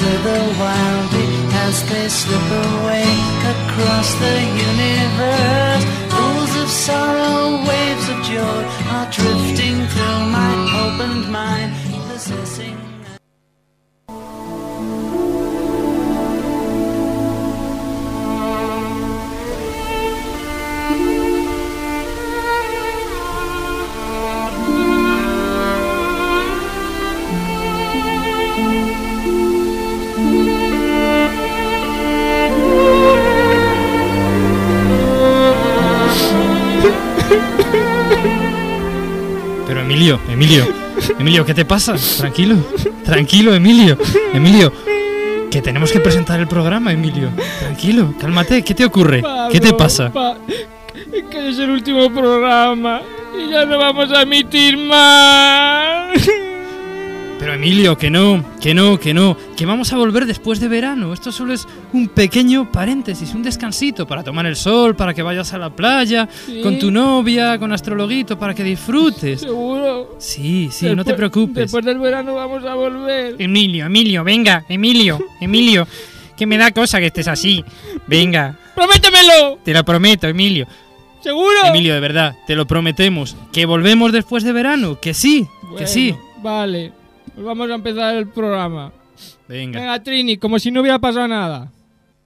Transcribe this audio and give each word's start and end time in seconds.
They 0.00 0.06
slither 0.06 0.58
wildly 0.58 1.26
as 1.68 1.84
they 1.90 2.08
slip 2.08 2.48
away 2.66 3.04
across 3.52 4.08
the 4.14 4.36
universe. 4.70 5.84
Pools 6.08 6.52
of 6.62 6.68
sorrow, 6.70 7.60
waves 7.68 8.08
of 8.08 8.18
joy 8.24 8.60
are 8.96 9.10
drifting 9.12 9.76
through 9.92 10.20
my 10.32 10.52
opened 10.84 11.30
mind, 11.30 11.69
Emilio, 41.30 41.46
¿qué 41.46 41.54
te 41.54 41.64
pasa? 41.64 41.94
Tranquilo, 42.18 42.56
tranquilo, 43.04 43.54
Emilio, 43.54 43.96
Emilio. 44.34 44.72
Que 45.48 45.62
tenemos 45.62 45.92
que 45.92 46.00
presentar 46.00 46.40
el 46.40 46.48
programa, 46.48 46.92
Emilio. 46.92 47.28
Tranquilo, 47.60 48.12
cálmate, 48.20 48.64
¿qué 48.64 48.74
te 48.74 48.84
ocurre? 48.84 49.22
¿Qué 49.48 49.60
te 49.60 49.72
pasa? 49.74 50.10
pa- 50.12 50.36
que 51.30 51.48
es 51.50 51.58
el 51.60 51.70
último 51.70 52.10
programa 52.12 53.00
y 53.38 53.48
ya 53.48 53.64
no 53.64 53.78
vamos 53.78 54.10
a 54.10 54.22
emitir 54.22 54.76
más. 54.76 55.69
Emilio, 57.62 57.98
que 57.98 58.08
no, 58.08 58.42
que 58.58 58.72
no, 58.72 58.98
que 58.98 59.12
no, 59.12 59.36
que 59.54 59.66
vamos 59.66 59.92
a 59.92 59.96
volver 59.98 60.24
después 60.24 60.60
de 60.60 60.68
verano. 60.68 61.12
Esto 61.12 61.30
solo 61.30 61.52
es 61.52 61.68
un 61.92 62.08
pequeño 62.08 62.72
paréntesis, 62.72 63.34
un 63.34 63.42
descansito 63.42 64.06
para 64.06 64.24
tomar 64.24 64.46
el 64.46 64.56
sol, 64.56 64.96
para 64.96 65.12
que 65.12 65.20
vayas 65.22 65.52
a 65.52 65.58
la 65.58 65.68
playa, 65.68 66.26
Sí. 66.46 66.62
con 66.62 66.78
tu 66.78 66.90
novia, 66.90 67.58
con 67.58 67.70
Astrologuito, 67.70 68.38
para 68.38 68.54
que 68.54 68.64
disfrutes. 68.64 69.42
Seguro. 69.42 70.16
Sí, 70.18 70.70
sí, 70.72 70.86
no 70.86 71.04
te 71.04 71.10
Después- 71.12 71.16
preocupes. 71.16 71.54
Después 71.64 71.84
del 71.84 71.98
verano 71.98 72.34
vamos 72.34 72.64
a 72.64 72.74
volver. 72.74 73.36
Emilio, 73.38 73.84
Emilio, 73.84 74.24
venga, 74.24 74.64
Emilio, 74.66 75.18
Emilio, 75.38 75.86
que 76.38 76.46
me 76.46 76.56
da 76.56 76.70
cosa 76.70 76.98
que 76.98 77.08
estés 77.08 77.28
así. 77.28 77.62
Venga, 78.06 78.56
¡Prométemelo! 78.74 79.58
te 79.62 79.74
lo 79.74 79.84
prometo, 79.84 80.26
Emilio. 80.28 80.66
¿Seguro? 81.22 81.58
Emilio, 81.66 81.92
de 81.92 82.00
verdad, 82.00 82.36
te 82.46 82.56
lo 82.56 82.66
prometemos. 82.66 83.36
Que 83.52 83.66
volvemos 83.66 84.12
después 84.12 84.44
de 84.44 84.52
verano, 84.54 84.98
que 84.98 85.12
sí, 85.12 85.46
que 85.76 85.86
sí. 85.86 86.14
Vale. 86.42 86.92
Pues 87.34 87.46
vamos 87.46 87.70
a 87.70 87.74
empezar 87.74 88.16
el 88.16 88.28
programa. 88.28 88.92
Venga. 89.48 89.80
Venga, 89.80 90.02
Trini, 90.02 90.36
como 90.36 90.58
si 90.58 90.70
no 90.70 90.80
hubiera 90.80 90.98
pasado 90.98 91.28
nada. 91.28 91.70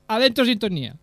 Adentro 0.08 0.44
sintonía. 0.44 0.96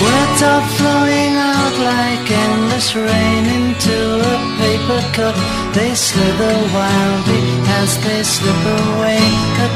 Words 0.00 0.42
are 0.42 0.66
flowing 0.76 1.34
out 1.36 1.74
like 1.78 2.30
endless 2.30 2.94
rain 2.96 3.44
into 3.60 3.98
a 4.20 4.36
paper 4.60 5.02
cup. 5.14 5.36
They 5.74 5.94
slither 5.94 6.56
wildly 6.74 7.42
as 7.80 7.96
they 8.04 8.22
slip 8.22 8.62
away 8.80 9.22
across 9.56 9.71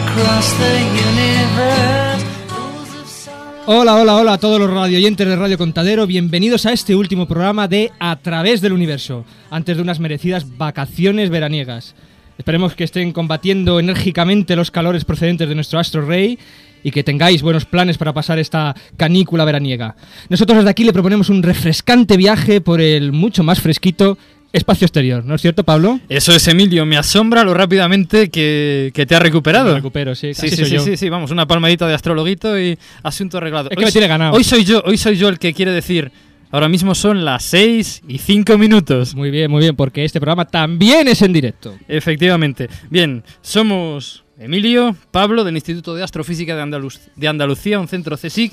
Hola, 3.69 3.97
hola, 3.97 4.16
hola 4.16 4.32
a 4.34 4.38
todos 4.38 4.59
los 4.59 4.71
radioyentes 4.71 5.27
de 5.27 5.37
Radio 5.37 5.59
Contadero. 5.59 6.06
Bienvenidos 6.06 6.65
a 6.65 6.72
este 6.72 6.94
último 6.94 7.27
programa 7.27 7.69
de 7.69 7.91
A 7.99 8.16
través 8.16 8.60
del 8.60 8.72
universo, 8.72 9.25
antes 9.50 9.76
de 9.76 9.82
unas 9.82 10.00
merecidas 10.00 10.56
vacaciones 10.56 11.28
veraniegas. 11.28 11.94
Esperemos 12.38 12.75
que 12.75 12.84
estén 12.84 13.12
combatiendo 13.12 13.81
enérgicamente 13.81 14.56
los 14.56 14.71
calores 14.71 15.05
procedentes 15.05 15.49
de 15.49 15.55
nuestro 15.55 15.78
astro 15.78 16.06
rey 16.06 16.38
y 16.82 16.93
que 16.93 17.03
tengáis 17.03 17.43
buenos 17.43 17.65
planes 17.65 17.99
para 17.99 18.12
pasar 18.12 18.38
esta 18.38 18.76
canícula 18.97 19.44
veraniega. 19.44 19.97
Nosotros 20.28 20.59
desde 20.59 20.71
aquí 20.71 20.84
le 20.84 20.93
proponemos 20.93 21.28
un 21.28 21.43
refrescante 21.43 22.16
viaje 22.16 22.60
por 22.60 22.81
el 22.81 23.12
mucho 23.12 23.43
más 23.43 23.60
fresquito 23.60 24.16
espacio 24.56 24.84
exterior, 24.87 25.25
¿no 25.25 25.34
es 25.34 25.41
cierto, 25.43 25.65
Pablo? 25.65 26.00
Eso 26.09 26.34
es, 26.34 26.47
Emilio. 26.49 26.84
Me 26.87 26.97
asombra 26.97 27.44
lo 27.44 27.55
rápidamente 27.55 28.31
que, 28.31 28.91
que 28.94 29.06
te 29.06 29.15
has 29.15 29.22
recuperado. 29.22 29.71
Me 29.71 29.77
recupero, 29.77 30.15
sí, 30.15 30.34
Sí, 30.34 30.49
sí, 30.50 30.56
soy 30.56 30.65
sí, 30.67 30.75
yo. 30.75 30.81
sí, 30.81 30.97
sí, 30.97 31.09
vamos, 31.09 31.31
una 31.31 31.47
palmadita 31.47 31.87
de 31.87 31.94
astrologuito 31.94 32.59
y 32.61 32.78
asunto 33.03 33.39
arreglado. 33.39 33.71
Es 33.71 33.77
que 33.77 33.84
me 33.84 33.93
tiene 33.93 34.09
ganado. 34.09 34.33
Hoy 34.34 34.44
soy 34.44 34.65
yo, 34.65 34.83
hoy 34.84 34.97
soy 34.99 35.17
yo 35.17 35.28
el 35.28 35.39
que 35.39 35.53
quiere 35.55 35.72
decir. 35.72 36.11
Ahora 36.53 36.69
mismo 36.69 36.94
son 36.94 37.25
las 37.25 37.43
6 37.44 38.03
y 38.09 38.19
5 38.19 38.56
minutos. 38.56 39.15
Muy 39.17 39.31
bien, 39.31 39.50
muy 39.50 39.61
bien, 39.61 39.75
porque 39.75 40.05
este 40.05 40.21
programa 40.21 40.44
también 40.44 41.09
es 41.09 41.21
en 41.23 41.33
directo. 41.33 41.75
Efectivamente. 41.88 42.69
Bien, 42.88 43.25
somos 43.43 44.25
Emilio, 44.38 44.97
Pablo, 45.11 45.43
del 45.44 45.56
Instituto 45.56 45.94
de 45.94 46.05
Astrofísica 46.05 46.55
de, 46.55 46.62
Andaluz- 46.62 47.00
de 47.17 47.27
Andalucía, 47.28 47.81
un 47.81 47.88
centro 47.88 48.17
CSIC. 48.17 48.53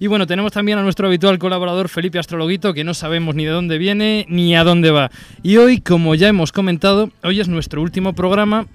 Y 0.00 0.06
bueno, 0.06 0.26
tenemos 0.26 0.52
también 0.52 0.78
a 0.78 0.82
nuestro 0.82 1.08
habitual 1.08 1.38
colaborador 1.38 1.88
Felipe 1.88 2.20
Astrologuito, 2.20 2.72
que 2.72 2.84
no 2.84 2.94
sabemos 2.94 3.34
ni 3.34 3.44
de 3.44 3.50
dónde 3.50 3.78
viene 3.78 4.26
ni 4.28 4.54
a 4.54 4.62
dónde 4.62 4.92
va. 4.92 5.10
Y 5.42 5.56
hoy, 5.56 5.80
como 5.80 6.14
ya 6.14 6.28
hemos 6.28 6.52
comentado, 6.52 7.10
hoy 7.24 7.40
es 7.40 7.48
nuestro 7.48 7.82
último 7.82 8.12
programa 8.12 8.66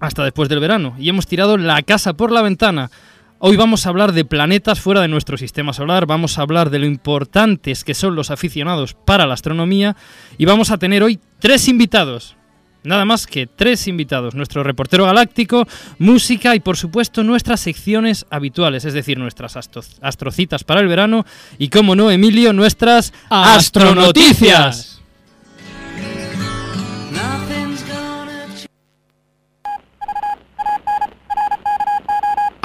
hasta 0.00 0.24
después 0.24 0.48
del 0.48 0.58
verano. 0.58 0.96
Y 0.98 1.08
hemos 1.08 1.28
tirado 1.28 1.56
la 1.56 1.80
casa 1.82 2.14
por 2.14 2.32
la 2.32 2.42
ventana. 2.42 2.90
Hoy 3.38 3.56
vamos 3.56 3.86
a 3.86 3.90
hablar 3.90 4.12
de 4.12 4.24
planetas 4.24 4.80
fuera 4.80 5.00
de 5.00 5.08
nuestro 5.08 5.36
sistema 5.36 5.72
solar, 5.72 6.06
vamos 6.06 6.38
a 6.38 6.42
hablar 6.42 6.70
de 6.70 6.78
lo 6.78 6.86
importantes 6.86 7.84
que 7.84 7.92
son 7.92 8.16
los 8.16 8.30
aficionados 8.30 8.94
para 8.94 9.26
la 9.26 9.34
astronomía 9.34 9.96
y 10.38 10.46
vamos 10.46 10.70
a 10.70 10.78
tener 10.78 11.02
hoy 11.02 11.20
tres 11.40 11.68
invitados. 11.68 12.36
Nada 12.84 13.06
más 13.06 13.26
que 13.26 13.46
tres 13.46 13.88
invitados, 13.88 14.34
nuestro 14.34 14.62
reportero 14.62 15.06
galáctico, 15.06 15.66
música 15.98 16.54
y 16.54 16.60
por 16.60 16.76
supuesto 16.76 17.24
nuestras 17.24 17.60
secciones 17.60 18.26
habituales, 18.28 18.84
es 18.84 18.92
decir, 18.92 19.18
nuestras 19.18 19.56
astro- 19.56 19.82
astrocitas 20.02 20.64
para 20.64 20.80
el 20.80 20.88
verano 20.88 21.24
y, 21.58 21.70
como 21.70 21.96
no, 21.96 22.10
Emilio, 22.10 22.52
nuestras 22.52 23.14
astronoticias. 23.30 25.00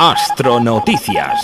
Astronoticias. 0.09 1.44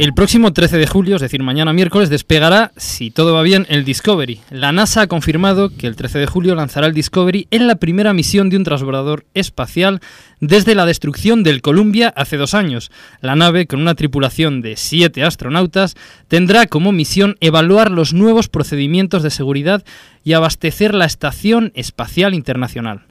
El 0.00 0.14
próximo 0.14 0.54
13 0.54 0.78
de 0.78 0.86
julio, 0.86 1.16
es 1.16 1.20
decir, 1.20 1.42
mañana 1.42 1.74
miércoles, 1.74 2.08
despegará, 2.08 2.72
si 2.78 3.10
todo 3.10 3.34
va 3.34 3.42
bien, 3.42 3.66
el 3.68 3.84
Discovery. 3.84 4.40
La 4.48 4.72
NASA 4.72 5.02
ha 5.02 5.06
confirmado 5.08 5.76
que 5.76 5.86
el 5.86 5.94
13 5.94 6.20
de 6.20 6.26
julio 6.26 6.54
lanzará 6.54 6.86
el 6.86 6.94
Discovery 6.94 7.48
en 7.50 7.66
la 7.66 7.74
primera 7.74 8.14
misión 8.14 8.48
de 8.48 8.56
un 8.56 8.64
transbordador 8.64 9.26
espacial 9.34 10.00
desde 10.40 10.74
la 10.74 10.86
destrucción 10.86 11.42
del 11.42 11.60
Columbia 11.60 12.08
hace 12.16 12.38
dos 12.38 12.54
años. 12.54 12.90
La 13.20 13.36
nave, 13.36 13.66
con 13.66 13.82
una 13.82 13.94
tripulación 13.94 14.62
de 14.62 14.78
siete 14.78 15.22
astronautas, 15.22 15.96
tendrá 16.28 16.66
como 16.66 16.92
misión 16.92 17.36
evaluar 17.40 17.90
los 17.90 18.14
nuevos 18.14 18.48
procedimientos 18.48 19.22
de 19.22 19.28
seguridad 19.28 19.84
y 20.24 20.32
abastecer 20.32 20.94
la 20.94 21.04
Estación 21.04 21.72
Espacial 21.74 22.32
Internacional. 22.32 23.02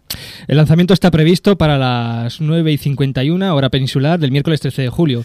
El 0.47 0.57
lanzamiento 0.57 0.95
está 0.95 1.11
previsto 1.11 1.55
para 1.55 1.77
las 1.77 2.41
9 2.41 2.71
y 2.71 2.77
51 2.79 3.55
hora 3.55 3.69
peninsular 3.69 4.19
del 4.19 4.31
miércoles 4.31 4.59
13 4.59 4.81
de 4.81 4.89
julio. 4.89 5.23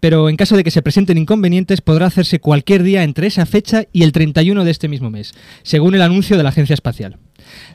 Pero 0.00 0.28
en 0.28 0.36
caso 0.36 0.56
de 0.56 0.64
que 0.64 0.70
se 0.70 0.82
presenten 0.82 1.18
inconvenientes, 1.18 1.80
podrá 1.80 2.06
hacerse 2.06 2.38
cualquier 2.38 2.82
día 2.82 3.02
entre 3.02 3.26
esa 3.26 3.46
fecha 3.46 3.84
y 3.92 4.02
el 4.02 4.12
31 4.12 4.64
de 4.64 4.70
este 4.70 4.88
mismo 4.88 5.10
mes, 5.10 5.32
según 5.62 5.94
el 5.94 6.02
anuncio 6.02 6.36
de 6.36 6.42
la 6.42 6.50
Agencia 6.50 6.74
Espacial. 6.74 7.18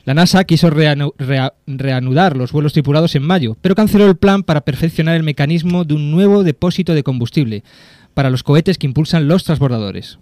La 0.04 0.14
NASA 0.14 0.44
quiso 0.44 0.70
reanu- 0.70 1.14
rea- 1.18 1.54
reanudar 1.66 2.36
los 2.36 2.52
vuelos 2.52 2.72
tripulados 2.74 3.14
en 3.16 3.22
mayo, 3.22 3.56
pero 3.60 3.74
canceló 3.74 4.06
el 4.06 4.16
plan 4.16 4.42
para 4.42 4.60
perfeccionar 4.62 5.16
el 5.16 5.22
mecanismo 5.22 5.84
de 5.84 5.94
un 5.94 6.10
nuevo 6.10 6.44
depósito 6.44 6.94
de 6.94 7.02
combustible 7.02 7.64
para 8.14 8.30
los 8.30 8.42
cohetes 8.42 8.78
que 8.78 8.86
impulsan 8.86 9.26
los 9.28 9.44
transbordadores. 9.44 10.18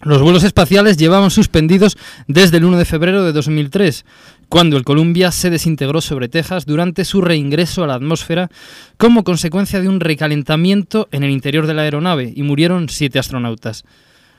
Los 0.00 0.22
vuelos 0.22 0.44
espaciales 0.44 0.96
llevaban 0.96 1.32
suspendidos 1.32 1.98
desde 2.28 2.58
el 2.58 2.64
1 2.64 2.78
de 2.78 2.84
febrero 2.84 3.24
de 3.24 3.32
2003, 3.32 4.04
cuando 4.48 4.76
el 4.76 4.84
Columbia 4.84 5.32
se 5.32 5.50
desintegró 5.50 6.00
sobre 6.00 6.28
Texas 6.28 6.66
durante 6.66 7.04
su 7.04 7.20
reingreso 7.20 7.82
a 7.82 7.88
la 7.88 7.94
atmósfera 7.94 8.48
como 8.96 9.24
consecuencia 9.24 9.80
de 9.80 9.88
un 9.88 9.98
recalentamiento 9.98 11.08
en 11.10 11.24
el 11.24 11.30
interior 11.30 11.66
de 11.66 11.74
la 11.74 11.82
aeronave 11.82 12.32
y 12.34 12.44
murieron 12.44 12.88
siete 12.88 13.18
astronautas. 13.18 13.84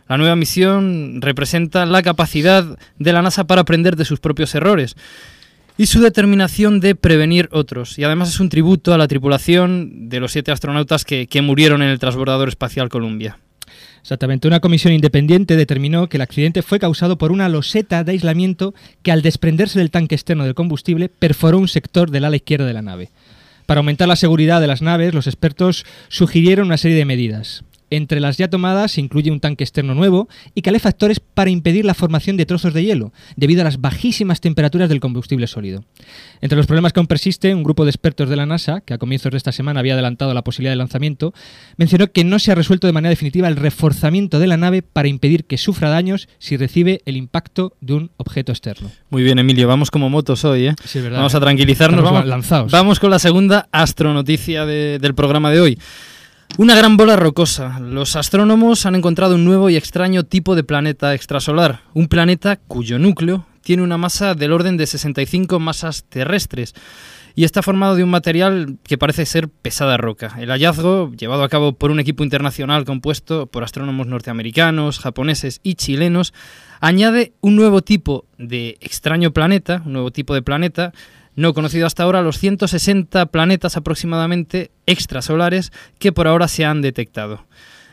La 0.07 0.17
nueva 0.17 0.37
misión 0.37 1.21
representa 1.21 1.85
la 1.85 2.03
capacidad 2.03 2.79
de 2.97 3.13
la 3.13 3.21
NASA 3.21 3.43
para 3.43 3.61
aprender 3.61 3.97
de 3.97 4.05
sus 4.05 4.21
propios 4.21 4.55
errores 4.55 4.95
y 5.77 5.87
su 5.87 5.99
determinación 5.99 6.79
de 6.79 6.95
prevenir 6.95 7.49
otros. 7.51 7.99
Y 7.99 8.05
además 8.05 8.29
es 8.29 8.39
un 8.39 8.47
tributo 8.47 8.93
a 8.93 8.97
la 8.97 9.09
tripulación 9.09 10.07
de 10.07 10.21
los 10.21 10.31
siete 10.31 10.51
astronautas 10.51 11.03
que, 11.03 11.27
que 11.27 11.41
murieron 11.41 11.81
en 11.81 11.89
el 11.89 11.99
transbordador 11.99 12.47
espacial 12.47 12.87
Columbia. 12.87 13.37
Exactamente. 14.01 14.47
Una 14.47 14.59
comisión 14.59 14.93
independiente 14.93 15.55
determinó 15.55 16.07
que 16.07 16.17
el 16.17 16.21
accidente 16.21 16.61
fue 16.61 16.79
causado 16.79 17.17
por 17.17 17.31
una 17.31 17.49
loseta 17.49 18.03
de 18.03 18.13
aislamiento 18.13 18.73
que 19.03 19.11
al 19.11 19.21
desprenderse 19.21 19.79
del 19.79 19.91
tanque 19.91 20.15
externo 20.15 20.45
del 20.45 20.55
combustible 20.55 21.09
perforó 21.09 21.57
un 21.57 21.67
sector 21.67 22.11
del 22.11 22.25
ala 22.25 22.35
izquierda 22.35 22.65
de 22.65 22.73
la 22.73 22.81
nave. 22.81 23.09
Para 23.65 23.79
aumentar 23.79 24.07
la 24.07 24.15
seguridad 24.15 24.61
de 24.61 24.67
las 24.67 24.81
naves, 24.81 25.13
los 25.13 25.27
expertos 25.27 25.85
sugirieron 26.07 26.67
una 26.67 26.77
serie 26.77 26.97
de 26.97 27.05
medidas. 27.05 27.63
Entre 27.89 28.19
las 28.19 28.37
ya 28.37 28.49
tomadas 28.49 28.91
se 28.91 29.01
incluye 29.01 29.31
un 29.31 29.39
tanque 29.39 29.63
externo 29.63 29.95
nuevo 29.95 30.27
y 30.55 30.61
calefactores 30.61 31.19
para 31.19 31.49
impedir 31.49 31.85
la 31.85 31.93
formación 31.93 32.37
de 32.37 32.45
trozos 32.45 32.73
de 32.73 32.83
hielo, 32.83 33.11
debido 33.35 33.61
a 33.61 33.63
las 33.63 33.81
bajísimas 33.81 34.41
temperaturas 34.41 34.89
del 34.89 34.99
combustible 34.99 35.47
sólido. 35.47 35.83
Entre 36.41 36.55
los 36.57 36.67
problemas 36.67 36.93
que 36.93 36.99
aún 36.99 37.07
persiste, 37.07 37.53
un 37.55 37.63
grupo 37.63 37.85
de 37.85 37.91
expertos 37.91 38.29
de 38.29 38.35
la 38.35 38.45
NASA, 38.45 38.81
que 38.81 38.93
a 38.93 38.97
comienzos 38.97 39.31
de 39.31 39.37
esta 39.37 39.51
semana 39.51 39.79
había 39.79 39.93
adelantado 39.93 40.33
la 40.33 40.43
posibilidad 40.43 40.71
de 40.71 40.77
lanzamiento, 40.77 41.33
mencionó 41.77 42.11
que 42.11 42.23
no 42.23 42.39
se 42.39 42.51
ha 42.51 42.55
resuelto 42.55 42.87
de 42.87 42.93
manera 42.93 43.09
definitiva 43.09 43.47
el 43.47 43.55
reforzamiento 43.55 44.39
de 44.39 44.47
la 44.47 44.57
nave 44.57 44.81
para 44.81 45.07
impedir 45.07 45.45
que 45.45 45.57
sufra 45.57 45.89
daños 45.89 46.27
si 46.37 46.57
recibe 46.57 47.01
el 47.05 47.17
impacto 47.17 47.73
de 47.81 47.93
un 47.93 48.11
objeto 48.17 48.51
externo. 48.51 48.91
Muy 49.09 49.23
bien, 49.23 49.39
Emilio, 49.39 49.67
vamos 49.67 49.89
como 49.91 50.09
motos 50.09 50.45
hoy, 50.45 50.67
¿eh? 50.67 50.75
Sí, 50.85 50.99
verdad, 51.01 51.17
vamos 51.17 51.33
¿eh? 51.33 51.37
a 51.37 51.39
tranquilizarnos, 51.39 51.99
Estamos 51.99 52.13
vamos, 52.19 52.29
lanzados. 52.29 52.71
vamos 52.71 52.99
con 52.99 53.09
la 53.11 53.19
segunda 53.19 53.67
astronoticia 53.71 54.65
de- 54.65 54.99
del 54.99 55.15
programa 55.15 55.51
de 55.51 55.61
hoy. 55.61 55.79
Una 56.57 56.75
gran 56.75 56.97
bola 56.97 57.15
rocosa. 57.15 57.79
Los 57.79 58.15
astrónomos 58.15 58.85
han 58.85 58.95
encontrado 58.95 59.35
un 59.35 59.45
nuevo 59.45 59.69
y 59.69 59.77
extraño 59.77 60.23
tipo 60.23 60.55
de 60.55 60.63
planeta 60.63 61.13
extrasolar, 61.13 61.81
un 61.93 62.07
planeta 62.07 62.57
cuyo 62.57 62.99
núcleo 62.99 63.45
tiene 63.61 63.83
una 63.83 63.97
masa 63.97 64.35
del 64.35 64.51
orden 64.51 64.75
de 64.75 64.87
65 64.87 65.59
masas 65.59 66.03
terrestres 66.09 66.73
y 67.35 67.45
está 67.45 67.61
formado 67.61 67.95
de 67.95 68.03
un 68.03 68.09
material 68.09 68.77
que 68.83 68.97
parece 68.97 69.25
ser 69.25 69.47
pesada 69.47 69.95
roca. 69.95 70.35
El 70.39 70.49
hallazgo, 70.49 71.11
llevado 71.13 71.43
a 71.43 71.49
cabo 71.49 71.73
por 71.73 71.91
un 71.91 71.99
equipo 71.99 72.23
internacional 72.23 72.83
compuesto 72.83 73.45
por 73.45 73.63
astrónomos 73.63 74.07
norteamericanos, 74.07 74.99
japoneses 74.99 75.61
y 75.63 75.75
chilenos, 75.75 76.33
añade 76.81 77.31
un 77.39 77.55
nuevo 77.55 77.81
tipo 77.81 78.25
de 78.37 78.77
extraño 78.81 79.31
planeta, 79.31 79.81
un 79.85 79.93
nuevo 79.93 80.11
tipo 80.11 80.33
de 80.33 80.41
planeta 80.41 80.91
no 81.39 81.53
conocido 81.53 81.87
hasta 81.87 82.03
ahora, 82.03 82.21
los 82.21 82.37
160 82.37 83.25
planetas 83.27 83.77
aproximadamente 83.77 84.71
extrasolares 84.85 85.71
que 85.97 86.11
por 86.11 86.27
ahora 86.27 86.49
se 86.49 86.65
han 86.65 86.81
detectado. 86.81 87.45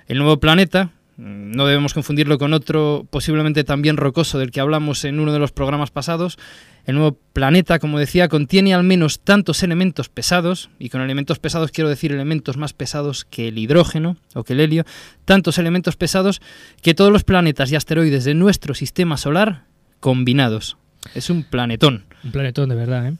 El 0.09 0.19
nuevo 0.19 0.41
planeta, 0.41 0.91
mm, 1.17 1.53
no 1.53 1.65
debemos 1.65 1.95
confundirlo 1.95 2.39
con 2.39 2.53
otro 2.53 3.07
posiblemente 3.09 3.63
también 3.63 3.99
rocoso 3.99 4.41
del 4.41 4.51
que 4.51 4.59
hablamos 4.61 5.05
en 5.05 5.21
uno 5.21 5.33
de 5.33 5.39
los 5.39 5.53
programas 5.53 5.93
pasados, 5.93 6.39
el 6.87 6.97
nuevo 6.97 7.19
planeta, 7.33 7.79
como 7.79 8.01
decía, 8.01 8.29
contiene 8.29 8.75
al 8.75 8.83
menos 8.83 9.21
tantos 9.21 9.63
elementos 9.63 10.09
pesados, 10.09 10.69
y 10.81 10.89
con 10.89 11.01
elementos 11.01 11.39
pesados 11.39 11.71
quiero 11.71 11.89
decir 11.89 12.11
elementos 12.11 12.57
más 12.57 12.73
pesados 12.73 13.25
que 13.25 13.49
el 13.49 13.59
hidrógeno 13.59 14.17
o 14.35 14.43
que 14.43 14.55
el 14.55 14.61
helio, 14.61 14.85
tantos 15.25 15.59
elementos 15.59 15.95
pesados 15.95 16.41
que 16.83 16.95
todos 16.95 17.13
los 17.13 17.23
planetas 17.23 17.71
y 17.71 17.77
asteroides 17.77 18.25
de 18.25 18.35
nuestro 18.35 18.75
sistema 18.75 19.17
solar 19.17 19.67
combinados. 20.01 20.79
Es 21.15 21.31
un 21.31 21.45
planetón. 21.45 22.07
Un 22.27 22.33
planetón, 22.33 22.69
de 22.69 22.75
verdad. 22.75 23.07
¿eh? 23.07 23.15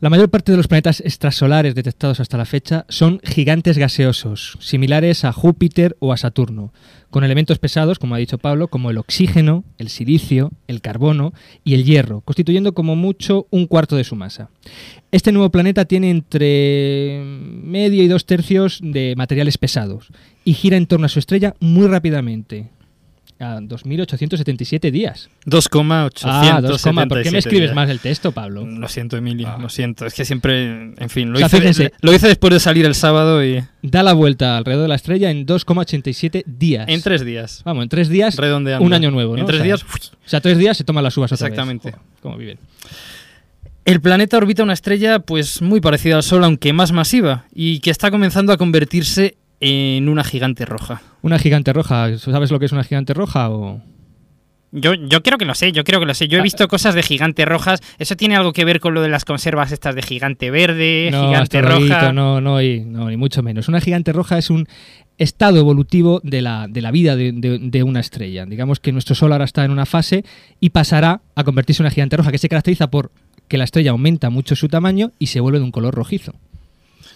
La 0.00 0.10
mayor 0.10 0.28
parte 0.28 0.52
de 0.52 0.58
los 0.58 0.68
planetas 0.68 1.00
extrasolares 1.00 1.74
detectados 1.74 2.20
hasta 2.20 2.36
la 2.36 2.44
fecha 2.44 2.84
son 2.90 3.18
gigantes 3.24 3.78
gaseosos, 3.78 4.58
similares 4.60 5.24
a 5.24 5.32
Júpiter 5.32 5.96
o 6.00 6.12
a 6.12 6.18
Saturno, 6.18 6.70
con 7.08 7.24
elementos 7.24 7.58
pesados, 7.58 7.98
como 7.98 8.14
ha 8.14 8.18
dicho 8.18 8.36
Pablo, 8.36 8.68
como 8.68 8.90
el 8.90 8.98
oxígeno, 8.98 9.64
el 9.78 9.88
silicio, 9.88 10.52
el 10.68 10.82
carbono 10.82 11.32
y 11.64 11.72
el 11.72 11.84
hierro, 11.84 12.20
constituyendo 12.20 12.74
como 12.74 12.94
mucho 12.94 13.46
un 13.50 13.66
cuarto 13.66 13.96
de 13.96 14.04
su 14.04 14.16
masa. 14.16 14.50
Este 15.12 15.32
nuevo 15.32 15.50
planeta 15.50 15.86
tiene 15.86 16.10
entre 16.10 17.22
medio 17.24 18.02
y 18.02 18.08
dos 18.08 18.26
tercios 18.26 18.80
de 18.82 19.14
materiales 19.16 19.56
pesados 19.56 20.08
y 20.44 20.52
gira 20.52 20.76
en 20.76 20.86
torno 20.86 21.06
a 21.06 21.08
su 21.08 21.18
estrella 21.18 21.54
muy 21.58 21.86
rápidamente, 21.86 22.68
a 23.42 23.60
2.877 23.60 24.90
días. 24.90 25.28
2,877. 25.44 26.26
Ah, 26.56 26.60
2, 26.60 26.82
¿por 27.08 27.22
qué 27.22 27.30
me 27.30 27.38
escribes 27.38 27.68
días. 27.70 27.74
más 27.74 27.90
el 27.90 28.00
texto, 28.00 28.32
Pablo? 28.32 28.64
Lo 28.66 28.88
siento, 28.88 29.16
Emilio, 29.16 29.48
Ah. 29.48 29.58
lo 29.60 29.68
siento. 29.68 30.06
Es 30.06 30.14
que 30.14 30.24
siempre, 30.24 30.92
en 30.96 31.08
fin, 31.10 31.30
lo, 31.30 31.36
O 31.36 31.38
sea, 31.38 31.46
hice, 31.48 31.58
fíjense. 31.58 31.92
lo 32.00 32.12
hice 32.14 32.28
después 32.28 32.52
de 32.52 32.60
salir 32.60 32.86
el 32.86 32.94
sábado 32.94 33.44
y 33.44 33.62
Da 33.82 34.02
la 34.02 34.12
vuelta 34.12 34.56
alrededor 34.56 34.82
de 34.84 34.88
la 34.88 34.94
estrella 34.94 35.30
en 35.30 35.44
2,87 35.44 36.44
días. 36.46 36.86
en 36.88 37.02
tres 37.02 37.24
días, 37.24 37.62
Vamos, 37.64 37.82
en 37.82 37.88
tres 37.88 38.08
días, 38.08 38.36
redondeando. 38.36 38.84
un 38.86 38.92
año 38.92 39.10
nuevo, 39.10 39.34
¿no? 39.34 39.40
En 39.40 39.46
tres 39.46 39.56
O 39.60 39.64
sea, 39.64 39.64
días, 39.64 39.82
O 39.82 40.28
sea, 40.28 40.40
tres 40.40 40.58
días 40.58 40.76
se 40.76 40.84
toman 40.84 41.02
las 41.04 41.16
uvas 41.16 41.32
otra 41.32 41.48
Exactamente. 41.48 41.88
vez. 41.88 41.94
Joder, 41.96 42.08
cómo 42.22 42.36
viven. 42.36 42.58
El 43.84 44.00
planeta 44.00 44.36
orbita 44.36 44.62
una 44.62 44.74
estrella 44.74 45.18
pues 45.18 45.60
muy 45.60 45.80
parecida 45.80 46.14
al 46.16 46.22
Sol, 46.22 46.44
aunque 46.44 46.72
más 46.72 46.92
masiva, 46.92 47.46
y 47.52 47.80
que 47.80 47.90
está 47.90 48.12
comenzando 48.12 48.52
a 48.52 48.56
convertirse 48.56 49.36
en 49.64 50.08
una 50.08 50.24
gigante 50.24 50.64
roja. 50.66 51.00
Una 51.22 51.38
gigante 51.38 51.72
roja. 51.72 52.18
¿Sabes 52.18 52.50
lo 52.50 52.58
que 52.58 52.66
es 52.66 52.72
una 52.72 52.82
gigante 52.84 53.14
roja? 53.14 53.48
O... 53.48 53.80
Yo, 54.72 54.94
yo 54.94 55.22
creo 55.22 55.38
que 55.38 55.44
lo 55.44 55.54
sé, 55.54 55.70
yo 55.70 55.84
creo 55.84 56.00
que 56.00 56.06
lo 56.06 56.14
sé. 56.14 56.26
Yo 56.28 56.38
he 56.38 56.40
Ah. 56.40 56.42
visto 56.42 56.66
cosas 56.66 56.94
de 56.96 57.02
gigante 57.02 57.44
rojas. 57.44 57.80
¿Eso 57.98 58.16
tiene 58.16 58.34
algo 58.36 58.52
que 58.52 58.64
ver 58.64 58.80
con 58.80 58.92
lo 58.94 59.02
de 59.02 59.08
las 59.08 59.24
conservas 59.24 59.70
estas 59.70 59.94
de 59.94 60.02
gigante 60.02 60.50
verde, 60.50 61.10
no, 61.12 61.28
gigante 61.28 61.62
roja? 61.62 62.12
No, 62.12 62.40
no, 62.40 62.60
y- 62.60 62.80
no, 62.84 63.08
ni 63.08 63.16
mucho 63.16 63.42
menos. 63.42 63.68
Una 63.68 63.80
gigante 63.80 64.12
roja 64.12 64.36
es 64.36 64.50
un 64.50 64.66
estado 65.18 65.58
evolutivo 65.58 66.20
de 66.24 66.42
la, 66.42 66.66
de 66.68 66.80
la 66.82 66.90
vida 66.90 67.14
de, 67.14 67.30
de- 67.32 67.58
de 67.60 67.82
una 67.84 68.00
estrella. 68.00 68.44
Digamos 68.46 68.80
que 68.80 68.90
nuestro 68.90 69.14
Sol 69.14 69.30
ahora 69.32 69.44
está 69.44 69.64
en 69.64 69.70
una 69.70 69.86
fase 69.86 70.24
y 70.58 70.70
pasará 70.70 71.20
a 71.36 71.44
convertirse 71.44 71.82
en 71.82 71.84
una 71.86 71.90
gigante 71.94 72.16
roja 72.16 72.32
que 72.32 72.38
se 72.38 72.48
caracteriza 72.48 72.90
por 72.90 73.12
que 73.46 73.58
la 73.58 73.64
estrella 73.64 73.90
aumenta 73.92 74.28
mucho 74.30 74.56
su 74.56 74.66
tamaño 74.68 75.12
y 75.20 75.26
se 75.26 75.38
vuelve 75.38 75.58
de 75.58 75.64
un 75.66 75.70
color 75.70 75.94
rojizo. 75.94 76.32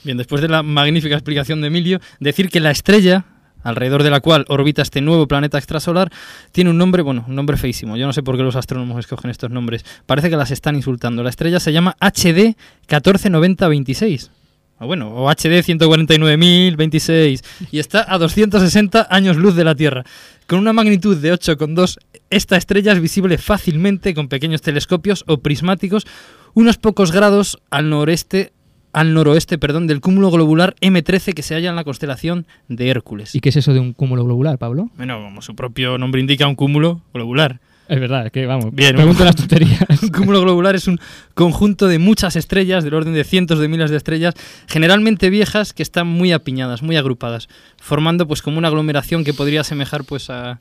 Bien, 0.07 0.17
después 0.17 0.41
de 0.41 0.47
la 0.47 0.63
magnífica 0.63 1.17
explicación 1.17 1.61
de 1.61 1.67
Emilio, 1.67 2.01
decir 2.21 2.49
que 2.49 2.61
la 2.61 2.71
estrella 2.71 3.25
alrededor 3.65 4.05
de 4.05 4.11
la 4.11 4.21
cual 4.21 4.45
orbita 4.47 4.83
este 4.83 5.01
nuevo 5.01 5.27
planeta 5.27 5.59
extrasolar, 5.59 6.13
tiene 6.53 6.71
un 6.71 6.79
nombre, 6.79 7.03
bueno, 7.03 7.25
un 7.27 7.35
nombre 7.35 7.57
feísimo. 7.57 7.97
Yo 7.97 8.07
no 8.07 8.13
sé 8.13 8.23
por 8.23 8.37
qué 8.37 8.45
los 8.45 8.55
astrónomos 8.55 9.01
escogen 9.01 9.33
estos 9.33 9.51
nombres. 9.51 9.85
Parece 10.07 10.31
que 10.31 10.37
las 10.37 10.53
están 10.53 10.77
insultando. 10.77 11.25
La 11.25 11.31
estrella 11.31 11.59
se 11.59 11.73
llama 11.73 11.97
HD 11.99 12.55
149026. 12.89 14.31
O 14.79 14.87
bueno, 14.87 15.09
o 15.09 15.29
HD 15.29 15.65
149.026 15.65 17.43
y 17.73 17.81
está 17.81 18.07
a 18.09 18.19
260 18.19 19.09
años 19.11 19.37
luz 19.37 19.57
de 19.57 19.65
la 19.65 19.75
Tierra. 19.75 20.05
Con 20.47 20.61
una 20.61 20.73
magnitud 20.73 21.17
de 21.17 21.33
8,2, 21.33 21.99
esta 22.31 22.57
estrella 22.57 22.93
es 22.93 23.01
visible 23.01 23.39
fácilmente 23.39 24.15
con 24.15 24.29
pequeños 24.29 24.63
telescopios 24.63 25.25
o 25.27 25.39
prismáticos 25.39 26.07
unos 26.55 26.77
pocos 26.77 27.11
grados 27.11 27.59
al 27.71 27.91
noreste 27.91 28.53
al 28.97 29.13
noroeste, 29.13 29.59
perdón, 29.59 29.87
del 29.87 30.01
cúmulo 30.01 30.31
globular 30.31 30.75
M13 30.81 31.35
que 31.35 31.43
se 31.43 31.55
halla 31.55 31.69
en 31.69 31.77
la 31.77 31.85
constelación 31.85 32.47
de 32.69 32.89
Hércules. 32.89 33.35
¿Y 33.35 33.41
qué 33.41 33.51
es 33.51 33.57
eso 33.57 33.75
de 33.75 33.81
un 33.81 33.93
cúmulo 33.93 34.25
globular, 34.25 34.57
Pablo? 34.57 34.89
Bueno, 34.97 35.23
como 35.23 35.43
su 35.43 35.55
propio 35.55 35.99
nombre 35.99 36.19
indica, 36.19 36.47
un 36.47 36.55
cúmulo 36.55 37.03
globular. 37.13 37.61
Es 37.91 38.01
verdad, 38.01 38.25
es 38.25 38.33
que 38.33 38.47
vamos, 38.47 38.75
Bien, 38.75 38.97
pregunto 38.97 39.23
las 39.23 39.37
tonterías. 39.37 39.85
Un 40.03 40.09
cúmulo 40.09 40.41
globular 40.41 40.75
es 40.75 40.89
un 40.89 40.99
conjunto 41.35 41.87
de 41.87 42.01
muchas 42.01 42.35
estrellas, 42.35 42.83
del 42.83 42.95
orden 42.95 43.13
de 43.13 43.23
cientos 43.23 43.61
de 43.61 43.69
miles 43.69 43.91
de 43.91 43.99
estrellas, 43.99 44.35
generalmente 44.67 45.31
viejas, 45.31 45.73
que 45.73 45.85
están 45.85 46.09
muy 46.09 46.33
apiñadas, 46.33 46.83
muy 46.83 46.97
agrupadas, 46.97 47.49
formando 47.77 48.27
pues 48.27 48.43
como 48.43 48.59
una 48.59 48.69
aglomeración 48.69 49.25
que 49.25 49.35
podría 49.35 49.61
asemejar 49.61 50.05
pues 50.05 50.31
a, 50.31 50.59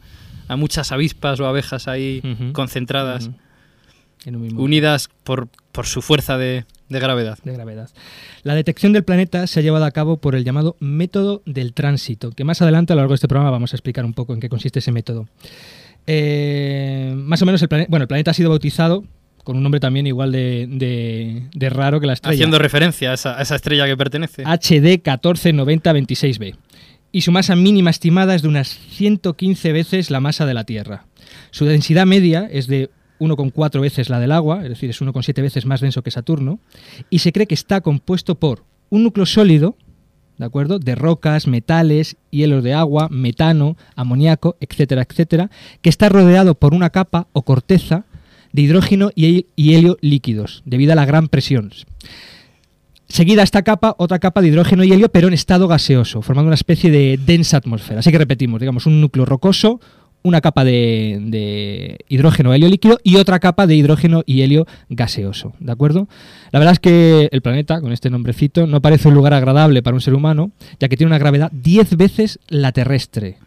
a 0.48 0.56
muchas 0.56 0.92
avispas 0.92 1.40
o 1.40 1.48
abejas 1.48 1.88
ahí 1.88 2.22
concentradas. 2.52 3.32
En 4.26 4.36
un 4.36 4.42
mismo 4.42 4.62
unidas 4.62 5.10
por, 5.24 5.48
por 5.72 5.86
su 5.86 6.02
fuerza 6.02 6.38
de, 6.38 6.66
de 6.90 7.00
gravedad. 7.00 7.38
de 7.44 7.54
gravedad. 7.54 7.90
La 8.44 8.56
detección 8.56 8.92
del 8.94 9.04
planeta 9.04 9.46
se 9.48 9.60
ha 9.60 9.64
llevado 9.64 9.86
a 9.86 9.92
cabo 9.92 10.18
por 10.18 10.36
el 10.36 10.44
llamado 10.44 10.76
método 10.80 11.42
del 11.46 11.74
tránsito, 11.74 12.32
que 12.32 12.44
más 12.44 12.62
adelante 12.62 12.94
a 12.94 12.96
lo 12.96 13.02
largo 13.02 13.14
de 13.14 13.16
este 13.16 13.28
programa 13.28 13.52
vamos 13.52 13.74
a 13.74 13.76
explicar 13.76 14.04
un 14.06 14.14
poco 14.14 14.34
en 14.34 14.40
qué 14.40 14.50
consiste 14.50 14.80
ese 14.80 14.92
método. 14.92 15.28
Eh, 16.08 17.14
más 17.16 17.42
o 17.42 17.46
menos 17.46 17.62
el 17.62 17.68
planeta, 17.68 17.90
bueno, 17.90 18.04
el 18.04 18.08
planeta 18.08 18.32
ha 18.32 18.34
sido 18.34 18.50
bautizado 18.50 19.04
con 19.44 19.58
un 19.58 19.64
nombre 19.64 19.80
también 19.80 20.08
igual 20.08 20.32
de, 20.32 20.68
de- 20.70 21.44
de 21.54 21.70
raro 21.70 22.00
que 22.00 22.08
la 22.08 22.14
estrella. 22.14 22.34
Haciendo 22.36 22.58
referencia 22.58 23.12
a 23.12 23.14
esa, 23.14 23.38
a 23.38 23.42
esa 23.44 23.56
estrella 23.56 23.86
que 23.86 23.96
pertenece. 23.96 24.44
HD 24.44 25.02
149026b. 25.04 26.56
Y 27.12 27.22
su 27.22 27.32
masa 27.32 27.56
mínima 27.56 27.92
estimada 27.92 28.36
es 28.36 28.42
de 28.42 28.48
unas 28.48 28.68
115 28.70 29.72
veces 29.72 30.10
la 30.12 30.20
masa 30.20 30.46
de 30.46 30.54
la 30.54 30.64
Tierra. 30.64 31.06
Su 31.52 31.66
densidad 31.66 32.06
media 32.06 32.48
es 32.52 32.68
de 32.68 32.90
1,4 33.20 33.82
veces 33.82 34.10
la 34.10 34.20
del 34.20 34.32
agua, 34.32 34.64
es 34.64 34.70
decir, 34.70 34.90
es 34.90 35.02
1,7 35.02 35.42
veces 35.42 35.66
más 35.66 35.82
denso 35.82 36.04
que 36.04 36.12
Saturno, 36.12 36.60
y 37.10 37.20
se 37.20 37.32
cree 37.32 37.48
que 37.48 37.56
está 37.56 37.82
compuesto 37.82 38.36
por 38.36 38.64
un 38.90 39.04
núcleo 39.04 39.26
sólido, 39.26 39.76
¿de 40.38 40.46
acuerdo? 40.46 40.80
De 40.80 40.96
rocas, 40.96 41.48
metales, 41.48 42.18
hielos 42.30 42.64
de 42.64 42.74
agua, 42.74 43.08
metano, 43.10 43.78
amoníaco, 43.96 44.58
etcétera, 44.60 45.06
etcétera, 45.10 45.50
que 45.82 45.90
está 45.90 46.10
rodeado 46.10 46.56
por 46.56 46.74
una 46.74 46.90
capa 46.90 47.28
o 47.32 47.44
corteza 47.44 48.06
de 48.52 48.62
hidrógeno 48.62 49.12
y 49.16 49.46
helio 49.58 49.98
líquidos, 50.02 50.62
debido 50.66 50.94
a 50.94 50.96
la 50.96 51.06
gran 51.06 51.28
presión. 51.28 51.72
Seguida 53.08 53.44
esta 53.44 53.62
capa, 53.62 53.96
otra 54.00 54.20
capa 54.20 54.42
de 54.42 54.48
hidrógeno 54.48 54.84
y 54.84 54.92
helio, 54.92 55.10
pero 55.10 55.28
en 55.28 55.34
estado 55.34 55.68
gaseoso, 55.68 56.22
formando 56.22 56.48
una 56.48 56.56
especie 56.56 56.90
de 56.90 57.20
densa 57.24 57.58
atmósfera. 57.58 58.00
Así 58.00 58.12
que 58.12 58.18
repetimos, 58.18 58.60
digamos, 58.60 58.86
un 58.88 59.00
núcleo 59.00 59.26
rocoso, 59.26 59.80
una 60.26 60.42
capa 60.42 60.66
de, 60.66 61.20
de 61.22 62.00
hidrógeno 62.10 62.54
helio 62.54 62.68
líquido 62.68 62.98
y 63.04 63.18
otra 63.18 63.40
capa 63.40 63.68
de 63.68 63.76
hidrógeno 63.76 64.24
y 64.26 64.42
helio 64.42 64.66
gaseoso. 64.90 65.54
¿De 65.60 65.72
acuerdo? 65.72 66.08
La 66.52 66.60
verdad 66.60 66.74
es 66.74 66.80
que 66.80 67.30
el 67.32 67.42
planeta, 67.42 67.80
con 67.80 67.92
este 67.92 68.10
nombrecito, 68.10 68.66
no 68.66 68.82
parece 68.82 69.08
un 69.08 69.14
lugar 69.14 69.34
agradable 69.34 69.84
para 69.84 69.96
un 69.96 70.02
ser 70.02 70.16
humano, 70.16 70.52
ya 70.80 70.90
que 70.90 70.98
tiene 70.98 71.10
una 71.10 71.20
gravedad 71.20 71.52
10 71.54 71.96
veces 71.96 72.40
la 72.48 72.72
terrestre. 72.72 73.38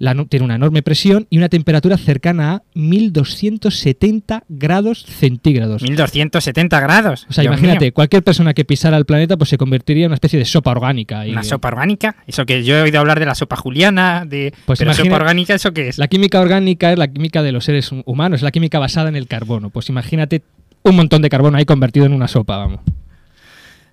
La 0.00 0.14
no- 0.14 0.26
tiene 0.26 0.44
una 0.46 0.54
enorme 0.56 0.82
presión 0.82 1.26
y 1.30 1.36
una 1.36 1.48
temperatura 1.50 1.96
cercana 1.98 2.54
a 2.54 2.62
1270 2.74 4.44
grados 4.48 5.04
centígrados. 5.04 5.82
1270 5.82 6.80
grados. 6.80 7.26
O 7.28 7.32
sea, 7.32 7.42
Dios 7.42 7.52
imagínate, 7.52 7.84
mío. 7.86 7.92
cualquier 7.94 8.22
persona 8.22 8.54
que 8.54 8.64
pisara 8.64 8.96
el 8.96 9.04
planeta 9.04 9.36
pues 9.36 9.50
se 9.50 9.58
convertiría 9.58 10.04
en 10.06 10.08
una 10.10 10.14
especie 10.14 10.38
de 10.38 10.44
sopa 10.46 10.70
orgánica. 10.70 11.26
y- 11.26 11.32
¿Una 11.32 11.42
sopa 11.42 11.68
orgánica? 11.68 12.16
Eso 12.26 12.46
que 12.46 12.64
yo 12.64 12.76
he 12.78 12.82
oído 12.82 12.98
hablar 12.98 13.20
de 13.20 13.26
la 13.26 13.34
sopa 13.34 13.56
juliana, 13.56 14.24
de... 14.26 14.52
Pues 14.64 14.78
pero 14.78 14.90
imagina- 14.90 15.04
sopa 15.10 15.16
orgánica, 15.22 15.54
¿eso 15.54 15.72
qué 15.72 15.88
es? 15.88 15.98
La 15.98 16.08
química 16.08 16.40
orgánica 16.40 16.90
es 16.92 16.98
la 16.98 17.08
química 17.08 17.42
de 17.42 17.52
los 17.52 17.64
seres 17.66 17.92
hu- 17.92 18.02
humanos, 18.06 18.38
es 18.40 18.42
la 18.42 18.50
química 18.52 18.78
basada 18.78 19.10
en 19.10 19.16
el 19.16 19.26
carbono. 19.26 19.70
Pues 19.70 19.88
imagínate 19.90 20.42
un 20.82 20.96
montón 20.96 21.20
de 21.20 21.28
carbono 21.28 21.58
ahí 21.58 21.66
convertido 21.66 22.06
en 22.06 22.14
una 22.14 22.26
sopa, 22.26 22.56
vamos. 22.56 22.80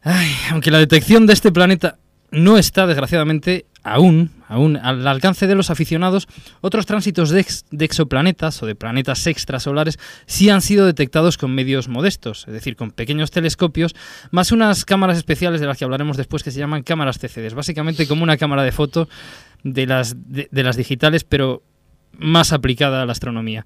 Ay, 0.03 0.29
aunque 0.51 0.71
la 0.71 0.79
detección 0.79 1.27
de 1.27 1.33
este 1.33 1.51
planeta 1.51 1.97
no 2.31 2.57
está, 2.57 2.87
desgraciadamente, 2.87 3.65
aún, 3.83 4.31
aún 4.49 4.75
al 4.75 5.07
alcance 5.07 5.47
de 5.47 5.55
los 5.55 5.69
aficionados, 5.69 6.27
otros 6.61 6.85
tránsitos 6.85 7.29
de, 7.29 7.39
ex- 7.39 7.65
de 7.71 7.85
exoplanetas 7.85 8.61
o 8.61 8.65
de 8.65 8.75
planetas 8.75 9.25
extrasolares 9.27 9.97
sí 10.25 10.49
han 10.49 10.61
sido 10.61 10.85
detectados 10.85 11.37
con 11.37 11.55
medios 11.55 11.87
modestos, 11.87 12.43
es 12.47 12.53
decir, 12.53 12.75
con 12.75 12.91
pequeños 12.91 13.31
telescopios, 13.31 13.95
más 14.31 14.51
unas 14.51 14.83
cámaras 14.83 15.17
especiales 15.17 15.61
de 15.61 15.67
las 15.67 15.77
que 15.77 15.85
hablaremos 15.85 16.17
después 16.17 16.43
que 16.43 16.51
se 16.51 16.59
llaman 16.59 16.83
cámaras 16.83 17.17
CCD, 17.17 17.53
básicamente 17.53 18.07
como 18.07 18.23
una 18.23 18.35
cámara 18.37 18.63
de 18.63 18.73
foto 18.73 19.07
de 19.63 19.85
las, 19.85 20.15
de 20.27 20.63
las 20.63 20.75
digitales, 20.75 21.23
pero 21.23 21.63
más 22.19 22.51
aplicada 22.51 23.03
a 23.03 23.05
la 23.05 23.11
astronomía. 23.11 23.63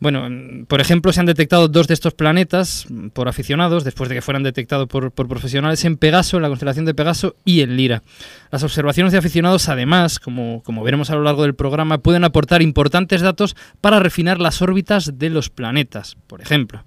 Bueno, 0.00 0.28
mm, 0.28 0.66
por 0.66 0.80
ejemplo, 0.80 1.12
se 1.12 1.20
han 1.20 1.26
detectado 1.26 1.68
dos 1.68 1.86
de 1.86 1.94
estos 1.94 2.14
planetas 2.14 2.86
mm, 2.88 3.08
por 3.08 3.28
aficionados, 3.28 3.84
después 3.84 4.08
de 4.08 4.16
que 4.16 4.22
fueran 4.22 4.42
detectados 4.42 4.88
por, 4.88 5.12
profesionales, 5.12 5.84
en 5.84 5.96
Pegaso, 5.96 6.36
en 6.36 6.42
la 6.42 6.48
constelación 6.48 6.84
de 6.84 6.94
Pegaso 6.94 7.36
y 7.44 7.60
en 7.60 7.76
Lira. 7.76 8.02
Las 8.50 8.62
observaciones 8.62 9.12
de 9.12 9.18
aficionados, 9.18 9.68
además, 9.68 10.18
como, 10.18 10.62
como 10.62 10.82
veremos 10.82 11.10
a 11.10 11.14
lo 11.14 11.22
largo 11.22 11.42
del 11.42 11.54
programa, 11.54 11.98
pueden 11.98 12.24
aportar 12.24 12.62
importantes 12.62 13.20
datos 13.20 13.56
para 13.80 14.00
refinar 14.00 14.40
las 14.40 14.62
órbitas 14.62 15.18
de 15.18 15.30
los 15.30 15.50
planetas, 15.50 16.16
por 16.26 16.40
ejemplo. 16.40 16.84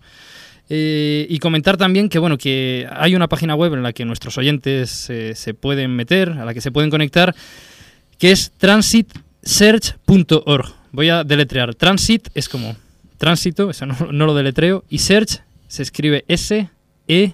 Eh, 0.69 1.25
y 1.29 1.39
comentar 1.39 1.77
también 1.77 2.09
que 2.09 2.19
bueno 2.19 2.37
que 2.37 2.85
hay 2.91 3.15
una 3.15 3.29
página 3.29 3.55
web 3.55 3.73
en 3.73 3.83
la 3.83 3.93
que 3.93 4.03
nuestros 4.03 4.37
oyentes 4.37 5.09
eh, 5.09 5.33
se 5.33 5.53
pueden 5.53 5.95
meter, 5.95 6.31
a 6.31 6.43
la 6.43 6.53
que 6.53 6.59
se 6.59 6.73
pueden 6.73 6.89
conectar, 6.89 7.33
que 8.17 8.31
es 8.31 8.51
transitsearch.org. 8.57 10.73
Voy 10.91 11.09
a 11.09 11.23
deletrear. 11.23 11.73
Transit 11.75 12.27
es 12.33 12.49
como 12.49 12.75
tránsito, 13.17 13.69
eso 13.69 13.85
no, 13.85 13.95
no 14.11 14.25
lo 14.25 14.33
deletreo, 14.33 14.83
y 14.89 14.99
search 14.99 15.41
se 15.67 15.83
escribe 15.83 16.23
S 16.27 16.69
E 17.07 17.33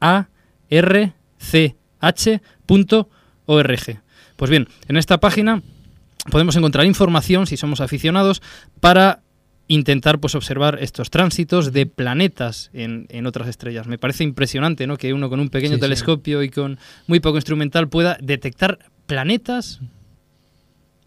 A 0.00 0.28
R 0.68 1.12
C 1.38 1.76
H 2.00 2.42
punto 2.66 3.08
org. 3.46 4.00
Pues 4.36 4.50
bien, 4.50 4.68
en 4.88 4.96
esta 4.96 5.18
página 5.18 5.62
podemos 6.30 6.56
encontrar 6.56 6.86
información 6.86 7.46
si 7.46 7.56
somos 7.56 7.80
aficionados 7.80 8.42
para 8.80 9.22
intentar 9.68 10.18
pues 10.18 10.34
observar 10.34 10.78
estos 10.80 11.10
tránsitos 11.10 11.72
de 11.72 11.86
planetas 11.86 12.70
en, 12.72 13.06
en 13.08 13.26
otras 13.26 13.48
estrellas. 13.48 13.86
Me 13.86 13.98
parece 13.98 14.24
impresionante, 14.24 14.86
¿no? 14.86 14.96
Que 14.96 15.12
uno 15.12 15.28
con 15.28 15.38
un 15.38 15.48
pequeño 15.48 15.74
Sí, 15.74 15.76
sí. 15.76 15.80
telescopio 15.80 16.42
y 16.42 16.50
con 16.50 16.78
muy 17.06 17.20
poco 17.20 17.36
instrumental 17.38 17.88
pueda 17.88 18.18
detectar 18.20 18.78
planetas 19.06 19.80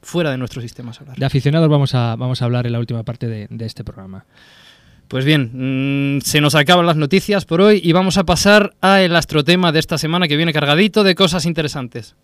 fuera 0.03 0.31
de 0.31 0.37
nuestro 0.37 0.61
sistema 0.61 0.93
solar. 0.93 1.17
De 1.17 1.25
aficionados 1.25 1.69
vamos 1.69 1.95
a, 1.95 2.15
vamos 2.15 2.41
a 2.41 2.45
hablar 2.45 2.67
en 2.67 2.73
la 2.73 2.79
última 2.79 3.03
parte 3.03 3.27
de, 3.27 3.47
de 3.49 3.65
este 3.65 3.83
programa. 3.83 4.25
Pues 5.07 5.25
bien, 5.25 6.17
mm, 6.17 6.21
se 6.21 6.41
nos 6.41 6.55
acaban 6.55 6.85
las 6.85 6.95
noticias 6.95 7.45
por 7.45 7.61
hoy 7.61 7.81
y 7.83 7.91
vamos 7.91 8.17
a 8.17 8.23
pasar 8.23 8.73
a 8.81 9.01
el 9.01 9.15
astrotema 9.15 9.71
de 9.71 9.79
esta 9.79 9.97
semana 9.97 10.27
que 10.27 10.37
viene 10.37 10.53
cargadito 10.53 11.03
de 11.03 11.15
cosas 11.15 11.45
interesantes. 11.45 12.15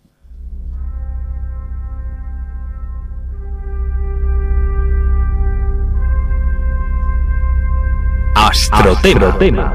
Astrotema. 8.34 9.70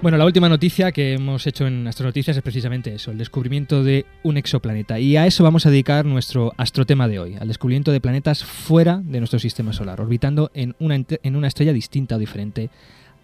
Bueno, 0.00 0.16
la 0.16 0.24
última 0.26 0.48
noticia 0.48 0.92
que 0.92 1.14
hemos 1.14 1.44
hecho 1.48 1.66
en 1.66 1.88
Astronoticias 1.88 2.36
es 2.36 2.42
precisamente 2.42 2.94
eso, 2.94 3.10
el 3.10 3.18
descubrimiento 3.18 3.82
de 3.82 4.06
un 4.22 4.36
exoplaneta. 4.36 5.00
Y 5.00 5.16
a 5.16 5.26
eso 5.26 5.42
vamos 5.42 5.66
a 5.66 5.70
dedicar 5.70 6.04
nuestro 6.04 6.52
astrotema 6.56 7.08
de 7.08 7.18
hoy, 7.18 7.34
al 7.34 7.48
descubrimiento 7.48 7.90
de 7.90 8.00
planetas 8.00 8.44
fuera 8.44 9.00
de 9.02 9.18
nuestro 9.18 9.40
sistema 9.40 9.72
solar, 9.72 10.00
orbitando 10.00 10.52
en 10.54 10.76
una, 10.78 11.48
estrella 11.48 11.72
distinta 11.72 12.14
o 12.14 12.18
diferente 12.18 12.70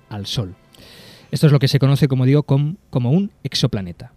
al 0.09 0.27
Sol. 0.27 0.57
Esto 1.31 1.47
es 1.47 1.53
lo 1.53 1.61
que 1.61 1.69
se 1.69 1.79
conoce, 1.79 2.09
como 2.09 2.27
digo, 2.27 2.43
com- 2.43 2.77
como 2.91 3.13
un 3.13 3.31
exoplaneta. 3.45 4.13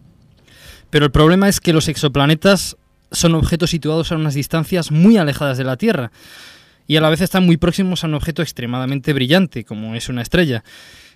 Pero 0.90 1.06
el 1.06 1.12
problema 1.12 1.48
es 1.50 1.60
que 1.60 1.74
los 1.74 1.88
exoplanetas 1.88 2.76
son 3.12 3.36
objetos 3.36 3.70
situados 3.70 4.12
a 4.12 4.16
unas 4.16 4.34
distancias 4.34 4.92
muy 4.92 5.18
alejadas 5.18 5.60
de 5.60 5.64
la 5.64 5.78
Tierra 5.78 6.12
y 6.88 6.96
a 6.96 7.02
la 7.02 7.10
vez 7.10 7.22
están 7.22 7.46
muy 7.46 7.58
próximos 7.58 8.04
a 8.04 8.08
un 8.08 8.16
objeto 8.16 8.42
extremadamente 8.42 9.14
brillante, 9.14 9.64
como 9.64 9.94
es 9.94 10.10
una 10.10 10.24
estrella. 10.24 10.64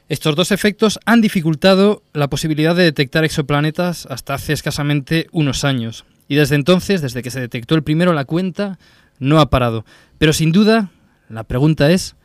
Estos 0.10 0.36
dos 0.36 0.51
efectos 0.51 1.00
han 1.05 1.22
dificultado 1.22 2.03
la 2.13 2.29
posibilidad 2.29 2.75
de 2.75 2.84
detectar 2.84 3.24
exoplanetas 3.24 4.05
hasta 4.08 4.34
hace 4.34 4.53
escasamente 4.53 5.27
unos 5.31 5.63
años. 5.63 6.05
Y 6.27 6.36
desde 6.36 6.55
entonces, 6.55 7.01
desde 7.01 7.22
que 7.22 7.31
se 7.31 7.39
detectó 7.39 7.75
el 7.75 7.84
primero, 7.84 8.13
la 8.13 8.25
cuenta 8.25 8.77
no 9.20 9.39
ha 9.39 9.50
parado. 9.50 9.86
Pero 10.17 10.34
sin 10.34 10.51
duda, 10.51 10.89
la 11.29 11.43
pregunta 11.43 11.91
es, 11.91 12.15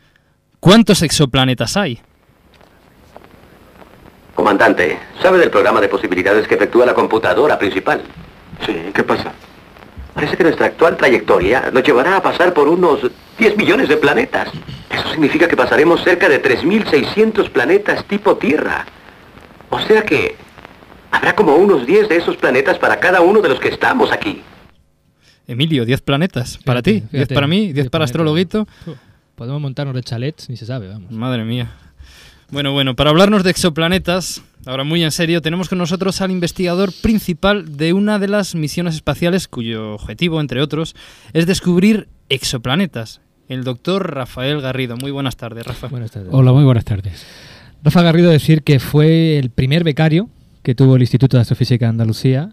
¿cuántos 0.61 1.03
exoplanetas 1.03 1.77
hay? 1.77 2.01
Comandante, 4.35 4.99
¿sabe 5.23 5.39
del 5.39 5.51
programa 5.51 5.81
de 5.81 5.89
posibilidades 5.89 6.47
que 6.47 6.57
efectúa 6.57 6.87
la 6.87 6.95
computadora 6.95 7.59
principal? 7.59 8.03
Sí, 8.67 8.75
¿qué 8.95 9.03
pasa? 9.03 9.33
Parece 10.17 10.39
que 10.39 10.45
nuestra 10.45 10.65
actual 10.65 10.97
trayectoria 10.97 11.71
nos 11.71 11.83
llevará 11.83 12.17
a 12.17 12.23
pasar 12.23 12.55
por 12.55 12.69
unos 12.69 13.01
10 13.39 13.59
millones 13.59 13.87
de 13.87 13.99
planetas. 13.99 14.49
Eso 14.89 15.11
significa 15.11 15.47
que 15.47 15.59
pasaremos 15.59 16.03
cerca 16.03 16.27
de 16.27 16.43
3.600 16.43 17.51
planetas 17.51 18.03
tipo 18.07 18.35
Tierra. 18.39 18.87
O 19.69 19.79
sea 19.79 20.01
que 20.05 20.37
habrá 21.11 21.37
como 21.37 21.57
unos 21.57 21.87
10 21.87 22.09
de 22.09 22.17
esos 22.17 22.35
planetas 22.39 22.79
para 22.79 22.99
cada 22.99 23.21
uno 23.21 23.43
de 23.43 23.51
los 23.51 23.61
que 23.61 23.69
estamos 23.69 24.11
aquí. 24.11 24.41
Emilio, 25.47 25.85
10 25.85 26.01
planetas. 26.01 26.61
Para 26.65 26.81
ti, 26.81 26.93
10 26.93 27.11
Fíjate, 27.11 27.35
para 27.35 27.47
mí, 27.47 27.65
10 27.65 27.75
diez 27.75 27.91
para. 27.91 28.07
Astrologuito. 28.07 28.67
Podemos 29.35 29.61
montarnos 29.61 29.95
de 29.95 30.03
chalets, 30.03 30.49
ni 30.49 30.57
se 30.57 30.65
sabe, 30.65 30.89
vamos. 30.89 31.13
Madre 31.13 31.45
mía. 31.45 31.75
Bueno, 32.49 32.73
bueno, 32.73 32.97
para 32.97 33.11
hablarnos 33.11 33.45
de 33.45 33.51
exoplanetas, 33.51 34.43
ahora 34.67 34.85
muy 34.85 35.03
en 35.03 35.13
serio, 35.13 35.41
tenemos 35.41 35.69
con 35.69 35.79
nosotros 35.79 36.21
al 36.21 36.31
investigador 36.31 36.93
principal 36.93 37.77
de 37.77 37.93
una 37.93 38.19
de 38.19 38.29
las 38.29 38.55
misiones 38.55 38.97
espaciales 38.97 39.49
cuyo 39.49 39.95
objetivo, 39.95 40.41
entre 40.41 40.61
otros, 40.61 40.95
es 41.33 41.47
descubrir 41.47 42.09
exoplanetas, 42.29 43.21
el 43.49 43.65
doctor 43.65 44.15
Rafael 44.15 44.61
Garrido. 44.61 44.97
Muy 44.97 45.13
buenas 45.13 45.37
tardes, 45.37 45.67
Rafa. 45.67 45.87
Buenas 45.87 46.11
tardes. 46.11 46.29
Hola, 46.33 46.53
muy 46.53 46.65
buenas 46.65 46.85
tardes. 46.85 47.25
Rafa 47.83 48.03
Garrido 48.03 48.31
decir 48.31 48.63
que 48.63 48.81
fue 48.81 49.39
el 49.39 49.51
primer 49.51 49.85
becario 49.85 50.29
que 50.63 50.75
tuvo 50.75 50.97
el 50.97 51.03
Instituto 51.03 51.37
de 51.37 51.43
Astrofísica 51.43 51.87
de 51.87 51.91
Andalucía, 51.91 52.53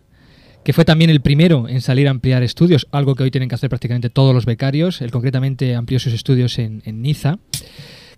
que 0.63 0.71
fue 0.71 0.85
también 0.85 1.09
el 1.09 1.21
primero 1.21 1.67
en 1.67 1.81
salir 1.81 2.07
a 2.07 2.11
ampliar 2.11 2.43
estudios, 2.43 2.87
algo 2.91 3.15
que 3.15 3.23
hoy 3.23 3.31
tienen 3.31 3.49
que 3.49 3.55
hacer 3.55 3.69
prácticamente 3.69 4.11
todos 4.11 4.35
los 4.35 4.45
becarios. 4.45 5.01
Él 5.01 5.09
concretamente 5.09 5.75
amplió 5.75 5.99
sus 5.99 6.13
estudios 6.13 6.59
en, 6.59 6.83
en 6.85 7.01
Niza, 7.01 7.39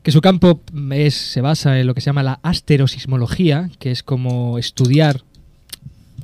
que 0.05 0.11
su 0.11 0.21
campo 0.21 0.61
es, 0.91 1.15
se 1.15 1.41
basa 1.41 1.79
en 1.79 1.87
lo 1.87 1.95
que 1.95 2.01
se 2.01 2.05
llama 2.05 2.21
la 2.21 2.39
asterosismología, 2.43 3.71
que 3.79 3.89
es 3.89 4.03
como 4.03 4.59
estudiar, 4.59 5.23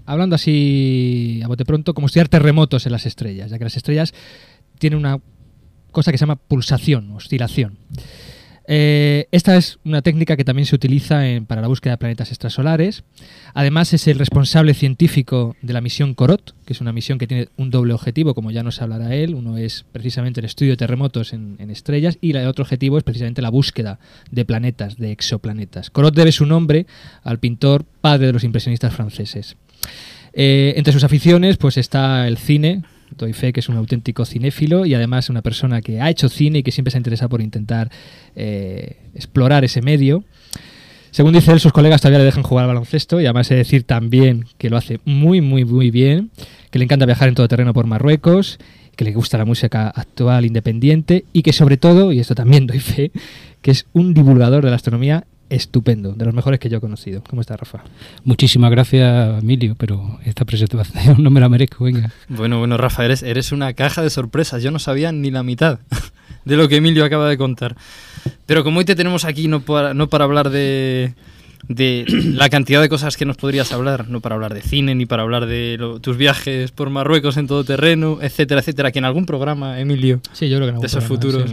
hablando 0.05 0.35
así 0.35 1.41
a 1.43 1.47
bote 1.47 1.65
pronto, 1.65 1.95
como 1.95 2.05
estudiar 2.05 2.29
terremotos 2.29 2.85
en 2.85 2.91
las 2.91 3.07
estrellas, 3.07 3.49
ya 3.49 3.57
que 3.57 3.63
las 3.63 3.75
estrellas 3.75 4.13
tienen 4.77 4.99
una 4.99 5.19
cosa 5.91 6.11
que 6.11 6.19
se 6.19 6.27
llama 6.27 6.35
pulsación, 6.35 7.09
oscilación. 7.13 7.79
Eh, 8.73 9.27
esta 9.31 9.57
es 9.57 9.79
una 9.83 10.01
técnica 10.01 10.37
que 10.37 10.45
también 10.45 10.65
se 10.65 10.73
utiliza 10.73 11.27
en- 11.27 11.45
para 11.45 11.59
la 11.59 11.67
búsqueda 11.67 11.95
de 11.95 11.97
planetas 11.97 12.29
extrasolares. 12.29 13.03
Además 13.53 13.91
es 13.91 14.07
el 14.07 14.17
responsable 14.17 14.73
científico 14.73 15.57
de 15.61 15.73
la 15.73 15.81
misión 15.81 16.13
Corot, 16.13 16.55
que 16.63 16.71
es 16.71 16.79
una 16.79 16.93
misión 16.93 17.17
que 17.17 17.27
tiene 17.27 17.49
un 17.57 17.69
doble 17.69 17.91
objetivo, 17.93 18.33
como 18.33 18.49
ya 18.49 18.63
nos 18.63 18.81
hablará 18.81 19.13
él. 19.13 19.35
Uno 19.35 19.57
es 19.57 19.83
precisamente 19.91 20.39
el 20.39 20.45
estudio 20.45 20.71
de 20.71 20.77
terremotos 20.77 21.33
en, 21.33 21.57
estrellas 21.69 22.17
y 22.21 22.31
el 22.31 22.47
otro 22.47 22.63
objetivo 22.63 22.97
es 22.97 23.03
precisamente 23.03 23.41
la 23.41 23.49
búsqueda 23.49 23.99
de 24.31 24.45
planetas, 24.45 24.95
de 24.95 25.11
exoplanetas. 25.11 25.89
Corot 25.89 26.15
debe 26.15 26.31
su 26.31 26.45
nombre 26.45 26.85
al 27.23 27.39
pintor 27.39 27.83
padre 27.99 28.27
de 28.27 28.33
los 28.33 28.45
impresionistas 28.45 28.93
franceses. 28.95 29.57
Eh, 30.31 30.75
entre 30.77 30.93
sus 30.93 31.03
aficiones 31.03 31.57
pues 31.57 31.75
está 31.75 32.25
el 32.25 32.37
cine, 32.37 32.83
doy 33.17 33.33
fe 33.33 33.53
que 33.53 33.59
es 33.59 33.69
un 33.69 33.77
auténtico 33.77 34.25
cinéfilo 34.25 34.85
y 34.85 34.93
además 34.93 35.29
una 35.29 35.41
persona 35.41 35.81
que 35.81 36.01
ha 36.01 36.09
hecho 36.09 36.29
cine 36.29 36.59
y 36.59 36.63
que 36.63 36.71
siempre 36.71 36.91
se 36.91 36.97
ha 36.97 36.99
interesado 36.99 37.29
por 37.29 37.41
intentar 37.41 37.89
eh, 38.35 38.97
explorar 39.15 39.63
ese 39.63 39.81
medio. 39.81 40.23
Según 41.11 41.33
dice 41.33 41.51
él, 41.51 41.59
sus 41.59 41.73
colegas 41.73 42.01
todavía 42.01 42.19
le 42.19 42.25
dejan 42.25 42.43
jugar 42.43 42.63
al 42.63 42.69
baloncesto 42.69 43.19
y 43.19 43.25
además 43.25 43.51
he 43.51 43.55
de 43.55 43.59
decir 43.59 43.83
también 43.83 44.45
que 44.57 44.69
lo 44.69 44.77
hace 44.77 44.99
muy, 45.03 45.41
muy, 45.41 45.65
muy 45.65 45.91
bien, 45.91 46.31
que 46.69 46.79
le 46.79 46.85
encanta 46.85 47.05
viajar 47.05 47.27
en 47.27 47.35
todo 47.35 47.47
terreno 47.49 47.73
por 47.73 47.85
Marruecos, 47.85 48.59
que 48.95 49.03
le 49.03 49.11
gusta 49.11 49.37
la 49.37 49.45
música 49.45 49.89
actual 49.89 50.45
independiente 50.45 51.25
y 51.33 51.41
que 51.41 51.51
sobre 51.51 51.75
todo, 51.75 52.13
y 52.13 52.19
esto 52.19 52.33
también 52.33 52.65
doy 52.65 52.79
fe, 52.79 53.11
que 53.61 53.71
es 53.71 53.87
un 53.91 54.13
divulgador 54.13 54.63
de 54.63 54.69
la 54.69 54.77
astronomía 54.77 55.25
estupendo, 55.51 56.13
de 56.13 56.25
los 56.25 56.33
mejores 56.33 56.59
que 56.59 56.69
yo 56.69 56.77
he 56.77 56.81
conocido. 56.81 57.21
¿Cómo 57.29 57.41
está, 57.41 57.57
Rafa? 57.57 57.83
Muchísimas 58.23 58.71
gracias, 58.71 59.43
Emilio, 59.43 59.75
pero 59.77 60.19
esta 60.25 60.45
presentación 60.45 61.15
no 61.23 61.29
me 61.29 61.39
la 61.39 61.49
merezco, 61.49 61.83
venga. 61.83 62.11
Bueno, 62.29 62.59
bueno, 62.59 62.77
Rafa, 62.77 63.05
eres, 63.05 63.21
eres 63.21 63.51
una 63.51 63.73
caja 63.73 64.01
de 64.01 64.09
sorpresas. 64.09 64.63
Yo 64.63 64.71
no 64.71 64.79
sabía 64.79 65.11
ni 65.11 65.29
la 65.29 65.43
mitad 65.43 65.79
de 66.45 66.55
lo 66.55 66.67
que 66.67 66.77
Emilio 66.77 67.03
acaba 67.05 67.27
de 67.29 67.37
contar. 67.37 67.75
Pero 68.45 68.63
como 68.63 68.79
hoy 68.79 68.85
te 68.85 68.95
tenemos 68.95 69.25
aquí 69.25 69.47
no 69.47 69.61
para, 69.61 69.93
no 69.93 70.07
para 70.07 70.25
hablar 70.25 70.49
de, 70.51 71.13
de 71.67 72.05
la 72.07 72.49
cantidad 72.49 72.81
de 72.81 72.87
cosas 72.89 73.17
que 73.17 73.25
nos 73.25 73.37
podrías 73.37 73.71
hablar, 73.73 74.07
no 74.09 74.21
para 74.21 74.35
hablar 74.35 74.53
de 74.53 74.61
cine, 74.61 74.95
ni 74.95 75.05
para 75.05 75.23
hablar 75.23 75.45
de 75.47 75.75
lo- 75.79 75.99
tus 75.99 76.17
viajes 76.17 76.71
por 76.71 76.89
Marruecos 76.89 77.37
en 77.37 77.47
todo 77.47 77.63
terreno, 77.63 78.19
etcétera, 78.21 78.61
etcétera, 78.61 78.91
que 78.91 78.99
en 78.99 79.05
algún 79.05 79.25
programa, 79.25 79.79
Emilio, 79.79 80.21
Sí, 80.33 80.49
yo 80.49 80.57
creo 80.57 80.67
que 80.69 80.73
no. 80.73 80.79
de 80.79 80.87
esos 80.87 81.03
futuros 81.03 81.51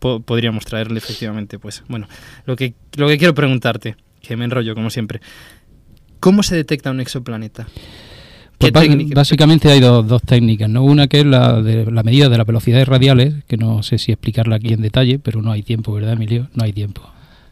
po- 0.00 0.18
podríamos 0.20 0.64
traerle 0.64 0.98
efectivamente, 0.98 1.60
pues 1.60 1.84
bueno, 1.88 2.08
lo 2.46 2.56
que, 2.56 2.74
lo 2.96 3.06
que 3.06 3.16
quiero 3.18 3.34
preguntarte, 3.34 3.94
que 4.20 4.36
me 4.36 4.44
enrollo 4.46 4.74
como 4.74 4.90
siempre, 4.90 5.20
¿cómo 6.18 6.42
se 6.42 6.56
detecta 6.56 6.90
un 6.90 7.00
exoplaneta? 7.00 7.68
¿Qué 8.58 8.70
Pues 8.72 9.08
básicamente 9.14 9.70
hay 9.70 9.80
dos, 9.80 10.06
dos 10.06 10.20
técnicas, 10.20 10.68
¿no? 10.68 10.82
Una 10.84 11.06
que 11.06 11.20
es 11.20 11.26
la 11.26 11.62
de 11.62 11.90
la 11.90 12.02
medida 12.02 12.28
de 12.28 12.36
las 12.36 12.46
velocidades 12.46 12.86
radiales, 12.86 13.34
que 13.46 13.56
no 13.56 13.82
sé 13.82 13.96
si 13.96 14.12
explicarla 14.12 14.56
aquí 14.56 14.74
en 14.74 14.82
detalle, 14.82 15.18
pero 15.18 15.40
no 15.40 15.50
hay 15.50 15.62
tiempo, 15.62 15.94
¿verdad, 15.94 16.12
Emilio? 16.12 16.48
No 16.54 16.64
hay 16.64 16.72
tiempo. 16.74 17.00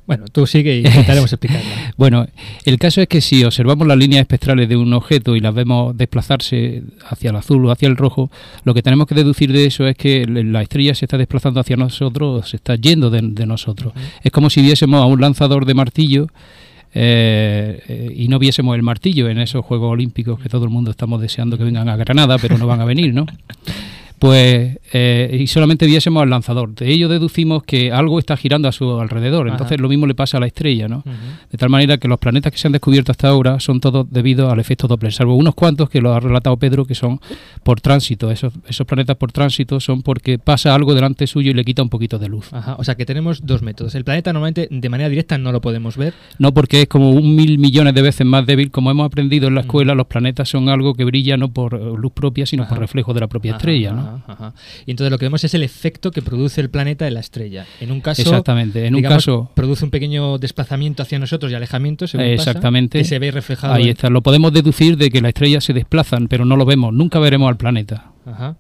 Bueno, 0.09 0.25
tú 0.33 0.47
sigue 0.47 0.75
y 0.75 0.79
intentaremos 0.79 1.31
explicarla. 1.35 1.93
Bueno, 1.99 2.27
el 2.65 2.79
caso 2.79 3.03
es 3.03 3.09
que 3.09 3.21
si 3.21 3.45
observamos 3.45 3.87
las 3.87 3.99
líneas 3.99 4.23
espectrales 4.23 4.67
de 4.67 4.75
un 4.75 4.95
objeto 4.95 5.37
y 5.37 5.41
las 5.41 5.55
vemos 5.55 5.95
desplazarse 5.99 6.83
hacia 7.07 7.29
el 7.29 7.37
azul 7.37 7.67
o 7.67 7.71
hacia 7.71 7.89
el 7.89 7.97
rojo, 7.97 8.31
lo 8.65 8.73
que 8.73 8.83
tenemos 8.83 9.07
que 9.07 9.15
deducir 9.15 9.53
de 9.53 9.67
eso 9.67 9.87
es 9.87 9.97
que 9.97 10.25
la 10.27 10.63
estrella 10.63 10.95
se 10.95 11.05
está 11.05 11.19
desplazando 11.19 11.61
hacia 11.61 11.77
nosotros, 11.77 12.43
o 12.43 12.47
se 12.47 12.57
está 12.57 12.75
yendo 12.77 13.11
de, 13.11 13.21
de 13.23 13.45
nosotros. 13.45 13.93
Es 14.23 14.33
como 14.33 14.49
si 14.49 14.63
viésemos 14.63 15.03
a 15.03 15.05
un 15.05 15.21
lanzador 15.21 15.67
de 15.67 15.75
martillo 15.75 16.29
eh, 16.95 17.83
eh, 17.87 18.13
y 18.17 18.29
no 18.29 18.39
viésemos 18.39 18.75
el 18.75 18.83
martillo 18.83 19.29
en 19.29 19.39
esos 19.39 19.63
Juegos 19.63 19.93
Olímpicos 19.93 20.41
que 20.41 20.49
todo 20.49 20.65
el 20.65 20.71
mundo 20.71 20.91
estamos 20.91 21.21
deseando 21.21 21.59
que 21.59 21.65
vengan 21.65 21.89
a 21.91 21.97
Granada, 21.97 22.39
pero 22.39 22.57
no 22.57 22.67
van 22.67 22.81
a 22.81 22.87
venir, 22.87 23.13
¿no? 23.13 23.27
Pues, 24.19 24.79
eh, 24.93 25.39
y 25.41 25.47
solamente 25.47 25.87
viésemos 25.87 26.23
al 26.23 26.31
lanzador. 26.31 26.75
De 26.75 26.91
ello 26.91 27.09
deducimos 27.09 27.63
que 27.63 27.93
algo 27.93 28.19
está 28.19 28.37
girando 28.37 28.69
a 28.69 28.73
su 28.73 28.99
alrededor. 28.99 29.47
Ajá. 29.47 29.55
Entonces, 29.55 29.81
lo 29.81 29.89
mismo 29.89 30.07
le 30.07 30.15
pasa 30.15 30.39
a 30.39 30.41
la 30.41 30.47
estrella, 30.47 30.89
¿no? 30.89 31.05
De 31.51 31.59
tal 31.59 31.71
manera 31.71 31.99
que 31.99 32.09
los 32.09 32.19
planetas 32.19 32.53
que 32.53 32.59
se 32.59 32.67
han 32.69 32.73
descubierto 32.73 33.13
hasta 33.13 33.29
ahora 33.29 33.61
son 33.61 33.81
todos 33.81 34.07
debido 34.11 34.51
al 34.51 34.59
efecto 34.59 34.89
Doppler, 34.89 35.13
salvo 35.13 35.37
unos 35.37 35.55
cuantos 35.55 35.89
que 35.89 36.01
lo 36.01 36.13
ha 36.15 36.21
relatado 36.21 36.57
Pedro 36.57 36.85
que 36.85 36.95
son 36.95 37.21
por 37.63 37.81
tránsito. 37.81 38.31
Esos, 38.31 38.53
esos 38.67 38.87
planetas 38.87 39.17
por 39.17 39.33
tránsito 39.33 39.81
son 39.81 40.03
porque 40.03 40.39
pasa 40.39 40.75
algo 40.75 40.95
delante 40.95 41.27
suyo 41.27 41.51
y 41.51 41.55
le 41.55 41.65
quita 41.65 41.83
un 41.83 41.89
poquito 41.89 42.19
de 42.19 42.29
luz. 42.29 42.53
Ajá, 42.53 42.77
o 42.79 42.85
sea 42.85 42.95
que 42.95 43.07
tenemos 43.07 43.47
dos 43.47 43.63
métodos. 43.63 43.95
El 43.95 44.05
planeta 44.05 44.33
normalmente 44.33 44.69
de 44.71 44.89
manera 44.89 45.09
directa 45.09 45.39
no 45.39 45.53
lo 45.53 45.61
podemos 45.61 45.97
ver. 45.97 46.15
No 46.39 46.53
porque 46.53 46.83
es 46.83 46.89
como 46.89 47.11
un 47.11 47.37
mil 47.37 47.59
millones 47.59 47.95
de 47.95 48.03
veces 48.03 48.27
más 48.27 48.47
débil. 48.47 48.71
Como 48.71 48.91
hemos 48.91 49.07
aprendido 49.07 49.49
en 49.49 49.55
la 49.55 49.63
escuela, 49.63 49.95
los 49.95 50.07
planetas 50.07 50.49
son 50.49 50.69
algo 50.69 50.95
que 50.95 51.05
brilla 51.05 51.37
no 51.37 51.51
por 51.51 51.81
luz 51.81 52.13
propia, 52.13 52.47
sino 52.47 52.65
Ajá. 52.65 52.71
por 52.71 52.81
reflejo 52.81 53.15
de 53.15 53.21
la 53.21 53.27
propia 53.29 53.53
estrella. 53.53 53.93
¿no? 53.93 54.08
Ajá, 54.17 54.33
ajá. 54.33 54.55
Y 54.87 54.91
entonces 54.91 55.11
lo 55.11 55.19
que 55.19 55.27
vemos 55.27 55.45
es 55.45 55.55
el 55.55 55.63
efecto 55.63 56.11
que 56.11 56.23
produce 56.23 56.61
el 56.61 56.71
planeta 56.71 57.07
en 57.07 57.15
la 57.15 57.21
estrella. 57.21 57.67
En 57.81 57.93
un 57.93 58.01
caso, 58.01 58.23
Exactamente. 58.23 58.87
En 58.87 58.95
un 58.95 59.03
caso, 59.03 59.51
produce 59.55 59.85
un 59.85 59.91
pequeño 59.91 60.39
desplazamiento 60.39 61.03
hacia 61.03 61.19
nosotros 61.19 61.51
y 61.53 61.55
alejamiento, 61.55 62.07
según 62.07 62.27
pasa, 62.37 62.51
exactamente. 62.51 62.99
que 62.99 63.05
se 63.05 63.19
ve 63.19 63.31
reflejado. 63.31 63.75
ahí 63.75 63.85
en- 63.85 63.89
está. 63.91 64.11
Lo 64.11 64.23
podemos 64.23 64.53
deducir 64.53 64.97
de 64.97 65.11
que 65.11 65.21
las 65.21 65.31
estrellas 65.31 65.65
se 65.65 65.73
desplazan, 65.73 66.29
pero 66.29 66.45
no 66.45 66.57
lo 66.57 66.65
vemos. 66.65 66.93
Nunca 66.93 67.19
veremos 67.19 67.49
al 67.49 67.57
planeta. 67.57 68.13
Ajá. 68.27 68.57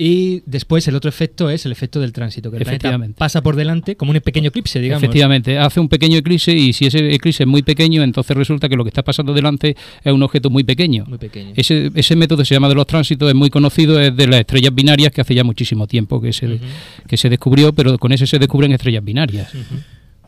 Y 0.00 0.42
después 0.46 0.86
el 0.86 0.94
otro 0.94 1.08
efecto 1.08 1.50
es 1.50 1.66
el 1.66 1.72
efecto 1.72 1.98
del 1.98 2.12
tránsito, 2.12 2.52
que 2.52 2.58
el 2.58 2.62
planeta 2.62 2.86
Efectivamente. 2.86 3.18
pasa 3.18 3.42
por 3.42 3.56
delante 3.56 3.96
como 3.96 4.12
un 4.12 4.20
pequeño 4.20 4.48
eclipse, 4.48 4.78
digamos. 4.80 5.02
Efectivamente, 5.02 5.58
hace 5.58 5.80
un 5.80 5.88
pequeño 5.88 6.18
eclipse 6.18 6.52
y 6.52 6.72
si 6.72 6.86
ese 6.86 7.12
eclipse 7.12 7.42
es 7.42 7.48
muy 7.48 7.62
pequeño, 7.62 8.04
entonces 8.04 8.36
resulta 8.36 8.68
que 8.68 8.76
lo 8.76 8.84
que 8.84 8.90
está 8.90 9.02
pasando 9.02 9.34
delante 9.34 9.76
es 10.04 10.12
un 10.12 10.22
objeto 10.22 10.50
muy 10.50 10.62
pequeño. 10.62 11.04
Muy 11.08 11.18
pequeño. 11.18 11.52
Ese, 11.56 11.90
ese 11.96 12.14
método 12.14 12.44
se 12.44 12.54
llama 12.54 12.68
de 12.68 12.76
los 12.76 12.86
tránsitos, 12.86 13.28
es 13.28 13.34
muy 13.34 13.50
conocido, 13.50 14.00
es 14.00 14.16
de 14.16 14.28
las 14.28 14.40
estrellas 14.40 14.72
binarias 14.72 15.10
que 15.10 15.20
hace 15.20 15.34
ya 15.34 15.42
muchísimo 15.42 15.88
tiempo 15.88 16.20
que 16.20 16.32
se, 16.32 16.60
que 17.08 17.16
se 17.16 17.28
descubrió, 17.28 17.72
pero 17.72 17.98
con 17.98 18.12
ese 18.12 18.28
se 18.28 18.38
descubren 18.38 18.70
estrellas 18.70 19.04
binarias. 19.04 19.52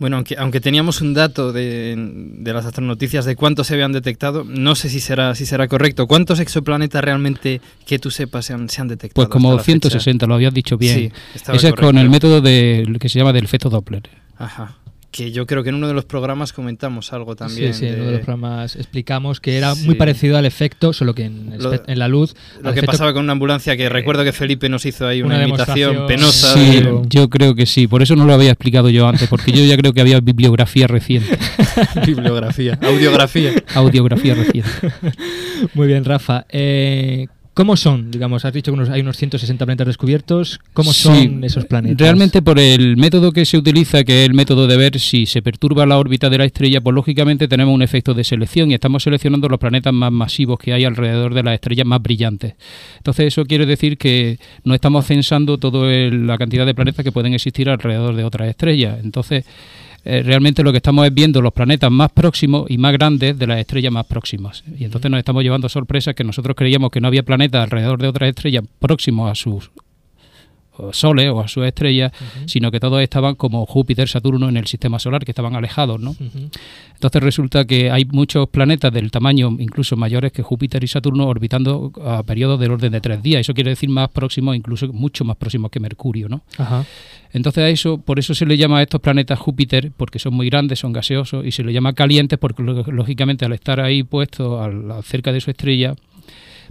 Bueno, 0.01 0.17
aunque, 0.17 0.35
aunque 0.39 0.63
teníamos 0.63 1.03
un 1.03 1.13
dato 1.13 1.53
de, 1.53 1.95
de 1.95 2.53
las 2.55 2.65
astronoticias 2.65 3.27
de 3.27 3.37
cuántos 3.37 3.67
se 3.67 3.75
habían 3.75 3.93
detectado, 3.93 4.45
no 4.45 4.75
sé 4.75 4.89
si 4.89 4.99
será, 4.99 5.35
si 5.35 5.45
será 5.45 5.69
correcto. 5.69 6.07
¿Cuántos 6.07 6.41
exoplanetas 6.41 7.05
realmente 7.05 7.61
que 7.85 7.99
tú 7.99 8.11
sepas 8.11 8.47
se 8.47 8.55
han, 8.55 8.71
se 8.71 8.81
han 8.81 8.89
detectado? 8.89 9.15
Pues 9.15 9.29
como 9.29 9.51
hasta 9.51 9.59
la 9.59 9.63
fecha? 9.63 9.91
160, 9.91 10.27
lo 10.27 10.35
habías 10.35 10.55
dicho 10.55 10.79
bien. 10.79 10.95
Sí, 10.95 11.13
Ese 11.53 11.69
es 11.69 11.75
con 11.75 11.99
el 11.99 12.09
método 12.09 12.41
de, 12.41 12.97
que 12.99 13.11
se 13.11 13.19
llama 13.19 13.35
del 13.35 13.45
efecto 13.45 13.69
Doppler. 13.69 14.09
Ajá. 14.39 14.79
Que 15.11 15.33
yo 15.33 15.45
creo 15.45 15.65
que 15.65 15.71
en 15.71 15.75
uno 15.75 15.89
de 15.89 15.95
los 15.95 16.05
programas 16.05 16.53
comentamos 16.53 17.13
algo 17.13 17.35
también. 17.35 17.75
sí, 17.75 17.81
sí, 17.81 17.87
en 17.87 17.95
uno 17.95 18.05
de 18.05 18.11
de 18.11 18.17
los 18.19 18.25
programas 18.25 18.77
explicamos 18.77 19.41
que 19.41 19.57
era 19.59 19.75
Sí. 19.75 19.85
muy 19.87 19.97
parecido 19.97 20.39
al 20.39 20.47
efecto, 20.47 20.93
solo 20.93 21.15
que 21.15 21.25
en, 21.25 21.53
el 21.53 21.61
Lo- 21.63 21.73
espe- 21.75 21.83
en 21.89 21.99
la 21.99 22.07
luz. 22.07 22.37
Lo 22.63 22.73
que 22.73 22.79
efecto- 22.79 22.93
pasaba 22.93 23.13
con 23.13 23.25
una 23.25 23.33
ambulancia, 23.33 23.77
que 23.77 23.89
recuerdo 23.89 24.23
que 24.23 24.33
Felipe 24.33 24.69
nos 24.69 24.87
hizo 24.87 25.09
ahí 25.09 25.23
una, 25.23 25.35
Una 25.35 25.49
invitación 25.49 26.07
demostración. 26.07 26.07
penosa. 26.07 26.55
Sí, 26.55 26.81
de- 26.81 27.03
yo 27.09 27.29
creo 27.29 27.57
que 27.57 27.67
sí, 27.67 27.89
por 27.89 28.03
eso 28.03 28.15
no 28.15 28.25
lo 28.25 28.35
había 28.35 28.51
explicado 28.53 28.89
yo 28.89 29.09
antes, 29.09 29.27
porque 29.29 29.51
yo 29.51 29.65
ya 29.65 29.77
creo 29.77 29.93
que 29.93 30.01
había 30.01 30.21
bibliografía 30.21 30.87
reciente, 30.87 31.37
bibliografía, 32.07 32.79
audiografía. 32.81 33.51
audiografía 33.75 34.35
reciente. 34.37 34.71
Muy 35.75 35.89
bien, 35.89 36.05
Rafa. 36.05 36.47
Eh, 36.51 37.27
¿Cómo 37.61 37.77
son? 37.77 38.11
Digamos, 38.11 38.47
has 38.47 38.55
dicho 38.55 38.73
que 38.73 38.91
hay 38.91 39.03
unos 39.03 39.19
160 39.19 39.67
planetas 39.67 39.87
descubiertos. 39.87 40.61
¿Cómo 40.73 40.95
Sí, 40.95 41.03
son 41.03 41.45
esos 41.45 41.67
planetas? 41.67 41.99
Realmente 41.99 42.41
por 42.41 42.59
el 42.59 42.97
método 42.97 43.33
que 43.33 43.45
se 43.45 43.59
utiliza, 43.59 44.03
que 44.03 44.23
es 44.23 44.31
el 44.31 44.35
método 44.35 44.67
de 44.67 44.79
ver 44.79 44.99
si 44.99 45.27
se 45.27 45.43
perturba 45.43 45.85
la 45.85 45.99
órbita 45.99 46.31
de 46.31 46.39
la 46.39 46.47
estrella, 46.47 46.81
pues 46.81 46.95
lógicamente 46.95 47.49
tenemos 47.49 47.75
un 47.75 47.83
efecto 47.83 48.15
de 48.15 48.25
selección 48.25 48.71
y 48.71 48.75
estamos 48.75 49.03
seleccionando 49.03 49.47
los 49.47 49.59
planetas 49.59 49.93
más 49.93 50.11
masivos 50.11 50.59
que 50.59 50.73
hay 50.73 50.87
alrededor 50.87 51.35
de 51.35 51.43
las 51.43 51.53
estrellas 51.53 51.87
más 51.87 52.01
brillantes. 52.01 52.55
Entonces 52.97 53.27
eso 53.27 53.45
quiere 53.45 53.67
decir 53.67 53.99
que 53.99 54.39
no 54.65 54.75
estamos 54.75 55.05
censando 55.05 55.59
toda 55.59 55.87
la 55.87 56.39
cantidad 56.39 56.65
de 56.65 56.75
planetas 56.75 57.05
que 57.05 57.13
pueden 57.13 57.35
existir 57.35 57.69
alrededor 57.69 58.17
de 58.17 58.25
otras 58.25 58.49
estrellas. 58.49 59.01
Entonces 59.05 59.45
eh, 60.05 60.23
realmente 60.23 60.63
lo 60.63 60.73
que 60.73 60.79
estamos 60.79 61.07
es 61.07 61.13
viendo 61.13 61.43
los 61.43 61.53
planetas 61.53 61.91
más 61.91 62.11
próximos 62.11 62.71
y 62.71 62.79
más 62.79 62.93
grandes 62.93 63.39
de 63.39 63.47
las 63.47 63.59
estrellas 63.59 63.93
más 63.93 64.07
próximas. 64.07 64.65
Y 64.79 64.85
entonces 64.85 65.11
nos 65.11 65.19
estamos 65.19 65.43
llevando 65.43 65.69
sorpresas 65.69 66.15
que 66.15 66.25
nosotros 66.25 66.57
creíamos 66.57 66.91
que 66.91 67.01
no 67.01 67.09
había 67.09 67.23
planetas 67.23 67.65
alrededor 67.65 68.01
de 68.01 68.09
otras 68.09 68.29
estrellas 68.29 68.65
próximos 68.79 69.31
a 69.31 69.35
sus 69.35 69.71
soles 70.93 71.29
o 71.31 71.41
a 71.41 71.49
sus 71.49 71.65
estrellas, 71.65 72.13
sino 72.47 72.71
que 72.71 72.81
todos 72.81 73.01
estaban 73.03 73.35
como 73.35 73.67
Júpiter, 73.67 74.09
Saturno 74.09 74.49
en 74.49 74.57
el 74.57 74.67
sistema 74.67 74.99
solar, 74.99 75.25
que 75.25 75.31
estaban 75.33 75.55
alejados, 75.57 76.01
¿no? 76.01 76.15
Entonces 76.95 77.23
resulta 77.23 77.65
que 77.65 77.91
hay 77.91 78.05
muchos 78.05 78.49
planetas 78.49 78.93
del 78.93 79.11
tamaño 79.11 79.57
incluso 79.59 79.97
mayores 79.97 80.33
que 80.33 80.43
Júpiter 80.43 80.85
y 80.85 80.87
Saturno 80.89 81.27
orbitando 81.27 81.93
a 82.05 82.23
periodos 82.23 82.61
del 82.61 82.73
orden 82.73 82.93
de 82.93 83.01
tres 83.01 83.23
días. 83.23 83.41
Eso 83.41 83.55
quiere 83.55 83.71
decir 83.71 83.89
más 83.89 84.09
próximos, 84.11 84.55
incluso 84.55 84.93
mucho 84.93 85.25
más 85.25 85.37
próximos 85.37 85.71
que 85.71 85.81
Mercurio, 85.81 86.29
¿no? 86.29 86.43
Ajá. 86.59 86.85
Entonces 87.33 87.63
a 87.65 87.69
eso, 87.69 87.99
por 87.99 88.19
eso 88.19 88.35
se 88.35 88.45
le 88.45 88.57
llama 88.57 88.79
a 88.79 88.83
estos 88.83 89.01
planetas 89.01 89.39
Júpiter, 89.39 89.93
porque 89.97 90.19
son 90.19 90.35
muy 90.35 90.51
grandes, 90.51 90.81
son 90.81 90.93
gaseosos, 90.93 91.47
y 91.47 91.53
se 91.53 91.63
le 91.65 91.73
llama 91.73 91.93
calientes 91.95 92.39
porque 92.39 92.63
lógicamente 92.63 93.45
al 93.45 93.53
estar 93.53 93.81
ahí 93.81 94.03
puestos 94.03 94.61
al- 94.61 95.03
cerca 95.05 95.33
de 95.33 95.41
su 95.41 95.51
estrella, 95.51 95.95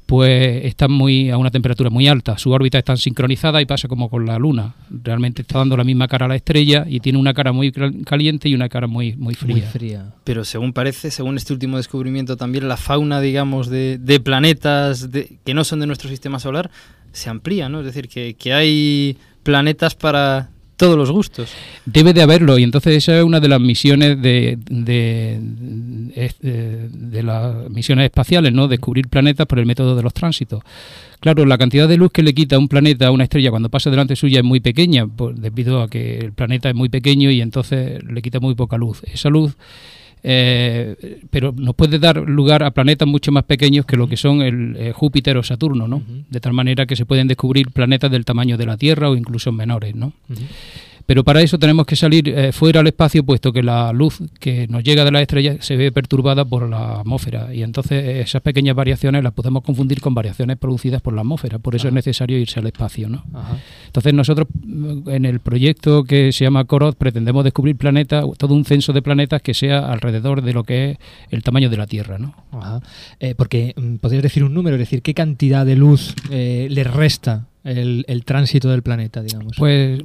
pues 0.05 0.65
están 0.65 0.91
muy 0.91 1.29
a 1.29 1.37
una 1.37 1.51
temperatura 1.51 1.89
muy 1.89 2.07
alta. 2.07 2.37
Su 2.37 2.51
órbita 2.51 2.77
está 2.77 2.95
sincronizada 2.97 3.61
y 3.61 3.65
pasa 3.65 3.87
como 3.87 4.09
con 4.09 4.25
la 4.25 4.37
Luna. 4.39 4.75
Realmente 4.89 5.41
está 5.43 5.59
dando 5.59 5.75
la 5.77 5.83
misma 5.83 6.07
cara 6.07 6.25
a 6.25 6.29
la 6.29 6.35
estrella 6.35 6.85
y 6.87 6.99
tiene 6.99 7.19
una 7.19 7.33
cara 7.33 7.51
muy 7.51 7.71
cal- 7.71 8.03
caliente 8.05 8.49
y 8.49 8.55
una 8.55 8.69
cara 8.69 8.87
muy, 8.87 9.15
muy 9.15 9.35
fría. 9.35 9.55
Muy 9.55 9.61
fría. 9.63 10.13
Pero 10.23 10.43
según 10.45 10.73
parece, 10.73 11.11
según 11.11 11.37
este 11.37 11.53
último 11.53 11.77
descubrimiento, 11.77 12.37
también 12.37 12.67
la 12.67 12.77
fauna, 12.77 13.21
digamos, 13.21 13.69
de, 13.69 13.97
de 13.97 14.19
planetas 14.19 15.11
de- 15.11 15.37
que 15.45 15.53
no 15.53 15.63
son 15.63 15.79
de 15.79 15.87
nuestro 15.87 16.09
sistema 16.09 16.39
solar 16.39 16.69
se 17.11 17.29
amplía, 17.29 17.69
¿no? 17.69 17.79
Es 17.79 17.85
decir, 17.87 18.07
que, 18.07 18.35
que 18.35 18.53
hay 18.53 19.17
planetas 19.43 19.95
para 19.95 20.49
todos 20.79 20.97
los 20.97 21.11
gustos. 21.11 21.51
Debe 21.85 22.13
de 22.13 22.21
haberlo 22.21 22.57
y 22.57 22.63
entonces 22.63 22.95
esa 22.95 23.17
es 23.17 23.23
una 23.23 23.41
de 23.41 23.49
las 23.49 23.59
misiones 23.59 24.19
de, 24.21 24.57
eh, 26.15 26.89
de 26.89 27.23
las 27.23 27.69
misiones 27.69 28.05
espaciales, 28.05 28.53
¿no? 28.53 28.69
Descubrir 28.69 29.09
planetas 29.09 29.45
por 29.45 29.59
el 29.59 29.65
método 29.65 29.97
de 29.97 30.03
los 30.03 30.13
tránsitos. 30.13 30.63
Claro, 31.19 31.45
la 31.45 31.57
cantidad 31.57 31.85
de 31.85 31.97
luz 31.97 32.11
que 32.13 32.23
le 32.23 32.33
quita 32.33 32.57
un 32.57 32.69
planeta 32.69 33.07
a 33.07 33.11
una 33.11 33.25
estrella 33.25 33.49
cuando 33.49 33.67
pasa 33.67 33.89
delante 33.89 34.15
suya 34.15 34.39
es 34.39 34.45
muy 34.45 34.61
pequeña, 34.61 35.05
debido 35.35 35.81
a 35.81 35.89
que 35.89 36.17
el 36.17 36.31
planeta 36.31 36.69
es 36.69 36.75
muy 36.75 36.87
pequeño 36.87 37.29
y 37.29 37.41
entonces 37.41 38.01
le 38.01 38.21
quita 38.21 38.39
muy 38.39 38.55
poca 38.55 38.77
luz. 38.77 39.01
Esa 39.03 39.29
luz, 39.29 39.57
eh, 40.23 41.21
pero 41.29 41.53
nos 41.55 41.75
puede 41.75 41.99
dar 41.99 42.17
lugar 42.17 42.63
a 42.63 42.71
planetas 42.71 43.07
mucho 43.07 43.31
más 43.31 43.43
pequeños 43.43 43.85
que 43.85 43.95
lo 43.95 44.07
que 44.07 44.17
son 44.17 44.41
el 44.41 44.75
eh, 44.77 44.91
Júpiter 44.91 45.37
o 45.37 45.43
Saturno, 45.43 45.87
¿no? 45.87 46.01
De 46.29 46.39
tal 46.39 46.53
manera 46.53 46.85
que 46.85 46.95
se 46.95 47.05
pueden 47.05 47.27
descubrir 47.27 47.71
planetas 47.71 48.11
del 48.11 48.25
tamaño 48.25 48.57
de 48.57 48.65
la 48.65 48.77
Tierra 48.77 49.09
o 49.09 49.15
incluso 49.15 49.51
menores, 49.51 49.95
¿no? 49.95 50.13
Pero 51.09 51.23
para 51.23 51.41
eso 51.41 51.57
tenemos 51.57 51.87
que 51.87 51.95
salir 51.95 52.29
eh, 52.29 52.51
fuera 52.51 52.81
al 52.81 52.85
espacio, 52.85 53.23
puesto 53.23 53.51
que 53.51 53.63
la 53.63 53.91
luz 53.91 54.19
que 54.39 54.67
nos 54.67 54.83
llega 54.83 55.03
de 55.03 55.11
la 55.11 55.19
estrella 55.19 55.55
se 55.59 55.75
ve 55.75 55.91
perturbada 55.91 56.45
por 56.45 56.69
la 56.69 56.99
atmósfera 56.99 57.51
y 57.51 57.63
entonces 57.63 58.27
esas 58.27 58.43
pequeñas 58.43 58.75
variaciones 58.75 59.23
las 59.23 59.33
podemos 59.33 59.63
confundir 59.63 60.01
con 60.01 60.13
variaciones 60.13 60.57
producidas 60.57 61.01
por 61.01 61.15
la 61.15 61.21
atmósfera. 61.21 61.57
Por 61.57 61.73
eso 61.73 61.87
es 61.87 61.95
necesario 61.95 62.37
irse 62.37 62.59
al 62.59 62.67
espacio, 62.67 63.09
¿no? 63.09 63.23
Ajá. 63.33 63.57
Entonces 63.87 64.13
nosotros 64.13 64.49
mm, 64.53 65.09
en 65.09 65.25
el 65.25 65.39
proyecto 65.39 66.03
que 66.03 66.31
se 66.31 66.43
llama 66.43 66.65
COROT 66.65 66.95
pretendemos 66.95 67.43
descubrir 67.43 67.75
planetas, 67.75 68.23
todo 68.37 68.53
un 68.53 68.63
censo 68.63 68.93
de 68.93 69.01
planetas 69.01 69.41
que 69.41 69.55
sea 69.55 69.91
alrededor 69.91 70.43
de 70.43 70.53
lo 70.53 70.63
que 70.63 70.91
es 70.91 70.97
el 71.31 71.41
tamaño 71.41 71.71
de 71.71 71.77
la 71.77 71.87
Tierra, 71.87 72.19
¿no? 72.19 72.35
Ajá. 72.51 72.81
Eh, 73.19 73.33
porque 73.33 73.73
mm, 73.75 73.95
podrías 73.95 74.21
decir 74.21 74.43
un 74.43 74.53
número, 74.53 74.75
es 74.75 74.79
decir, 74.81 75.01
¿qué 75.01 75.15
cantidad 75.15 75.65
de 75.65 75.75
luz 75.75 76.13
eh, 76.29 76.67
le 76.69 76.83
resta 76.83 77.48
el, 77.69 78.05
el 78.07 78.25
tránsito 78.25 78.69
del 78.69 78.81
planeta, 78.81 79.21
digamos? 79.21 79.53
Pues 79.57 80.01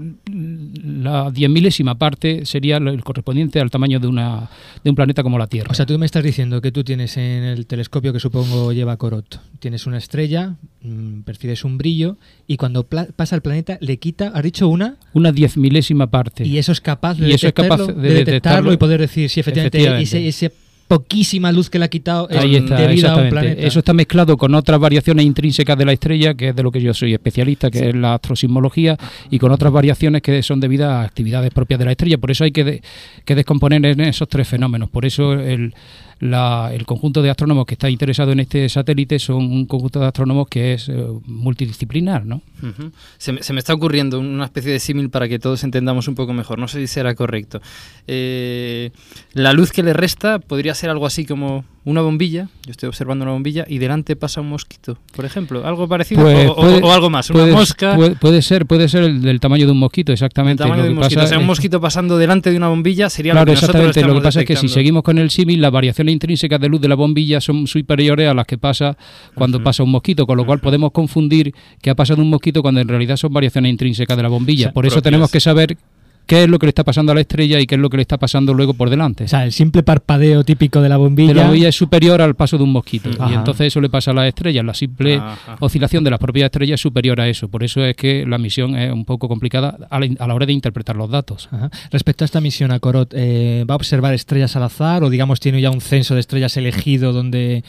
la 0.85 1.31
diez 1.31 1.51
milésima 1.51 1.97
parte 1.97 2.45
sería 2.47 2.77
el 2.77 3.03
correspondiente 3.03 3.61
al 3.61 3.71
tamaño 3.71 3.99
de 4.01 4.07
una 4.07 4.51
de 4.83 4.91
un 4.91 4.97
planeta 4.97 5.23
como 5.23 5.39
la 5.39 5.47
Tierra. 5.47 5.69
O 5.71 5.75
sea, 5.75 5.87
tú 5.87 5.99
me 5.99 6.07
estás 6.07 6.23
diciendo 6.23 6.61
que 6.61 6.73
tú 6.73 6.85
tienes 6.85 7.17
en 7.17 7.43
el 7.45 7.67
telescopio 7.67 8.13
que 8.13 8.21
supongo 8.21 8.73
lleva 8.73 8.97
Corot, 8.97 9.41
tienes 9.59 9.87
una 9.87 9.99
estrella, 9.99 10.55
mm, 10.83 11.21
percibes 11.23 11.65
un 11.65 11.79
brillo 11.79 12.17
y 12.47 12.57
cuando 12.57 12.85
pasa 12.85 13.35
el 13.37 13.43
planeta 13.43 13.79
le 13.81 13.99
quita, 13.99 14.29
has 14.35 14.43
dicho 14.43 14.69
una, 14.69 14.97
una 15.13 15.33
diez 15.33 15.57
milésima 15.57 16.09
parte. 16.11 16.45
y 16.47 16.59
eso 16.59 16.73
es 16.73 16.81
capaz 16.81 17.15
de, 17.19 17.29
Y 17.29 17.33
eso 17.33 17.47
es 17.49 17.55
detectarlo, 17.55 17.87
capaz 17.87 17.95
de 17.95 18.09
de 18.09 18.15
detectarlo 18.15 18.25
detectarlo. 18.25 18.73
y 18.73 18.77
poder 18.77 19.01
decir 19.01 19.31
si 19.31 19.41
efectivamente, 19.41 19.79
Efectivamente. 19.79 20.29
ese, 20.29 20.47
ese 20.47 20.64
poquísima 20.89 21.51
luz 21.53 21.71
que 21.71 21.79
le 21.79 21.87
ha 21.87 21.89
quitado 21.89 22.29
Ahí 22.31 22.57
está, 22.57 23.13
a 23.15 23.17
un 23.17 23.29
planeta. 23.31 23.63
Eso 23.63 23.79
está 23.79 23.93
mezclado 23.93 24.37
con 24.37 24.55
otras 24.55 24.79
variaciones 24.79 25.25
intrínsecas 25.25 25.77
de 25.79 25.85
la 25.85 25.93
estrella, 25.93 26.35
que 26.35 26.49
es 26.51 26.57
de 26.57 26.63
lo 26.63 26.71
que 26.71 26.81
yo 26.81 26.93
soy 26.95 27.15
especialista, 27.15 27.71
que 27.71 27.89
es 27.89 27.95
la 27.95 28.15
astrosismología, 28.15 28.97
y 29.31 29.39
con 29.39 29.51
otras 29.53 29.73
variaciones 29.73 30.23
que 30.23 30.43
son 30.43 30.61
debidas 30.61 30.91
a 30.91 31.03
actividades 31.03 31.51
propias 31.53 31.79
de 31.79 31.85
la 31.87 31.91
estrella. 31.93 32.19
Por 32.19 32.31
eso 32.31 32.45
hay 32.45 32.53
que, 32.53 32.65
de- 32.65 32.83
que 33.25 33.35
descomponer 33.35 33.85
en 33.85 34.01
esos 34.01 34.29
tres 34.29 34.47
fenómenos. 34.47 34.91
Por 34.91 35.05
eso 35.07 35.33
el, 35.35 35.75
la- 36.21 36.71
el 36.73 36.87
conjunto 36.87 37.23
de 37.23 37.31
astrónomos 37.31 37.67
que 37.67 37.75
está 37.75 37.91
interesado 37.91 38.33
en 38.33 38.41
este 38.41 38.69
satélite 38.69 39.19
son 39.19 39.37
un 39.51 39.67
conjunto 39.67 40.01
de 40.01 40.07
astrónomos 40.07 40.49
que 40.49 40.75
es 40.75 40.89
eh, 40.89 41.07
multidisciplinar, 41.27 42.25
¿no? 42.27 42.41
Ujú. 42.63 42.91
se, 43.19 43.33
me, 43.33 43.43
se 43.43 43.53
me 43.53 43.59
está 43.59 43.75
ocurriendo 43.75 44.19
una 44.21 44.45
especie 44.47 44.73
de 44.73 44.81
símil 44.81 45.11
para 45.11 45.29
que 45.29 45.39
todos 45.39 45.65
entendamos 45.65 46.09
un 46.09 46.15
poco 46.15 46.33
mejor. 46.33 46.59
No 46.59 46.69
sé 46.69 46.81
si 46.81 46.87
será 46.87 47.15
correcto. 47.15 47.61
Eh, 48.07 48.91
la 49.33 49.53
luz 49.53 49.73
que 49.73 49.83
le 49.83 49.93
resta 49.93 50.39
podría 50.39 50.75
ser 50.75 50.91
algo 50.91 51.07
así 51.07 51.25
como 51.27 51.65
una 51.87 52.01
bombilla. 52.01 52.49
Yo 52.65 52.71
estoy 52.71 52.89
observando 52.89 53.25
una 53.25 53.33
bombilla 53.33 53.67
y 53.69 53.79
delante 53.79 54.17
pasa 54.17 54.41
un 54.41 54.49
mosquito, 54.49 54.99
por 55.15 55.25
ejemplo. 55.27 55.67
Algo 55.67 55.87
parecido 55.87 56.23
Pues 56.23 56.49
o, 56.49 56.53
o- 56.53 56.57
puede- 56.57 56.83
o 56.83 56.93
algo 56.93 57.11
más. 57.11 57.29
Puede, 57.29 57.51
una 57.51 57.57
mosca. 57.61 57.95
puede, 57.95 58.17
puede 58.17 58.41
ser, 58.43 58.65
puede 58.67 58.89
ser 58.89 59.05
el 59.05 59.21
del 59.21 59.39
tamaño 59.41 59.67
de 59.67 59.73
un 59.73 59.79
mosquito, 59.79 60.11
el 60.11 60.15
exactamente. 60.15 60.63
tamaño 60.63 60.79
Lo 60.81 60.85
de 60.85 60.91
un 60.91 60.97
mosquito. 60.97 61.21
pasa 61.21 61.27
O 61.27 61.29
sea, 61.29 61.39
un 61.39 61.47
mosquito 61.47 61.81
pasando 61.81 62.17
delante 62.17 62.51
de 62.51 62.57
una 62.57 62.69
bombilla 62.69 63.11
sería 63.11 63.33
Claro, 63.33 63.45
lo 63.47 63.53
que 63.53 63.55
nosotros 63.61 63.75
exactamente. 63.81 64.09
Lo 64.15 64.21
que 64.21 64.25
pasa 64.25 64.41
es 64.41 64.47
que 64.47 64.57
si 64.57 64.69
seguimos 64.69 65.03
con 65.03 65.19
el 65.19 65.31
símil, 65.31 65.61
las 65.61 65.73
variaciones 65.73 66.13
intrínsecas 66.15 66.59
de 66.61 66.69
luz 66.69 66.81
de 66.81 66.89
la 66.89 66.95
bombilla 66.95 67.41
son 67.41 67.67
superiores 67.67 68.29
a 68.31 68.35
las 68.35 68.47
que 68.47 68.57
pasa 68.57 68.97
cuando 69.35 69.63
pasa 69.63 69.83
un 69.83 69.91
mosquito, 69.91 70.27
con 70.27 70.37
lo 70.39 70.47
cual 70.47 70.61
podemos 70.61 70.91
confundir 70.93 71.55
que 71.83 71.91
ha 71.91 71.95
pasado 71.95 72.23
un 72.23 72.31
mosquito 72.31 72.63
cuando 72.63 72.81
en 72.81 72.89
realidad 72.89 73.17
son 73.17 73.33
variaciones 73.33 73.71
intrínsecas 73.71 74.17
de 74.17 74.23
la 74.23 74.29
bombilla. 74.31 74.73
Por 74.73 74.87
eso 74.87 74.95
propias. 74.95 75.05
tenemos 75.05 75.31
que 75.31 75.41
saber 75.41 75.77
qué 76.27 76.45
es 76.45 76.49
lo 76.49 76.59
que 76.59 76.67
le 76.67 76.71
está 76.71 76.85
pasando 76.85 77.13
a 77.13 77.15
la 77.15 77.21
estrella 77.21 77.61
y 77.61 77.67
qué 77.67 77.75
es 77.75 77.81
lo 77.81 77.91
que 77.91 77.97
le 77.97 78.03
está 78.03 78.19
pasando 78.19 78.55
luego 78.55 78.75
por 78.75 78.91
delante. 78.91 79.25
O 79.25 79.29
sea, 79.29 79.45
el 79.45 79.53
simple 79.53 79.83
parpadeo 79.83 80.45
típico 80.45 80.81
de 80.81 80.89
la 80.89 80.97
bombilla. 80.97 81.29
De 81.29 81.35
la 81.35 81.45
bombilla 81.45 81.69
es 81.69 81.77
superior 81.77 82.21
al 82.23 82.35
paso 82.35 82.59
de 82.59 82.65
un 82.65 82.73
mosquito 82.73 83.11
Ajá. 83.19 83.31
y 83.31 83.35
entonces 83.35 83.69
eso 83.69 83.81
le 83.81 83.89
pasa 83.89 84.11
a 84.11 84.15
las 84.15 84.29
estrellas. 84.29 84.65
La 84.65 84.75
simple 84.75 85.17
Ajá. 85.17 85.57
oscilación 85.61 86.05
de 86.05 86.11
las 86.11 86.19
propias 86.19 86.47
estrellas 86.47 86.75
es 86.75 86.81
superior 86.81 87.21
a 87.21 87.29
eso. 87.29 87.49
Por 87.49 87.63
eso 87.63 87.85
es 87.85 87.97
que 87.97 88.25
la 88.27 88.39
misión 88.39 88.77
es 88.77 88.93
un 88.93 89.05
poco 89.05 89.29
complicada 89.29 89.77
a 89.91 90.01
la, 90.01 90.09
a 90.19 90.27
la 90.27 90.35
hora 90.35 90.47
de 90.47 90.53
interpretar 90.53 90.97
los 90.97 91.11
datos. 91.11 91.49
Ajá. 91.53 91.71
Respecto 91.91 92.25
a 92.25 92.27
esta 92.27 92.41
misión 92.41 92.71
a 92.71 92.79
Corot, 92.79 93.13
eh, 93.15 93.65
¿va 93.69 93.75
a 93.75 93.77
observar 93.77 94.15
estrellas 94.15 94.57
al 94.57 94.63
azar 94.63 95.05
o 95.05 95.11
digamos 95.11 95.41
tiene 95.41 95.61
ya 95.61 95.71
un 95.71 95.81
censo 95.81 96.15
de 96.15 96.21
estrellas 96.21 96.57
elegido 96.57 97.13
donde 97.13 97.65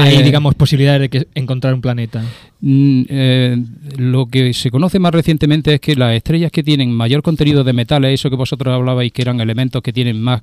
hay 0.00 0.16
Eh, 0.16 0.22
digamos 0.22 0.54
posibilidades 0.54 1.02
de 1.02 1.08
que 1.08 1.28
encontrar 1.34 1.74
un 1.74 1.80
planeta? 1.80 2.22
Mm, 2.60 3.02
eh, 3.08 3.56
lo 3.96 4.26
que 4.26 4.52
se 4.52 4.70
conoce 4.70 4.98
más 4.98 5.12
recientemente 5.12 5.74
es 5.74 5.80
que 5.80 5.96
las 5.96 6.14
estrellas 6.14 6.50
que 6.50 6.62
tienen 6.62 6.92
mayor 6.92 7.22
contenido 7.22 7.64
de 7.64 7.72
metales, 7.72 8.14
eso 8.20 8.30
que 8.30 8.36
vosotros 8.36 8.74
hablabais 8.74 9.12
que 9.12 9.22
eran 9.22 9.40
elementos 9.40 9.82
que 9.82 9.92
tienen 9.92 10.20
más 10.20 10.42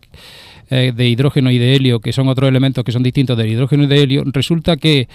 eh, 0.69 0.91
de 0.95 1.07
hidrógeno 1.07 1.51
y 1.51 1.57
de 1.57 1.75
helio, 1.75 1.99
que 1.99 2.13
son 2.13 2.27
otros 2.27 2.49
elementos 2.49 2.83
que 2.83 2.91
son 2.91 3.03
distintos 3.03 3.37
del 3.37 3.49
hidrógeno 3.49 3.83
y 3.83 3.87
de 3.87 4.01
helio, 4.01 4.23
resulta 4.25 4.77
que 4.77 5.07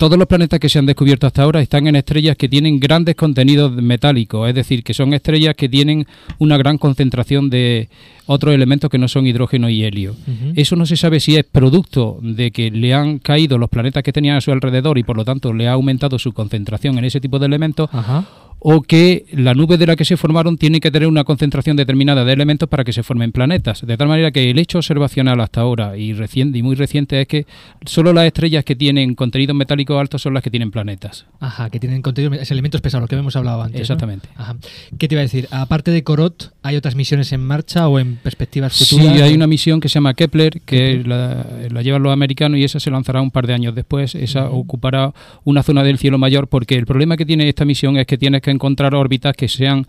todos 0.00 0.16
los 0.16 0.26
planetas 0.26 0.58
que 0.58 0.70
se 0.70 0.78
han 0.78 0.86
descubierto 0.86 1.26
hasta 1.26 1.42
ahora 1.42 1.60
están 1.60 1.86
en 1.86 1.94
estrellas 1.94 2.34
que 2.34 2.48
tienen 2.48 2.80
grandes 2.80 3.14
contenidos 3.16 3.70
metálicos, 3.70 4.48
es 4.48 4.54
decir, 4.54 4.82
que 4.82 4.94
son 4.94 5.12
estrellas 5.12 5.54
que 5.54 5.68
tienen 5.68 6.06
una 6.38 6.56
gran 6.56 6.78
concentración 6.78 7.50
de 7.50 7.90
otros 8.24 8.54
elementos 8.54 8.88
que 8.88 8.96
no 8.96 9.08
son 9.08 9.26
hidrógeno 9.26 9.68
y 9.68 9.84
helio. 9.84 10.16
Eso 10.56 10.74
no 10.74 10.86
se 10.86 10.96
sabe 10.96 11.20
si 11.20 11.36
es 11.36 11.44
producto 11.44 12.18
de 12.22 12.50
que 12.50 12.70
le 12.70 12.94
han 12.94 13.18
caído 13.18 13.58
los 13.58 13.68
planetas 13.68 14.02
que 14.02 14.10
tenían 14.10 14.38
a 14.38 14.40
su 14.40 14.50
alrededor 14.52 14.96
y 14.96 15.02
por 15.02 15.18
lo 15.18 15.26
tanto 15.26 15.52
le 15.52 15.68
ha 15.68 15.72
aumentado 15.72 16.18
su 16.18 16.32
concentración 16.32 16.96
en 16.96 17.04
ese 17.04 17.20
tipo 17.20 17.38
de 17.38 17.44
elementos 17.44 17.90
Ajá. 17.92 18.24
O 18.60 18.82
que 18.82 19.24
la 19.32 19.54
nube 19.54 19.78
de 19.78 19.86
la 19.86 19.96
que 19.96 20.04
se 20.04 20.16
formaron 20.16 20.56
tiene 20.58 20.80
que 20.80 20.90
tener 20.90 21.08
una 21.08 21.24
concentración 21.24 21.76
determinada 21.76 22.24
de 22.24 22.32
elementos 22.32 22.68
para 22.68 22.84
que 22.84 22.92
se 22.92 23.02
formen 23.02 23.32
planetas. 23.32 23.86
De 23.86 23.96
tal 23.96 24.08
manera 24.08 24.30
que 24.30 24.50
el 24.50 24.58
hecho 24.58 24.78
observacional 24.78 25.40
hasta 25.40 25.62
ahora 25.62 25.96
y 25.96 26.12
reciente 26.12 26.58
y 26.58 26.62
muy 26.62 26.76
reciente 26.76 27.20
es 27.22 27.26
que 27.26 27.46
solo 27.86 28.12
las 28.12 28.26
estrellas 28.26 28.64
que 28.64 28.76
tienen 28.76 29.14
contenidos 29.14 29.56
metálicos 29.56 29.98
altos 29.98 30.20
son 30.22 30.34
las 30.34 30.42
que 30.42 30.50
tienen 30.50 30.70
planetas. 30.70 31.26
Ajá, 31.40 31.70
que 31.70 31.80
tienen 31.80 32.02
contenido, 32.02 32.34
es 32.34 32.50
elementos 32.50 32.80
pesados, 32.82 33.02
lo 33.02 33.08
que 33.08 33.16
hemos 33.16 33.34
hablado 33.34 33.62
antes. 33.62 33.78
¿no? 33.78 33.82
Exactamente. 33.82 34.28
Ajá. 34.36 34.56
¿Qué 34.98 35.08
te 35.08 35.14
iba 35.14 35.20
a 35.20 35.24
decir? 35.24 35.48
Aparte 35.50 35.90
de 35.90 36.04
Corot, 36.04 36.52
¿hay 36.62 36.76
otras 36.76 36.94
misiones 36.94 37.32
en 37.32 37.40
marcha 37.40 37.88
o 37.88 37.98
en 37.98 38.16
perspectivas 38.16 38.74
Sí, 38.74 38.96
futuras? 38.96 39.22
hay 39.22 39.34
una 39.34 39.46
misión 39.46 39.80
que 39.80 39.88
se 39.88 39.94
llama 39.94 40.12
Kepler, 40.14 40.60
que 40.60 41.02
la, 41.04 41.46
la 41.70 41.82
llevan 41.82 42.02
los 42.02 42.12
americanos 42.12 42.58
y 42.58 42.64
esa 42.64 42.78
se 42.78 42.90
lanzará 42.90 43.22
un 43.22 43.30
par 43.30 43.46
de 43.46 43.54
años 43.54 43.74
después. 43.74 44.14
Esa 44.14 44.50
ocupará 44.50 45.14
una 45.44 45.62
zona 45.62 45.82
del 45.82 45.96
cielo 45.98 46.18
mayor 46.18 46.48
porque 46.48 46.74
el 46.76 46.84
problema 46.84 47.16
que 47.16 47.24
tiene 47.24 47.48
esta 47.48 47.64
misión 47.64 47.96
es 47.96 48.06
que 48.06 48.18
tienes 48.18 48.42
que 48.42 48.49
encontrar 48.50 48.94
órbitas 48.94 49.36
que 49.36 49.48
sean 49.48 49.86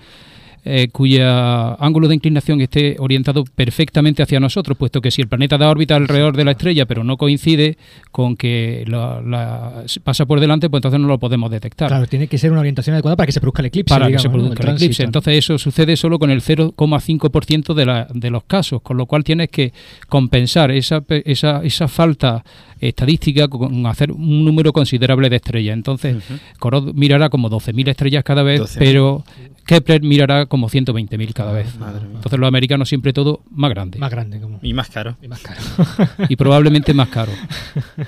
eh, 0.63 0.89
cuya 0.91 1.73
ángulo 1.75 2.07
de 2.07 2.15
inclinación 2.15 2.61
esté 2.61 2.95
orientado 2.99 3.43
perfectamente 3.43 4.21
hacia 4.23 4.39
nosotros, 4.39 4.77
puesto 4.77 5.01
que 5.01 5.09
si 5.11 5.21
el 5.21 5.27
planeta 5.27 5.57
da 5.57 5.69
órbita 5.69 5.95
alrededor 5.95 6.35
de 6.37 6.45
la 6.45 6.51
estrella, 6.51 6.85
pero 6.85 7.03
no 7.03 7.17
coincide 7.17 7.77
con 8.11 8.35
que 8.37 8.83
la, 8.87 9.21
la- 9.21 9.83
pasa 10.03 10.25
por 10.25 10.39
delante, 10.39 10.69
pues 10.69 10.79
entonces 10.79 10.99
no 10.99 11.07
lo 11.07 11.17
podemos 11.19 11.49
detectar 11.49 11.87
Claro, 11.87 12.05
tiene 12.07 12.27
que 12.27 12.37
ser 12.37 12.51
una 12.51 12.59
orientación 12.61 12.93
adecuada 12.93 13.15
para 13.15 13.25
que 13.25 13.31
se 13.31 13.39
produzca 13.41 13.61
el 13.61 13.67
eclipse. 13.67 13.93
para 13.93 14.07
que 14.09 14.19
se 14.19 14.27
¿no? 14.27 14.33
produzca 14.33 14.63
el, 14.69 14.75
eclipse. 14.75 15.03
Entonces 15.03 15.37
eso 15.37 15.57
sucede 15.57 15.95
solo 15.97 16.19
con 16.19 16.29
el 16.29 16.41
0,5% 16.41 17.73
de, 17.73 17.85
la, 17.85 18.07
de 18.13 18.29
los 18.29 18.43
casos, 18.43 18.81
con 18.81 18.97
lo 18.97 19.05
cual 19.05 19.23
tienes 19.23 19.49
que 19.49 19.73
compensar 20.09 20.71
esa, 20.71 21.01
pe- 21.01 21.23
esa, 21.25 21.63
esa 21.63 21.87
falta 21.87 22.43
estadística 22.79 23.47
con 23.47 23.85
hacer 23.85 24.11
un 24.11 24.43
número 24.45 24.73
considerable 24.73 25.29
de 25.29 25.35
estrellas. 25.37 25.73
Entonces, 25.73 26.17
Corot 26.59 26.93
mirará 26.93 27.29
como 27.29 27.49
12.000 27.49 27.89
estrellas 27.89 28.23
cada 28.23 28.43
vez, 28.43 28.61
12.000. 28.61 28.75
pero 28.79 29.23
Kepler 29.71 30.01
mirará 30.01 30.47
como 30.47 30.67
120.000 30.69 31.31
cada 31.33 31.53
vez. 31.53 31.77
Madre 31.77 32.01
mía. 32.05 32.15
Entonces 32.15 32.37
los 32.37 32.47
americanos 32.47 32.89
siempre 32.89 33.13
todo 33.13 33.41
más 33.49 33.69
grande 33.69 33.99
Más 33.99 34.11
grande, 34.11 34.41
como. 34.41 34.59
Y 34.61 34.73
más 34.73 34.89
caro. 34.89 35.15
Y 35.21 35.29
más 35.29 35.39
caro. 35.39 35.61
y 36.29 36.35
probablemente 36.35 36.93
más 36.93 37.07
caro. 37.07 37.31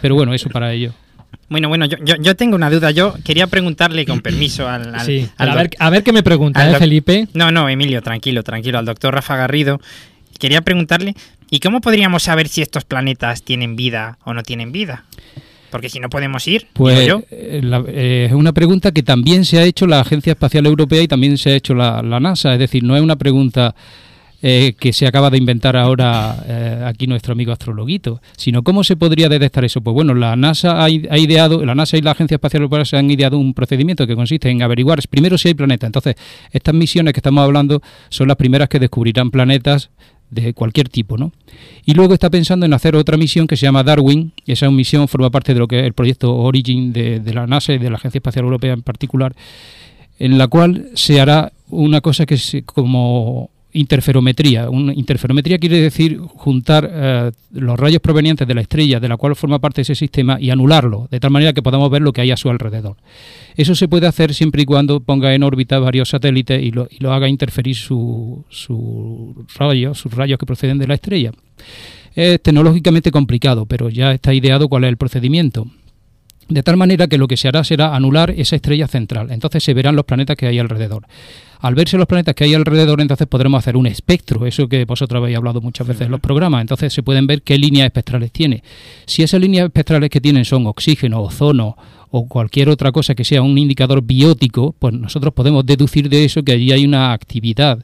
Pero 0.02 0.16
bueno, 0.16 0.34
eso 0.34 0.50
para 0.50 0.74
ellos. 0.74 0.94
Bueno, 1.48 1.70
bueno, 1.70 1.86
yo, 1.86 1.98
yo, 2.04 2.16
yo 2.18 2.36
tengo 2.36 2.58
una 2.58 2.70
duda. 2.70 2.92
Yo 2.92 3.16
quería 3.24 3.48
preguntarle 3.48 4.06
con 4.06 4.20
permiso 4.28 4.68
al... 4.68 4.94
al- 4.94 5.06
sí, 5.06 5.30
al 5.38 5.50
a 5.52 5.56
ver, 5.56 5.70
a 5.80 5.90
ver 5.90 6.04
qué 6.04 6.12
me 6.12 6.22
pregunta, 6.22 6.70
¿eh, 6.70 6.76
Felipe? 6.76 7.30
No, 7.34 7.50
no, 7.52 7.70
Emilio, 7.70 8.02
tranquilo, 8.02 8.44
tranquilo. 8.44 8.78
Al 8.80 8.86
doctor 8.86 9.14
Rafa 9.14 9.38
Garrido. 9.38 9.80
Quería 10.40 10.62
preguntarle, 10.64 11.16
¿y 11.50 11.62
cómo 11.62 11.80
podríamos 11.80 12.24
saber 12.24 12.50
si 12.50 12.62
estos 12.62 12.84
planetas 12.84 13.44
tienen 13.44 13.78
vida 13.78 14.18
o 14.26 14.34
no 14.34 14.44
tienen 14.44 14.74
vida? 14.74 15.06
Porque 15.74 15.90
si 15.90 16.00
no 16.00 16.08
podemos 16.10 16.48
ir, 16.48 16.68
Pues 16.72 17.08
yo. 17.08 17.24
eh, 17.32 17.60
la- 17.64 17.84
eh, 17.88 18.28
es 18.30 18.34
una 18.34 18.54
pregunta 18.54 18.92
que 18.92 19.02
también 19.04 19.44
se 19.44 19.58
ha 19.60 19.64
hecho 19.64 19.88
la 19.88 20.00
Agencia 20.02 20.32
Espacial 20.34 20.66
Europea 20.68 21.02
y 21.02 21.08
también 21.08 21.38
se 21.38 21.50
ha 21.50 21.56
hecho 21.56 21.74
la, 21.74 22.02
la 22.04 22.20
NASA. 22.20 22.54
Es 22.54 22.60
decir, 22.60 22.84
no 22.84 22.96
es 22.96 23.02
una 23.02 23.16
pregunta 23.16 23.74
eh, 24.46 24.76
que 24.78 24.92
se 24.92 25.08
acaba 25.08 25.30
de 25.30 25.38
inventar 25.38 25.76
ahora 25.78 26.36
eh, 26.46 26.84
aquí 26.86 27.08
nuestro 27.08 27.32
amigo 27.32 27.54
astrologuito, 27.54 28.22
sino 28.38 28.62
cómo 28.62 28.84
se 28.84 28.98
podría 28.98 29.30
detectar 29.30 29.64
eso. 29.66 29.80
Pues 29.82 29.94
bueno, 29.94 30.14
la 30.14 30.36
NASA 30.36 30.84
ha 30.84 30.90
ideado, 30.90 31.66
la 31.66 31.74
NASA 31.76 31.98
y 31.98 32.02
la 32.02 32.12
Agencia 32.12 32.36
Espacial 32.36 32.62
Europea 32.64 32.84
se 32.86 32.98
han 32.98 33.10
ideado 33.10 33.38
un 33.38 33.54
procedimiento 33.54 34.06
que 34.06 34.16
consiste 34.16 34.50
en 34.50 34.62
averiguar 34.62 35.00
primero 35.10 35.38
si 35.38 35.48
hay 35.48 35.54
planetas. 35.54 35.88
Entonces, 35.88 36.16
estas 36.52 36.76
misiones 36.76 37.14
que 37.14 37.20
estamos 37.20 37.42
hablando 37.44 37.82
son 38.10 38.28
las 38.28 38.36
primeras 38.38 38.68
que 38.70 38.80
descubrirán 38.80 39.32
planetas 39.32 39.90
de 40.34 40.54
cualquier 40.54 40.90
tipo, 40.90 41.18
¿no? 41.18 41.32
Y 41.86 41.94
luego 41.94 42.14
está 42.14 42.30
pensando 42.30 42.66
en 42.66 42.74
hacer 42.74 42.96
otra 42.96 43.18
misión 43.18 43.48
que 43.48 43.58
se 43.58 43.66
llama 43.66 43.84
Darwin. 43.84 44.34
Esa 44.46 44.70
misión 44.70 45.08
forma 45.08 45.30
parte 45.30 45.54
de 45.54 45.60
lo 45.60 45.68
que 45.68 45.80
es 45.80 45.86
el 45.86 45.94
proyecto 45.94 46.36
Origin 46.36 46.94
de, 46.94 47.20
de 47.20 47.34
la 47.34 47.48
NASA 47.48 47.74
y 47.74 47.78
de 47.78 47.90
la 47.90 47.98
Agencia 47.98 48.20
Espacial 48.20 48.46
Europea 48.46 48.74
en 48.74 48.82
particular, 48.82 49.36
en 50.20 50.38
la 50.38 50.48
cual 50.48 50.90
se 50.96 51.20
hará 51.22 51.52
una 51.70 52.02
cosa 52.02 52.26
que 52.26 52.36
es 52.36 52.58
como 52.66 53.50
interferometría. 53.74 54.70
Una 54.70 54.94
interferometría 54.94 55.58
quiere 55.58 55.82
decir 55.82 56.20
juntar 56.20 56.90
eh, 56.92 57.32
los 57.52 57.80
rayos 57.80 58.02
provenientes 58.02 58.48
de 58.48 58.54
la 58.54 58.62
estrella 58.62 59.00
de 59.00 59.10
la 59.10 59.18
cual 59.18 59.36
forma 59.36 59.60
parte 59.60 59.82
ese 59.82 59.96
sistema 59.96 60.40
y 60.40 60.52
anularlo, 60.52 61.08
de 61.12 61.20
tal 61.20 61.32
manera 61.32 61.54
que 61.54 61.62
podamos 61.62 61.90
ver 61.90 62.02
lo 62.02 62.14
que 62.14 62.22
hay 62.22 62.32
a 62.32 62.38
su 62.38 62.50
alrededor. 62.50 62.98
Eso 63.56 63.76
se 63.76 63.88
puede 63.88 64.08
hacer 64.08 64.34
siempre 64.34 64.62
y 64.62 64.66
cuando 64.66 65.00
ponga 65.00 65.34
en 65.34 65.44
órbita 65.44 65.80
varios 65.80 66.10
satélites 66.10 66.62
y 66.62 66.72
lo, 66.72 66.88
haga 67.12 67.28
interferir 67.28 67.76
su, 67.76 68.46
su 68.50 69.46
sus 69.94 70.14
rayos 70.14 70.38
que 70.38 70.46
proceden 70.46 70.78
de 70.78 70.88
la 70.88 70.94
estrella. 70.96 71.32
Es 72.16 72.42
tecnológicamente 72.42 73.12
complicado, 73.12 73.66
pero 73.66 73.90
ya 73.90 74.12
está 74.12 74.34
ideado 74.34 74.70
cuál 74.70 74.84
es 74.84 74.90
el 74.90 74.98
procedimiento. 74.98 75.68
De 76.50 76.62
tal 76.62 76.78
manera 76.78 77.08
que 77.08 77.18
lo 77.18 77.28
que 77.28 77.38
se 77.38 77.48
hará 77.48 77.64
será 77.64 77.96
anular 77.96 78.32
esa 78.32 78.56
estrella 78.56 78.88
central. 78.88 79.32
Entonces 79.32 79.64
se 79.64 79.74
verán 79.74 79.96
los 79.96 80.06
planetas 80.06 80.36
que 80.36 80.46
hay 80.46 80.60
alrededor. 80.60 81.06
Al 81.64 81.76
verse 81.76 81.98
los 81.98 82.08
planetas 82.08 82.36
que 82.36 82.44
hay 82.44 82.54
alrededor, 82.56 83.00
entonces 83.00 83.26
podremos 83.26 83.58
hacer 83.58 83.78
un 83.78 83.88
espectro, 83.88 84.46
eso 84.46 84.68
que 84.68 84.84
vosotros 84.84 85.22
habéis 85.22 85.38
hablado 85.38 85.62
muchas 85.62 85.88
veces 85.88 86.08
en 86.08 86.12
los 86.12 86.20
programas. 86.20 86.60
Entonces 86.60 86.92
se 86.92 87.04
pueden 87.04 87.26
ver 87.26 87.42
qué 87.42 87.58
líneas 87.58 87.86
espectrales 87.86 88.34
tiene. 88.34 88.62
Si 89.06 89.24
esas 89.24 89.40
líneas 89.40 89.68
espectrales 89.68 90.10
que 90.10 90.20
tienen 90.20 90.44
son 90.44 90.68
oxígeno, 90.68 91.22
ozono 91.22 91.78
o 92.12 92.28
cualquier 92.28 92.68
otra 92.68 92.92
cosa 92.92 93.16
que 93.16 93.24
sea 93.24 93.42
un 93.42 93.58
indicador 93.58 94.02
biótico, 94.02 94.76
pues 94.78 94.94
nosotros 94.94 95.34
podemos 95.34 95.66
deducir 95.66 96.10
de 96.10 96.26
eso 96.26 96.44
que 96.44 96.52
allí 96.52 96.74
hay 96.74 96.84
una 96.84 97.14
actividad 97.14 97.80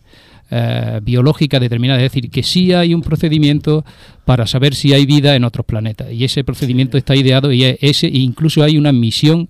eh, 0.51 0.99
biológica 1.01 1.57
determinada, 1.57 2.03
es 2.03 2.11
decir, 2.11 2.29
que 2.29 2.43
sí 2.43 2.73
hay 2.73 2.93
un 2.93 3.01
procedimiento 3.01 3.85
para 4.25 4.45
saber 4.45 4.75
si 4.75 4.91
hay 4.91 5.05
vida 5.05 5.37
en 5.37 5.45
otros 5.45 5.65
planetas 5.65 6.11
y 6.11 6.25
ese 6.25 6.43
procedimiento 6.43 6.97
está 6.97 7.15
ideado 7.15 7.53
y 7.53 7.63
es 7.63 7.77
ese 7.79 8.07
e 8.07 8.17
incluso 8.17 8.61
hay 8.61 8.77
una 8.77 8.91
misión 8.91 9.47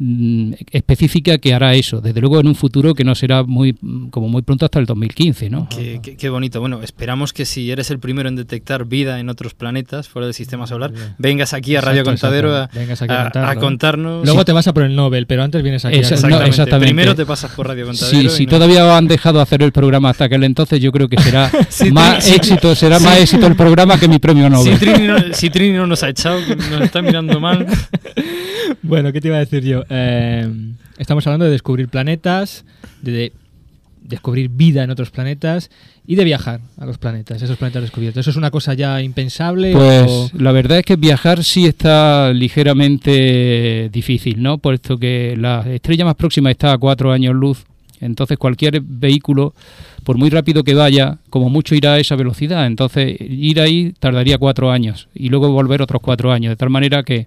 mm, 0.00 0.54
específica 0.72 1.38
que 1.38 1.54
hará 1.54 1.74
eso, 1.74 2.00
desde 2.00 2.20
luego 2.20 2.40
en 2.40 2.48
un 2.48 2.54
futuro 2.56 2.94
que 2.94 3.04
no 3.04 3.14
será 3.14 3.44
muy 3.44 3.76
como 4.10 4.28
muy 4.28 4.42
pronto 4.42 4.64
hasta 4.64 4.78
el 4.80 4.86
2015, 4.86 5.48
¿no? 5.50 5.68
Qué, 5.68 6.00
qué- 6.02 6.16
qué 6.16 6.28
bonito. 6.30 6.58
Bueno, 6.60 6.82
esperamos 6.82 7.32
que 7.32 7.44
si 7.44 7.70
eres 7.70 7.90
el 7.92 7.98
primero 8.00 8.28
en 8.28 8.34
detectar 8.36 8.86
vida 8.86 9.20
en 9.20 9.28
otros 9.28 9.54
planetas 9.54 10.08
fuera 10.08 10.26
del 10.26 10.34
sistema 10.34 10.66
solar, 10.66 10.92
vengas 11.18 11.52
aquí 11.54 11.76
a 11.76 11.80
Radio 11.80 12.00
Exacto, 12.00 12.10
Contadero 12.10 12.54
a, 12.56 12.64
exacto. 12.64 12.78
Vengas 12.80 13.02
aquí 13.02 13.12
a 13.12 13.50
a- 13.50 13.56
contarnos. 13.56 14.24
Luego 14.24 14.44
te 14.44 14.52
vas 14.52 14.66
a 14.66 14.74
por 14.74 14.82
el 14.82 14.96
Nobel, 14.96 15.26
pero 15.26 15.42
antes 15.42 15.62
vienes 15.62 15.84
aquí. 15.84 15.96
no, 15.96 16.00
Exactamente. 16.00 16.48
exactamente. 16.48 16.86
Primero 16.88 17.14
te 17.14 17.26
pasas 17.26 17.52
por 17.52 17.68
Radio 17.68 17.86
Contadero. 17.86 18.30
Sí, 18.30 18.36
si 18.36 18.46
no- 18.46 18.50
todavía 18.50 18.96
han 18.96 19.06
dejado 19.06 19.40
hacer 19.40 19.62
el 19.62 19.70
programa 19.72 20.10
hasta 20.10 20.24
aquel 20.24 20.42
entonces, 20.44 20.80
yo 20.80 20.90
creo 20.92 21.08
que 21.08 21.20
será 21.20 21.50
Sí, 21.68 21.90
más 21.92 22.24
sí. 22.24 22.34
éxito, 22.34 22.74
será 22.74 22.98
más 22.98 23.18
éxito 23.20 23.46
el 23.46 23.54
programa 23.56 23.98
que 24.00 24.08
mi 24.08 24.18
premio 24.18 24.46
Si 24.46 24.50
Nobel. 24.52 24.78
Trini, 24.78 25.06
no, 25.06 25.16
si 25.34 25.50
Trini 25.50 25.76
no 25.76 25.86
nos 25.86 26.02
ha 26.02 26.08
echado, 26.08 26.40
nos 26.70 26.80
está 26.80 27.02
mirando 27.02 27.38
mal. 27.38 27.66
Bueno, 28.82 29.12
¿qué 29.12 29.20
te 29.20 29.28
iba 29.28 29.36
a 29.36 29.40
decir 29.40 29.64
yo? 29.64 29.84
Eh, 29.90 30.48
estamos 30.98 31.26
hablando 31.26 31.44
de 31.44 31.50
descubrir 31.50 31.88
planetas, 31.88 32.64
de, 33.02 33.10
de 33.12 33.32
descubrir 34.02 34.48
vida 34.48 34.82
en 34.82 34.90
otros 34.90 35.10
planetas 35.10 35.70
y 36.06 36.16
de 36.16 36.24
viajar 36.24 36.60
a 36.78 36.86
los 36.86 36.98
planetas, 36.98 37.40
esos 37.42 37.56
planetas 37.56 37.82
descubiertos. 37.82 38.20
¿Eso 38.20 38.30
es 38.30 38.36
una 38.36 38.50
cosa 38.50 38.74
ya 38.74 39.00
impensable? 39.02 39.72
Pues 39.72 40.34
la 40.34 40.52
verdad 40.52 40.78
es 40.78 40.84
que 40.84 40.96
viajar 40.96 41.44
sí 41.44 41.66
está 41.66 42.32
ligeramente 42.32 43.88
difícil, 43.92 44.42
¿no? 44.42 44.58
Puesto 44.58 44.98
que 44.98 45.36
la 45.38 45.64
estrella 45.72 46.04
más 46.04 46.16
próxima 46.16 46.50
está 46.50 46.72
a 46.72 46.78
cuatro 46.78 47.12
años 47.12 47.34
luz. 47.34 47.64
Entonces 48.00 48.38
cualquier 48.38 48.80
vehículo, 48.80 49.54
por 50.04 50.16
muy 50.16 50.30
rápido 50.30 50.64
que 50.64 50.74
vaya, 50.74 51.18
como 51.28 51.50
mucho 51.50 51.74
irá 51.74 51.94
a 51.94 51.98
esa 51.98 52.16
velocidad. 52.16 52.66
Entonces 52.66 53.16
ir 53.20 53.60
ahí 53.60 53.92
tardaría 53.98 54.38
cuatro 54.38 54.70
años 54.70 55.08
y 55.14 55.28
luego 55.28 55.50
volver 55.52 55.82
otros 55.82 56.00
cuatro 56.02 56.32
años. 56.32 56.50
De 56.50 56.56
tal 56.56 56.70
manera 56.70 57.02
que 57.02 57.26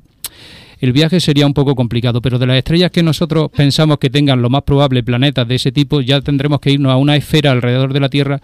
el 0.83 0.91
viaje 0.91 1.21
sería 1.21 1.47
un 1.47 1.53
poco 1.53 1.75
complicado. 1.75 2.21
Pero 2.21 2.37
de 2.37 2.45
las 2.45 2.57
estrellas 2.57 2.91
que 2.91 3.03
nosotros 3.03 3.49
pensamos 3.55 3.99
que 3.99 4.09
tengan 4.09 4.41
lo 4.41 4.49
más 4.49 4.63
probable 4.63 5.01
planetas 5.01 5.47
de 5.47 5.55
ese 5.55 5.71
tipo, 5.71 6.01
ya 6.01 6.19
tendremos 6.19 6.59
que 6.59 6.71
irnos 6.71 6.91
a 6.91 6.97
una 6.97 7.15
esfera 7.15 7.51
alrededor 7.51 7.93
de 7.93 7.99
la 8.01 8.09
Tierra 8.09 8.41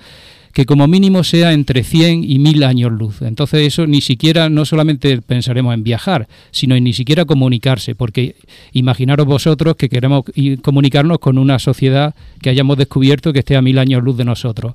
que 0.54 0.66
como 0.66 0.88
mínimo 0.88 1.24
sea 1.24 1.52
entre 1.54 1.84
100 1.84 2.24
y 2.24 2.40
1000 2.40 2.64
años 2.64 2.92
luz. 2.94 3.22
Entonces 3.22 3.68
eso 3.68 3.86
ni 3.88 4.00
siquiera, 4.00 4.50
no 4.50 4.64
solamente 4.64 5.22
pensaremos 5.22 5.74
en 5.74 5.84
viajar, 5.84 6.28
sino 6.52 6.76
en 6.76 6.86
ni 6.86 6.94
siquiera 6.94 7.26
comunicarse, 7.26 7.94
porque 7.94 8.36
imaginaros 8.72 9.26
vosotros 9.26 9.76
que 9.76 9.90
queremos 9.90 10.24
comunicarnos 10.64 11.20
con 11.20 11.38
una 11.38 11.60
sociedad 11.60 12.16
que 12.42 12.50
hayamos 12.50 12.78
descubierto 12.78 13.34
que 13.34 13.40
esté 13.40 13.58
a 13.58 13.62
mil 13.62 13.78
años 13.78 14.02
luz 14.02 14.18
de 14.18 14.26
nosotros. 14.26 14.74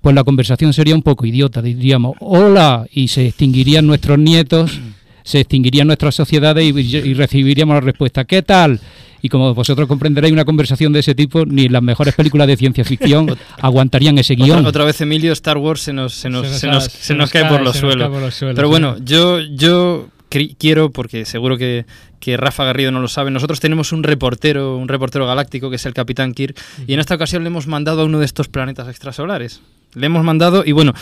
Pues 0.00 0.14
la 0.14 0.24
conversación 0.24 0.72
sería 0.72 0.94
un 0.94 1.02
poco 1.02 1.24
idiota, 1.24 1.62
diríamos, 1.62 2.16
hola, 2.20 2.86
y 2.92 3.08
se 3.08 3.28
extinguirían 3.28 3.86
nuestros 3.86 4.18
nietos, 4.18 4.78
se 5.24 5.40
extinguirían 5.40 5.88
nuestras 5.88 6.14
sociedades 6.14 6.64
y, 6.64 6.96
y 6.96 7.14
recibiríamos 7.14 7.74
la 7.74 7.80
respuesta, 7.80 8.24
¿qué 8.24 8.42
tal? 8.42 8.78
Y 9.22 9.30
como 9.30 9.54
vosotros 9.54 9.88
comprenderéis, 9.88 10.34
una 10.34 10.44
conversación 10.44 10.92
de 10.92 11.00
ese 11.00 11.14
tipo, 11.14 11.46
ni 11.46 11.68
las 11.70 11.82
mejores 11.82 12.14
películas 12.14 12.46
de 12.46 12.58
ciencia 12.58 12.84
ficción 12.84 13.34
aguantarían 13.60 14.18
ese 14.18 14.34
guion. 14.34 14.58
Otra, 14.58 14.68
otra 14.68 14.84
vez, 14.84 15.00
Emilio, 15.00 15.32
Star 15.32 15.56
Wars 15.56 15.80
se 15.80 15.94
nos, 15.94 16.12
se 16.12 16.28
nos, 16.28 16.46
Se 16.46 16.66
nos 16.68 16.84
se 16.84 17.16
cae, 17.16 17.42
cae, 17.42 17.50
por 17.50 17.62
los 17.62 17.74
suelos. 17.76 18.02
cae 18.02 18.10
por 18.10 18.20
los 18.20 18.34
suelos, 18.34 18.54
Pero 18.54 18.68
sí. 18.68 18.70
bueno, 18.70 18.96
yo, 19.02 19.40
yo 19.40 20.08
quiero, 20.58 20.90
porque 20.90 21.24
seguro 21.24 21.56
que, 21.56 21.86
que 22.20 22.36
Rafa 22.36 22.64
Garrido 22.64 22.90
no 22.92 23.00
lo 23.00 23.08
sabe, 23.08 23.30
nosotros 23.30 23.60
tenemos 23.60 23.92
un 23.92 24.02
reportero, 24.02 24.76
un 24.76 24.88
reportero 24.88 25.26
galáctico 25.26 25.70
que 25.70 25.76
es 25.76 25.86
el 25.86 25.94
Capitán 25.94 26.34
Kirk, 26.34 26.60
y 26.86 26.92
en 26.92 27.00
esta 27.00 27.14
ocasión 27.14 27.44
le 27.44 27.46
hemos 27.48 27.66
mandado 27.66 28.02
a 28.02 28.04
uno 28.04 28.18
de 28.18 28.26
estos 28.26 28.48
planetas 28.48 28.88
extrasolares. 28.88 29.62
Le 29.94 30.04
hemos 30.04 30.22
mandado, 30.22 30.64
y 30.66 30.72
bueno, 30.72 30.92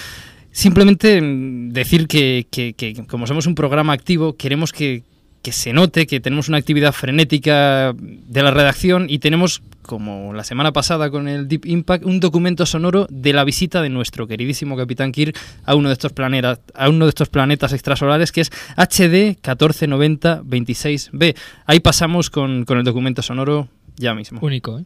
simplemente 0.53 1.21
mm, 1.21 1.71
decir 1.71 2.07
que, 2.07 2.47
que- 2.51 2.75
que 2.75 2.95
como 3.07 3.27
somos 3.27 3.47
un 3.47 3.55
programa 3.57 3.93
activo, 3.93 4.37
queremos 4.37 4.73
que, 4.73 5.03
que 5.43 5.51
se 5.53 5.73
note 5.73 6.07
que 6.07 6.21
tenemos 6.21 6.49
una 6.49 6.59
actividad 6.59 6.93
frenética 6.93 7.93
de 7.99 8.43
la 8.45 8.53
redacción 8.53 9.07
y 9.11 9.19
tenemos, 9.19 9.61
como 9.83 10.33
la 10.33 10.45
semana 10.45 10.73
pasada 10.73 11.11
con 11.11 11.27
el 11.27 11.49
Deep 11.49 11.67
Impact, 11.67 12.05
un 12.05 12.21
documento 12.21 12.65
sonoro 12.65 13.09
de 13.11 13.33
la 13.33 13.43
visita 13.43 13.83
de 13.83 13.89
nuestro 13.89 14.29
queridísimo 14.29 14.77
Capitán 14.77 15.11
Kirk 15.11 15.37
a 15.65 15.75
uno 15.75 15.89
de 15.89 15.95
estos 15.95 16.13
planetas, 16.13 16.61
a 16.75 16.89
uno 16.89 17.07
de 17.07 17.09
estos 17.09 17.29
planetas 17.29 17.73
extrasolares 17.73 18.31
que 18.31 18.43
es 18.43 18.51
HD 18.77 19.37
149026b. 19.43 21.35
Ahí 21.67 21.81
pasamos 21.81 22.31
con, 22.31 22.65
con 22.65 22.79
el 22.79 22.85
documento 22.85 23.21
sonoro 23.23 23.69
ya 23.97 24.15
mismo. 24.15 24.39
Único, 24.43 24.79
¿eh? 24.79 24.85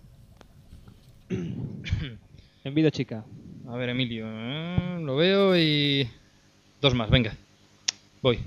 Envido, 2.64 2.88
chica. 2.90 3.24
A 3.68 3.76
ver, 3.76 3.88
Emilio, 3.90 4.26
eh, 4.28 4.98
lo 5.02 5.16
veo 5.16 5.56
y 5.56 6.08
dos 6.80 6.94
más, 6.94 7.10
venga. 7.10 7.32
Voy. 8.22 8.38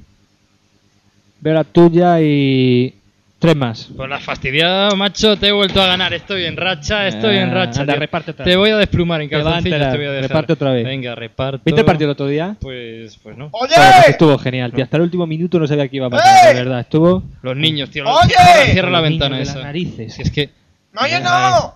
Veo 1.41 1.53
la 1.53 1.63
tuya 1.65 2.21
y 2.21 2.93
tres 3.37 3.55
más. 3.55 3.89
Pues 3.95 4.09
la 4.09 4.15
has 4.17 4.23
fastidiado, 4.23 4.95
macho, 4.95 5.37
te 5.37 5.47
he 5.47 5.51
vuelto 5.51 5.81
a 5.81 5.87
ganar. 5.87 6.13
Estoy 6.13 6.45
en 6.45 6.55
racha, 6.55 7.07
estoy 7.07 7.35
en 7.37 7.49
Ah, 7.49 7.53
racha. 7.53 7.81
anda, 7.81 7.95
reparte 7.95 8.31
otra 8.31 8.45
Te 8.45 8.55
voy 8.55 8.69
a 8.69 8.77
desplumar 8.77 9.21
en 9.21 9.29
calzoncillos, 9.29 9.91
te 9.91 9.97
voy 9.97 10.05
a 10.05 10.11
dejar. 10.11 10.29
Reparte 10.29 10.53
otra 10.53 10.71
vez. 10.71 10.85
Venga, 10.85 11.15
reparto. 11.15 11.61
¿Viste 11.65 11.81
el 11.81 11.85
partido 11.85 12.09
el 12.09 12.13
otro 12.13 12.27
día? 12.27 12.55
Pues, 12.61 13.17
pues 13.21 13.35
no. 13.37 13.49
¡Oye! 13.51 13.73
Pues 13.75 14.07
estuvo 14.09 14.37
genial, 14.37 14.71
tío. 14.71 14.83
Hasta 14.85 14.97
el 14.97 15.03
último 15.03 15.27
minuto 15.27 15.59
no 15.59 15.67
sabía 15.67 15.87
que 15.89 15.97
iba 15.97 16.07
a 16.07 16.09
pasar, 16.11 16.45
¡Eh! 16.45 16.53
de 16.55 16.63
verdad. 16.63 16.79
Estuvo. 16.79 17.23
Los 17.41 17.57
niños, 17.57 17.89
tío. 17.89 18.05
¡Oye! 18.07 18.29
Cierra, 18.35 18.71
cierra 18.71 18.89
la 18.89 19.01
Los 19.01 19.09
ventana 19.09 19.35
de 19.37 19.43
esa. 19.43 19.55
las 19.55 19.63
narices. 19.65 20.13
Si 20.13 20.21
es 20.21 20.31
que. 20.31 20.49
¡No, 20.93 21.01
oye, 21.01 21.19
no! 21.19 21.29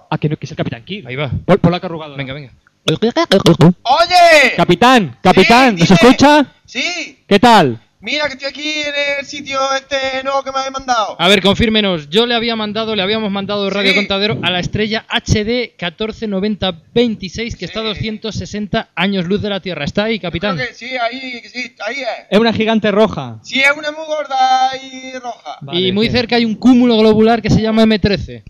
Ah, 0.10 0.18
que 0.20 0.28
no, 0.30 0.38
que 0.38 0.46
es 0.46 0.52
el 0.52 0.58
Capitán 0.58 0.84
Kirk. 0.84 1.08
Ahí 1.08 1.16
va. 1.16 1.30
Por, 1.46 1.60
por 1.60 1.72
la 1.72 1.80
carrugada. 1.82 2.16
Venga, 2.18 2.34
venga. 2.34 2.52
¡Oye! 2.86 4.56
Capitán, 4.58 5.18
capitán, 5.22 5.76
¿nos 5.78 5.90
escucha? 5.90 6.46
Sí, 6.66 7.24
¿Qué 7.28 7.40
tal? 7.40 7.80
mira 8.02 8.28
que 8.28 8.34
estoy 8.34 8.50
aquí 8.50 8.70
en 8.82 8.94
el 9.20 9.26
sitio 9.26 9.58
este 9.74 10.22
nuevo 10.26 10.44
que 10.44 10.52
me 10.52 10.58
habéis 10.58 10.74
mandado. 10.74 11.16
A 11.18 11.28
ver, 11.30 11.42
confírmenos. 11.42 12.10
Yo 12.10 12.26
le 12.26 12.36
había 12.36 12.58
mandado, 12.58 12.94
le 12.98 13.02
habíamos 13.02 13.32
mandado 13.32 13.70
Radio 13.70 13.92
Sí. 13.92 13.96
Contadero 13.96 14.38
a 14.44 14.52
la 14.52 14.60
estrella 14.60 15.06
HD 15.08 15.72
149026 15.80 17.56
que 17.56 17.64
está 17.64 17.80
a 17.80 17.84
260 17.84 18.90
años 18.96 19.26
luz 19.28 19.42
de 19.42 19.50
la 19.50 19.62
Tierra. 19.62 19.86
¿Está 19.86 20.04
ahí, 20.06 20.20
capitán? 20.20 20.58
Creo 20.58 20.68
que 20.68 20.74
sí, 20.74 20.98
ahí, 20.98 21.42
que 21.42 21.48
sí, 21.48 21.74
ahí 21.88 22.02
es. 22.02 22.08
Es 22.32 22.38
una 22.40 22.52
gigante 22.52 22.92
roja. 22.92 23.40
Sí, 23.44 23.62
es 23.62 23.72
una 23.78 23.92
muy 23.94 24.06
gorda 24.06 24.72
y 24.84 25.14
roja. 25.20 25.58
Vale, 25.62 25.80
y 25.80 25.92
muy 25.94 26.08
sí. 26.08 26.12
cerca 26.12 26.36
hay 26.36 26.44
un 26.44 26.56
cúmulo 26.56 26.98
globular 26.98 27.42
que 27.42 27.50
se 27.50 27.62
llama 27.62 27.84
M13. 27.86 28.44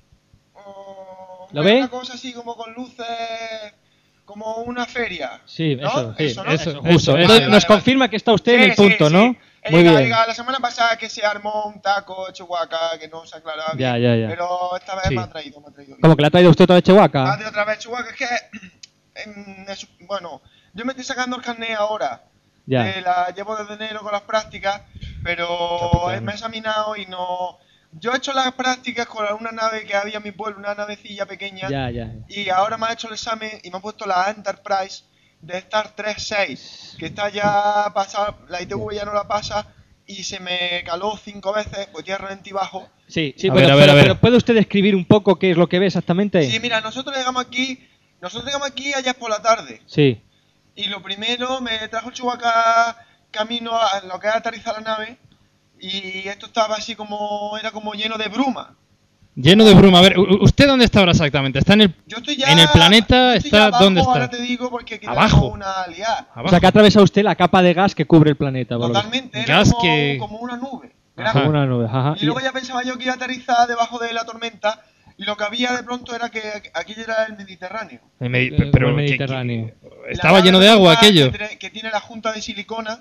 Oh, 0.56 1.48
¿Lo 1.52 1.62
es 1.62 1.66
ve? 1.68 1.78
Una 1.78 1.90
cosa 1.90 2.14
así 2.16 2.34
como 2.34 2.56
con 2.56 2.74
luces, 2.74 3.06
como 4.34 4.56
una 4.64 4.86
feria. 4.86 5.40
Sí, 5.46 5.76
¿No? 5.76 5.88
eso, 5.88 6.16
sí, 6.18 6.24
Eso, 6.26 6.44
¿no? 6.44 6.52
eso, 6.52 6.70
Eso. 6.72 6.82
justo. 6.82 7.12
Vale, 7.12 7.24
Entonces, 7.24 7.28
vale, 7.46 7.52
nos 7.54 7.64
vale. 7.68 7.76
confirma 7.76 8.10
que 8.10 8.16
está 8.16 8.34
usted 8.34 8.54
en 8.56 8.62
el 8.64 8.76
punto, 8.76 9.08
sí. 9.08 9.14
¿no? 9.14 9.36
Muy 9.70 9.84
bien. 9.84 10.10
La 10.10 10.34
semana 10.34 10.60
pasada 10.60 10.98
que 10.98 11.08
se 11.10 11.26
armó 11.26 11.66
un 11.74 11.82
taco 11.82 12.28
de 12.28 12.34
Chihuahua 12.34 12.68
que 13.00 13.08
no 13.08 13.26
se 13.26 13.38
aclaraba 13.38 13.74
Ya, 13.78 13.96
bien, 13.96 14.02
ya, 14.20 14.22
ya. 14.24 14.28
Pero 14.30 14.76
esta 14.76 14.96
vez 14.96 15.06
Sí. 15.08 15.16
me 15.16 15.22
ha 15.22 15.28
traído, 15.30 15.62
me 15.62 15.68
ha 15.68 15.72
traído 15.72 15.94
bien. 15.96 16.02
¿Cómo 16.02 16.16
que 16.16 16.22
le 16.22 16.28
ha 16.28 16.32
traído 16.32 16.50
usted 16.50 16.64
otra 16.66 16.76
vez 16.76 16.84
Ah, 16.84 16.86
Chihuahua? 16.88 17.38
de 17.38 17.46
otra 17.46 17.64
vez 17.66 17.80
Chihuahua, 17.80 18.10
es 18.10 18.16
que... 18.18 18.28
es- 19.72 19.88
bueno, 20.02 20.42
yo 20.74 20.86
me 20.86 20.92
estoy 20.92 21.06
sacando 21.06 21.36
el 21.38 21.42
carnet 21.44 21.72
ahora. 21.78 22.24
Ya. 22.66 22.90
Eh, 22.90 23.02
la 23.02 23.30
llevo 23.36 23.56
desde 23.56 23.74
enero 23.76 24.02
con 24.02 24.12
las 24.12 24.22
prácticas, 24.24 24.82
pero 25.24 25.48
Capitán. 26.04 26.26
me 26.26 26.32
he 26.32 26.36
examinado 26.36 26.96
y 26.96 27.06
no... 27.06 27.58
Yo 28.00 28.12
he 28.14 28.18
hecho 28.18 28.34
las 28.34 28.52
prácticas 28.54 29.06
con 29.08 29.26
una 29.40 29.52
nave 29.52 29.86
que 29.86 29.96
había 29.96 30.18
en 30.18 30.24
mi 30.24 30.32
pueblo, 30.32 30.60
una 30.60 30.74
navecilla 30.76 31.26
pequeña, 31.26 31.70
Ya, 31.70 31.90
ya. 31.92 32.12
y 32.28 32.50
ahora 32.50 32.78
me 32.78 32.88
ha 32.88 32.94
hecho 32.94 33.08
el 33.08 33.14
examen 33.14 33.52
y 33.64 33.70
me 33.70 33.78
ha 33.78 33.82
puesto 33.82 34.06
la 34.06 34.30
Enterprise 34.30 35.04
de 35.42 35.58
Star 35.60 35.96
3.6, 35.96 36.98
que 36.98 37.06
está 37.08 37.30
ya 37.30 37.92
pasada, 37.94 38.38
la 38.48 38.62
ITV 38.62 38.94
ya 38.94 39.06
no 39.06 39.14
la 39.14 39.28
pasa, 39.28 39.68
y 40.08 40.24
se 40.24 40.40
me 40.40 40.84
caló 40.86 41.18
cinco 41.24 41.54
veces, 41.54 41.88
pues 41.92 42.04
tierra 42.04 42.32
en 42.34 42.42
bajo. 42.54 42.90
Sí, 43.08 43.36
sí, 43.38 43.50
A 43.50 43.54
pero, 43.54 43.68
ver, 43.68 43.72
a 43.72 43.76
ver, 43.76 43.84
pero- 43.86 43.92
a 43.92 43.96
ver. 43.96 44.04
pero 44.06 44.20
¿puede 44.20 44.38
usted 44.38 44.56
describir 44.56 44.96
un 44.96 45.06
poco 45.06 45.38
qué 45.38 45.52
es 45.52 45.58
lo 45.58 45.68
que 45.70 45.80
ve 45.80 45.88
exactamente? 45.88 46.50
Sí, 46.50 46.60
mira, 46.60 46.82
nosotros 46.82 47.16
llegamos 47.16 47.46
aquí, 47.46 47.90
Nosotros 48.22 48.46
llegamos 48.46 48.70
aquí 48.70 48.94
ayer 48.94 49.14
por 49.16 49.30
la 49.30 49.42
tarde. 49.42 49.82
Sí. 49.86 50.22
Y 50.76 50.86
lo 50.86 51.04
primero, 51.04 51.60
me 51.60 51.78
trajo 51.90 52.08
el 52.08 52.16
Chewbacca 52.16 52.96
camino 53.32 53.76
a 53.78 54.00
lo 54.08 54.18
que 54.18 54.28
era 54.28 54.38
aterrizar 54.38 54.76
la 54.76 54.80
nave. 54.82 55.18
Y 55.84 56.28
esto 56.30 56.46
estaba 56.46 56.76
así 56.76 56.96
como, 56.96 57.58
era 57.60 57.72
como 57.72 57.94
lleno 57.94 58.18
de 58.18 58.30
bruma. 58.30 58.76
Lleno 59.36 59.66
de 59.66 59.74
bruma. 59.74 60.00
A 60.00 60.02
ver, 60.02 60.18
u- 60.18 60.44
¿usted 60.44 60.68
dónde 60.68 60.86
está 60.86 61.00
ahora 61.00 61.12
exactamente? 61.12 61.60
¿Está 61.60 61.74
en 61.74 61.82
el, 61.82 61.96
Yo 62.08 62.18
estoy 62.18 62.36
ya. 62.38 62.52
en 62.52 62.60
el 62.60 62.70
planeta? 62.70 63.32
yo 63.32 63.34
estoy 63.34 63.48
¿Está 63.50 63.58
ya 63.58 63.66
abajo, 63.66 63.84
dónde 63.84 64.00
está? 64.02 64.12
Ahora 64.14 64.30
te 64.30 64.42
digo 64.42 64.70
porque 64.70 64.96
aquí 64.96 65.08
Abajo. 65.08 65.48
una. 65.48 65.72
O 66.44 66.50
sea, 66.50 66.60
que 66.60 66.66
ha 66.66 66.70
atravesado 66.70 67.04
usted 67.04 67.24
la 67.24 67.36
capa 67.36 67.62
de 67.62 67.74
gas 67.74 67.96
que 67.96 68.06
cubre 68.06 68.30
el 68.30 68.38
planeta. 68.38 68.78
Totalmente, 68.78 69.40
era 69.42 69.58
Gas 69.58 69.72
como, 69.72 69.82
que- 69.82 70.18
como 70.20 70.38
una 70.38 70.56
nube. 70.58 70.94
Ajá. 71.18 71.34
Como 71.34 71.50
una 71.50 71.66
nube. 71.66 71.86
Ajá. 71.86 72.16
Y 72.20 72.26
luego 72.26 72.40
ya 72.42 72.52
pensaba 72.54 72.84
yo 72.84 72.96
que 72.98 73.04
iba 73.06 73.14
a 73.14 73.16
aterrizar 73.16 73.68
debajo 73.68 74.00
de 74.00 74.14
la 74.14 74.24
tormenta. 74.26 74.82
Y 75.18 75.26
lo 75.26 75.36
que 75.38 75.44
había 75.44 75.74
de 75.74 75.84
pronto 75.84 76.16
era 76.16 76.30
que 76.30 76.42
aquí 76.74 76.94
era 76.98 77.26
el 77.26 77.36
Mediterráneo. 77.38 78.00
El 78.20 78.30
Medi- 78.32 78.54
Eh, 78.54 78.70
pero 78.72 78.90
el 78.90 78.96
Mediterráneo. 78.96 79.68
que- 79.68 80.12
estaba 80.14 80.40
lleno 80.42 80.60
de 80.60 80.70
agua 80.70 80.96
que- 81.00 81.06
aquello. 81.08 81.32
Que, 81.32 81.58
que 81.60 81.70
tiene 81.70 81.92
la 81.92 82.00
junta 82.00 82.32
de 82.34 82.42
silicona, 82.42 83.00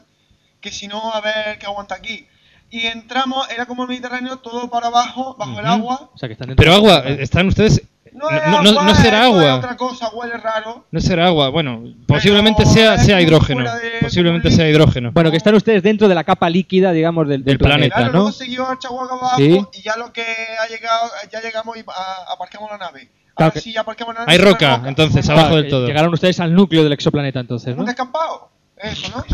que 0.61 0.71
si 0.71 0.88
no, 0.88 1.12
a 1.14 1.21
ver 1.23 1.59
qué 1.59 1.66
aguanta 1.66 1.95
aquí. 1.95 2.27
Y 2.72 2.87
entramos, 2.87 3.48
era 3.50 3.66
como 3.66 3.82
el 3.82 3.88
Mediterráneo, 3.90 4.38
todo 4.38 4.68
para 4.70 4.87
abajo, 4.88 5.37
bajo 5.38 5.52
el 5.61 5.66
Ujú. 5.66 5.74
agua. 5.74 6.11
O 6.14 6.18
sea, 6.18 6.26
que 6.28 6.32
están 6.32 6.54
Pero 6.56 6.72
agua, 6.72 7.02
eh, 7.04 7.18
están 7.20 7.46
ustedes... 7.46 7.82
No, 8.14 8.30
No, 8.30 8.37
es 8.37 8.42
no- 8.46 8.62
no- 8.62 8.70
agua, 8.70 8.85
no 8.85 8.94
será 8.94 9.24
agua. 9.24 9.54
otra 9.56 9.76
cosa, 9.76 10.08
huele 10.12 10.37
raro. 10.37 10.85
No 10.90 11.00
será 11.00 11.26
agua. 11.28 11.48
Bueno, 11.50 11.82
posiblemente 12.06 12.62
Pero 12.64 12.74
sea, 12.74 12.98
sea 12.98 13.20
hidrógeno. 13.20 13.62
de- 13.64 14.00
Posiblemente 14.02 14.50
sea 14.50 14.68
hidrógeno. 14.68 15.12
Bueno, 15.12 15.30
que 15.30 15.37
están 15.38 15.54
ustedes 15.54 15.82
dentro 15.82 16.08
de 16.08 16.14
la 16.14 16.24
capa 16.24 16.48
líquida, 16.50 16.92
digamos, 16.92 17.26
del, 17.28 17.38
del 17.42 17.44
Del 17.44 17.58
planeta. 17.58 17.94
planeta, 17.94 17.96
Claro, 17.96 18.12
¿no? 18.12 18.18
luego 18.18 18.32
siguió 18.32 18.66
el 18.70 18.78
abajo 19.11 19.37
Sí. 19.38 19.64
y 19.74 19.82
ya 19.82 19.96
lo 19.96 20.12
que 20.12 20.22
ha 20.22 20.66
llegado, 20.68 21.11
ya 21.30 21.40
llegamos 21.40 21.76
y 21.76 21.80
a- 21.80 22.32
aparcamos 22.32 22.70
la 22.70 22.78
nave. 22.78 23.00
Claro 23.00 23.35
Ahora 23.37 23.50
que- 23.52 23.61
sí, 23.61 23.76
aparcamos 23.78 24.14
la 24.14 24.20
nave. 24.20 24.32
Hay 24.32 24.38
sobre 24.38 24.50
roca, 24.50 24.82
entonces, 24.87 25.28
abajo 25.30 25.56
del 25.56 25.68
todo. 25.68 25.87
Llegaron 25.87 26.12
ustedes 26.12 26.38
al 26.40 26.54
núcleo 26.54 26.82
del 26.85 26.92
exoplaneta, 26.92 27.40
entonces, 27.40 27.72
Un 27.72 27.80
¿no? 27.80 27.85
descampado. 27.87 28.50
Eso, 28.76 29.08
¿no? 29.16 29.24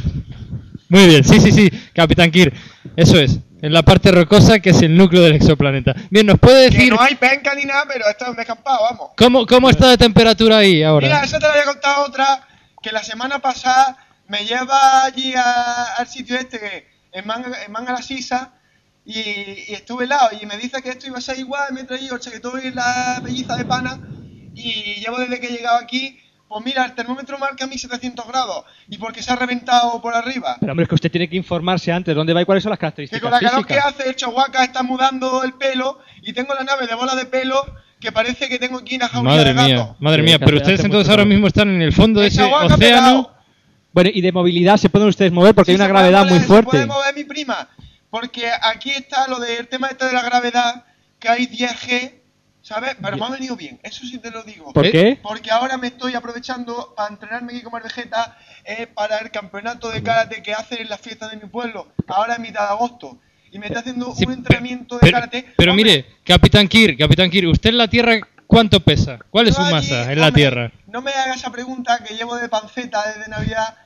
Muy 0.88 1.06
bien, 1.06 1.24
sí, 1.24 1.38
sí, 1.40 1.52
sí, 1.52 1.70
Capitán 1.94 2.30
Kirk. 2.30 2.54
Eso 2.96 3.18
es. 3.18 3.38
En 3.60 3.72
la 3.72 3.82
parte 3.82 4.10
rocosa 4.12 4.60
que 4.60 4.70
es 4.70 4.80
el 4.82 4.96
núcleo 4.96 5.22
del 5.22 5.34
exoplaneta. 5.34 5.94
Bien, 6.10 6.24
¿nos 6.26 6.38
puede 6.38 6.70
Que 6.70 6.76
decir 6.76 6.92
no 6.92 7.00
hay 7.00 7.16
penca 7.16 7.54
ni 7.54 7.64
nada, 7.64 7.84
pero 7.92 8.08
esto 8.08 8.24
es 8.24 8.30
un 8.30 8.36
descampado, 8.36 8.78
vamos. 8.82 9.10
cómo, 9.16 9.46
cómo 9.46 9.68
está 9.68 9.88
de 9.90 9.98
temperatura 9.98 10.58
ahí 10.58 10.82
ahora? 10.82 11.06
Mira, 11.08 11.24
eso 11.24 11.38
te 11.38 11.46
lo 11.46 11.52
había 11.52 11.64
contado 11.64 12.04
otra, 12.06 12.46
que 12.80 12.92
la 12.92 13.02
semana 13.02 13.40
pasada 13.40 13.96
me 14.28 14.44
lleva 14.44 15.04
allí 15.04 15.34
a- 15.34 15.94
al 15.98 16.06
sitio 16.06 16.36
este, 16.36 16.58
que 16.60 16.86
en 17.12 17.26
Manga, 17.26 17.64
en 17.66 17.72
Manga 17.72 17.92
la 17.94 18.02
Sisa, 18.02 18.52
y, 19.04 19.18
y 19.18 19.72
estuve 19.74 20.04
helado, 20.04 20.30
y 20.40 20.46
me 20.46 20.56
dice 20.56 20.80
que 20.82 20.90
esto 20.90 21.06
iba 21.08 21.18
a 21.18 21.20
ser 21.22 21.38
igual, 21.38 21.72
me 21.72 21.80
he 21.80 21.84
traído 21.84 22.14
el 22.14 22.20
chaquetón 22.20 22.60
y 22.64 22.70
la 22.70 23.20
pelliza 23.24 23.56
de 23.56 23.64
pana, 23.64 23.98
y 24.54 25.00
llevo 25.00 25.18
desde 25.18 25.40
que 25.40 25.48
he 25.48 25.50
llegado 25.50 25.78
aquí, 25.78 26.20
pues 26.48 26.64
mira, 26.64 26.84
el 26.84 26.94
termómetro 26.94 27.38
marca 27.38 27.66
1700 27.66 28.26
grados, 28.26 28.64
y 28.88 28.96
porque 28.98 29.22
se 29.22 29.30
ha 29.32 29.36
reventado 29.36 30.00
por 30.00 30.14
arriba. 30.14 30.56
Pero 30.60 30.72
hombre, 30.72 30.84
es 30.84 30.88
que 30.88 30.94
usted 30.94 31.10
tiene 31.10 31.28
que 31.28 31.36
informarse 31.36 31.92
antes 31.92 32.14
dónde 32.14 32.32
va 32.32 32.42
y 32.42 32.44
cuáles 32.44 32.62
son 32.64 32.70
las 32.70 32.78
Que 32.78 32.82
características 32.82 33.22
con 33.22 33.30
la 33.30 33.38
calor 33.40 33.66
que 33.66 33.74
hace 33.78 34.08
el 34.08 34.16
Chihuahua 34.16 34.64
está 34.64 34.82
mudando 34.82 35.42
el 35.44 35.52
pelo, 35.54 35.98
y 36.22 36.32
tengo 36.32 36.54
la 36.54 36.64
nave 36.64 36.86
de 36.86 36.94
bola 36.94 37.14
de 37.14 37.26
pelo, 37.26 37.62
que 38.00 38.12
parece 38.12 38.48
que 38.48 38.58
tengo 38.58 38.78
aquí 38.78 38.96
una 38.96 39.08
jaulilla 39.08 39.34
Madre 39.36 39.48
de 39.50 39.54
gato. 39.54 39.68
mía, 39.68 39.96
madre 40.00 40.22
Sí, 40.22 40.26
mía, 40.26 40.38
que 40.38 40.44
pero 40.44 40.56
ustedes 40.58 40.84
entonces 40.84 41.10
ahora 41.10 41.24
mismo 41.24 41.46
están 41.48 41.68
en 41.68 41.82
el 41.82 41.92
fondo 41.92 42.20
de 42.20 42.28
ese 42.28 42.42
océano. 42.42 42.76
pegado. 42.78 43.34
Bueno, 43.92 44.10
y 44.14 44.20
de 44.20 44.30
movilidad 44.32 44.76
se 44.76 44.88
pueden 44.88 45.08
ustedes 45.08 45.32
mover 45.32 45.54
porque 45.54 45.72
Sí, 45.72 45.72
hay 45.72 45.76
una 45.76 45.86
se 45.86 45.92
gravedad 45.92 46.18
mover, 46.20 46.32
muy 46.32 46.40
Se 46.40 46.46
fuerte. 46.46 46.70
puede 46.70 46.86
mover 46.86 47.14
mi 47.14 47.24
prima, 47.24 47.68
porque 48.10 48.48
aquí 48.62 48.90
está 48.90 49.26
lo 49.28 49.38
del 49.40 49.66
tema 49.68 49.88
este 49.88 50.04
de 50.06 50.12
la 50.12 50.22
gravedad, 50.22 50.84
que 51.18 51.28
hay 51.28 51.46
10G, 51.46 52.17
¿sabes? 52.68 52.96
Pero 53.00 53.16
me 53.16 53.24
ha 53.24 53.30
venido 53.30 53.56
bien, 53.56 53.80
eso 53.82 54.04
sí 54.04 54.18
te 54.18 54.30
lo 54.30 54.42
digo. 54.42 54.72
¿Por 54.74 54.86
Eh, 54.86 54.92
qué? 54.92 55.18
Porque 55.22 55.50
ahora 55.50 55.78
me 55.78 55.86
estoy 55.86 56.14
aprovechando 56.14 56.92
para 56.96 57.08
entrenarme 57.08 57.52
aquí 57.54 57.62
como 57.62 57.78
el 57.78 57.82
Vegeta 57.84 58.36
eh, 58.64 58.86
para 58.86 59.18
el 59.18 59.30
campeonato 59.30 59.88
de 59.90 60.02
karate 60.02 60.42
que 60.42 60.52
hacen 60.52 60.82
en 60.82 60.88
las 60.90 61.00
fiestas 61.00 61.30
de 61.30 61.38
mi 61.38 61.46
pueblo, 61.48 61.88
ahora 62.06 62.34
en 62.36 62.42
mitad 62.42 62.60
de 62.64 62.68
agosto. 62.74 63.18
Y 63.50 63.58
me 63.58 63.66
está 63.68 63.80
haciendo 63.80 64.14
Sí, 64.14 64.26
un 64.26 64.32
entrenamiento 64.34 64.96
de 64.96 65.00
pero, 65.00 65.12
karate. 65.14 65.46
pero 65.56 65.72
Hombre, 65.72 65.84
mire, 65.84 66.06
Capitán 66.24 66.68
Kirk, 66.68 66.98
Capitán 66.98 67.30
Kirk, 67.30 67.48
¿usted 67.48 67.70
en 67.70 67.78
la 67.78 67.88
Tierra 67.88 68.20
cuánto 68.46 68.80
pesa? 68.80 69.18
¿Cuál 69.30 69.48
es 69.48 69.54
su 69.54 69.62
allí, 69.62 69.72
masa 69.72 70.12
en 70.12 70.20
la 70.20 70.26
hombre, 70.26 70.42
Tierra? 70.42 70.72
No 70.86 71.00
me 71.00 71.12
haga 71.12 71.32
esa 71.34 71.50
pregunta 71.50 72.04
que 72.06 72.14
llevo 72.14 72.36
de 72.36 72.50
panceta 72.50 73.02
desde 73.08 73.30
Navidad. 73.30 73.76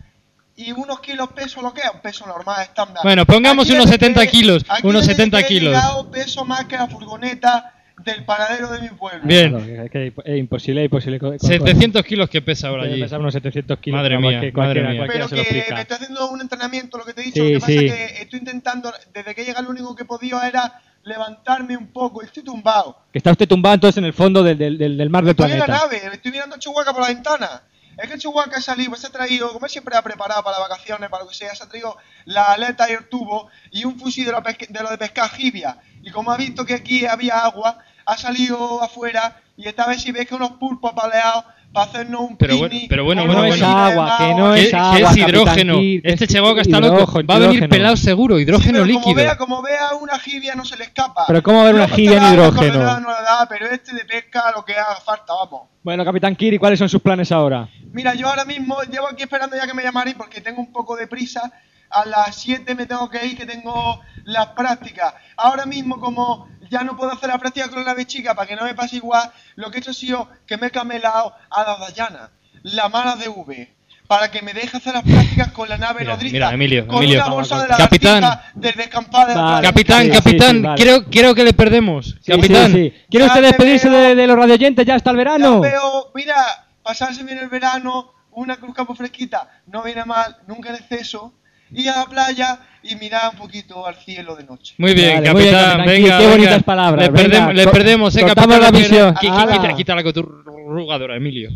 Y 0.57 0.73
unos 0.73 1.01
kilos 1.01 1.31
peso 1.33 1.63
lo 1.63 1.73
que 1.73 1.81
es 1.81 1.91
un 1.95 2.01
peso 2.01 2.27
normal, 2.27 2.61
estándar. 2.63 3.03
Bueno, 3.05 3.25
pongamos 3.25 3.65
Aquí 3.67 3.73
unos 3.75 3.87
desde 3.87 4.01
70 4.01 4.21
que- 4.23 4.31
kilos, 4.33 4.65
aquí 4.69 4.87
unos 4.87 5.03
desde 5.07 5.15
70 5.15 5.39
que 5.39 5.45
he 5.45 5.49
kilos. 5.49 5.73
llegado, 5.75 6.11
peso 6.11 6.45
más 6.45 6.65
que 6.67 6.77
la 6.77 6.89
furgoneta 6.89 7.72
del 8.05 8.25
paradero 8.25 8.69
de 8.69 8.81
mi 8.81 8.89
pueblo. 8.89 9.21
Bien. 9.25 9.51
Claro, 9.51 9.65
que- 9.91 10.13
que 10.23 10.33
es 10.33 10.39
imposible, 10.39 10.81
es 10.83 10.85
imposible. 10.87 11.19
con- 11.19 11.37
con- 11.39 11.49
700 11.49 12.05
kilos 12.05 12.29
que 12.31 12.43
pesa 12.43 12.69
ahora 12.69 12.85
allí. 12.85 13.01
pesar 13.01 13.21
unos 13.21 13.33
700 13.35 13.79
kilos. 13.79 13.99
Madre 14.01 14.19
mía, 14.19 14.41
que 14.41 14.53
madre 14.53 14.83
mía. 14.83 15.05
Pero 15.07 15.29
se 15.29 15.37
lo 15.37 15.43
que 15.45 15.53
me 15.53 15.59
estoy 15.81 15.97
haciendo 15.97 16.31
un 16.31 16.41
entrenamiento, 16.41 16.99
lo 16.99 17.05
que 17.05 17.13
te 17.15 17.21
he 17.21 17.25
dicho. 17.25 17.43
Sí, 17.45 17.53
lo 17.53 17.59
que 17.59 17.61
pasa 17.61 17.73
sí. 17.73 17.87
es 17.87 17.93
que 17.93 18.23
estoy 18.23 18.39
intentando, 18.39 18.93
desde 19.13 19.35
que 19.35 19.45
llega 19.45 19.61
lo 19.63 19.71
único 19.71 19.95
que 19.95 20.03
he 20.03 20.07
podido 20.07 20.43
era 20.43 20.81
levantarme 21.05 21.77
un 21.77 21.89
poco. 21.89 22.23
Estoy 22.23 22.43
tumbado. 22.43 22.97
Que 23.13 23.19
está 23.19 23.31
usted 23.33 23.47
tumbado 23.49 23.75
entonces 23.75 23.99
en 23.99 24.05
el 24.05 24.13
fondo 24.13 24.43
del, 24.43 24.57
del, 24.59 24.79
del, 24.79 24.97
del 24.97 25.11
mar 25.11 25.23
del 25.25 25.33
Estoy 25.33 25.51
en 25.53 25.59
la 25.59 25.67
planeta. 25.67 25.87
nave, 25.87 26.15
estoy 26.15 26.33
mirando 26.33 26.57
a 26.57 26.59
Chihuahua 26.59 26.93
por 26.93 27.03
la 27.03 27.09
ventana. 27.09 27.63
Es 27.99 28.09
que 28.11 28.17
Chihuahua 28.19 28.47
ha 28.57 28.61
salido, 28.61 28.89
pues 28.91 29.03
se 29.03 29.09
ha 29.09 29.11
traído, 29.11 29.53
como 29.53 29.67
él 29.67 29.71
siempre 29.71 29.95
ha 29.97 30.03
preparado 30.03 30.43
para 30.43 30.59
las 30.59 30.69
vacaciones, 30.69 31.11
para 31.11 31.25
lo 31.25 31.29
que 31.29 31.35
sea, 31.37 31.55
se 31.55 31.63
ha 31.65 31.69
traído 31.69 31.95
la 32.25 32.53
aleta 32.53 32.89
y 32.89 32.95
el 32.95 33.05
tubo 33.09 33.49
y 33.71 33.85
un 33.85 33.99
fusil 33.99 34.25
de 34.25 34.33
lo, 34.33 34.43
pesque- 34.43 34.67
de, 34.69 34.83
lo 34.83 34.89
de 34.91 34.97
pescar 34.97 35.29
jibia. 35.31 35.77
Y 36.03 36.11
como 36.11 36.33
ha 36.33 36.37
visto 36.37 36.65
que 36.65 36.75
aquí 36.75 37.07
había 37.07 37.39
agua, 37.39 37.79
ha 38.05 38.17
salido 38.17 38.83
afuera 38.83 39.37
y 39.57 39.69
esta 39.69 39.87
vez 39.87 40.03
si 40.03 40.13
ves 40.13 40.27
que 40.27 40.35
unos 40.35 40.53
pulpos 40.53 40.93
apaleados 40.93 41.45
para 41.73 41.87
hacernos 41.87 42.21
un 42.23 42.37
Pero 42.37 42.59
bueno, 42.59 42.77
pero 42.89 43.05
bueno, 43.05 43.23
Que 43.23 43.29
no 43.29 43.35
bueno, 43.35 43.55
es 43.55 43.63
agua, 43.63 44.17
que 44.19 44.35
no 44.35 44.51
o 44.51 44.55
¿Qué, 44.55 44.63
es 44.65 44.75
agua, 44.75 44.99
es 44.99 45.05
Capitán 45.05 45.29
hidrógeno? 45.29 45.75
Este 46.05 46.25
es 46.25 46.31
Chihuahua 46.31 46.61
está 46.61 46.81
loco. 46.81 46.95
hidrógeno, 46.97 47.27
Va 47.27 47.35
a 47.37 47.39
venir 47.39 47.69
pelado 47.69 47.97
seguro, 47.97 48.37
Sí, 48.37 48.43
hidrógeno 48.43 48.73
pero 48.73 48.85
como 48.85 48.99
líquido. 48.99 49.15
vea, 49.17 49.37
como 49.39 49.63
vea 49.63 49.95
una 50.01 50.19
jibia 50.19 50.55
no 50.55 50.65
se 50.65 50.77
le 50.77 50.85
escapa. 50.85 51.25
Pero 51.27 51.43
¿cómo 51.43 51.59
va 51.59 51.63
a 51.63 51.69
haber 51.69 51.75
una 51.77 51.87
Luego 51.87 51.97
jibia 51.97 52.19
en 52.19 52.35
hidrógeno? 52.35 52.79
No, 52.83 53.01
no 53.01 53.09
le 53.09 53.23
da, 53.23 53.47
pero 53.49 53.67
este 53.71 53.95
de 53.95 54.05
pesca 54.05 54.53
lo 54.55 54.65
que 54.65 54.73
haga 54.75 54.97
falta, 54.97 55.33
vamos. 55.33 55.69
Bueno, 55.83 56.05
Capitán 56.05 56.37
Kiri, 56.37 56.59
¿cuáles 56.59 56.79
son 56.79 56.89
sus 56.89 57.01
planes 57.01 57.33
ahora? 57.33 57.69
Mira, 57.93 58.15
yo 58.15 58.29
ahora 58.29 58.45
mismo 58.45 58.77
llevo 58.91 59.09
aquí 59.09 59.23
esperando 59.23 59.57
ya 59.57 59.67
que 59.67 59.75
me 59.75 59.83
llamaréis 59.83 60.17
porque 60.17 60.41
tengo 60.41 60.61
un 60.61 60.73
poco 60.73 60.97
de 60.97 61.07
prisa. 61.07 61.53
A 61.91 62.05
las 62.07 62.37
7 62.37 62.75
me 62.75 62.87
tengo 62.87 63.09
que 63.11 63.25
ir, 63.27 63.37
que 63.37 63.47
tengo 63.47 64.01
las 64.25 64.49
prácticas. 64.49 65.15
Ahora 65.37 65.67
mismo, 65.67 65.99
como 66.01 66.49
ya 66.71 66.83
no 66.85 66.97
puedo 66.97 67.13
hacer 67.13 67.29
la 67.29 67.39
práctica 67.39 67.69
con 67.69 67.81
la 67.81 67.87
nave 67.87 68.07
chica 68.07 68.35
para 68.35 68.47
que 68.49 68.57
no 68.57 68.65
me 68.65 68.75
pase 68.75 68.97
igual, 68.97 69.31
lo 69.57 69.71
que 69.71 69.79
he 69.79 69.81
hecho 69.81 69.91
ha 69.91 69.95
sido 69.95 70.29
que 70.47 70.57
me 70.57 70.69
he 70.69 70.71
camelado 70.71 71.35
a 71.51 71.63
la 71.65 71.77
Dayana, 71.79 72.31
la 72.63 72.89
mala 72.89 73.17
de 73.17 73.29
V, 73.29 73.75
para 74.07 74.31
que 74.31 74.43
me 74.43 74.53
deje 74.53 74.77
hacer 74.77 74.95
las 74.95 75.03
prácticas 75.03 75.53
con 75.53 75.69
la 75.69 75.77
nave 75.79 76.01
Mira, 76.01 76.15
nodriza. 76.15 76.33
mira, 76.33 76.53
Emilio, 76.53 76.87
con 76.87 76.99
Emilio. 76.99 77.21
una 77.25 77.35
bolsa 77.35 77.63
de 77.63 77.69
Capitán. 77.69 78.21
lagartija 78.23 78.53
del 78.55 78.75
descampado 78.75 79.27
de 79.29 79.35
Vale. 79.35 79.67
Capitán, 79.69 80.03
Sí, 80.05 80.11
capitán, 80.11 80.57
sí, 80.57 80.63
vale. 80.63 80.83
creo, 80.83 81.05
creo 81.05 81.35
que 81.35 81.45
le 81.45 81.53
perdemos. 81.55 82.17
Sí, 82.23 82.33
capitán. 82.33 82.73
sí, 82.73 82.91
sí. 82.91 82.95
¿Quiere 83.11 83.27
Ya 83.27 83.33
usted 83.33 83.41
te 83.41 83.47
despedirse 83.49 83.89
veo. 83.91 84.01
de, 84.01 84.15
de 84.15 84.27
los 84.27 84.37
radioyentes 84.37 84.87
ya 84.87 84.95
hasta 84.97 85.11
el 85.11 85.17
Ya 85.17 85.19
verano? 85.19 85.61
veo, 85.61 86.11
mira, 86.15 86.35
pasarse 86.83 87.23
bien 87.25 87.39
el 87.39 87.49
verano, 87.49 88.13
una 88.33 88.57
cruz 88.57 88.75
campo 88.75 88.95
fresquita, 88.95 89.49
no 89.67 89.83
viene 89.83 90.05
mal, 90.05 90.37
nunca 90.47 90.71
en 90.71 90.77
exceso, 90.77 91.33
ir 91.71 91.89
a 91.91 91.97
la 91.99 92.07
playa 92.07 92.59
y 92.85 92.95
mirar 92.97 93.31
un 93.33 93.39
poquito 93.39 93.87
al 93.87 93.95
cielo 93.97 94.35
de 94.37 94.45
noche. 94.45 94.75
Muy 94.79 94.95
bien, 94.95 95.15
Vale, 95.15 95.27
capitán, 95.27 95.33
muy 95.33 95.43
bien, 95.43 95.55
capitán 95.55 95.87
venga, 95.87 96.19
qué 96.19 96.25
venga. 96.25 96.31
bonitas 96.37 96.63
palabras, 96.65 97.05
Le, 97.07 97.11
venga, 97.13 97.23
perdemos, 97.29 97.55
le 97.55 97.67
perdemos, 97.69 98.17
eh, 98.17 98.21
capitán. 98.27 98.61
la 98.61 98.71
visión. 98.71 99.15
Quita, 99.21 99.75
quita 99.77 99.95
la 99.95 100.03
corrugadora, 100.03 101.17
Emilio. 101.17 101.51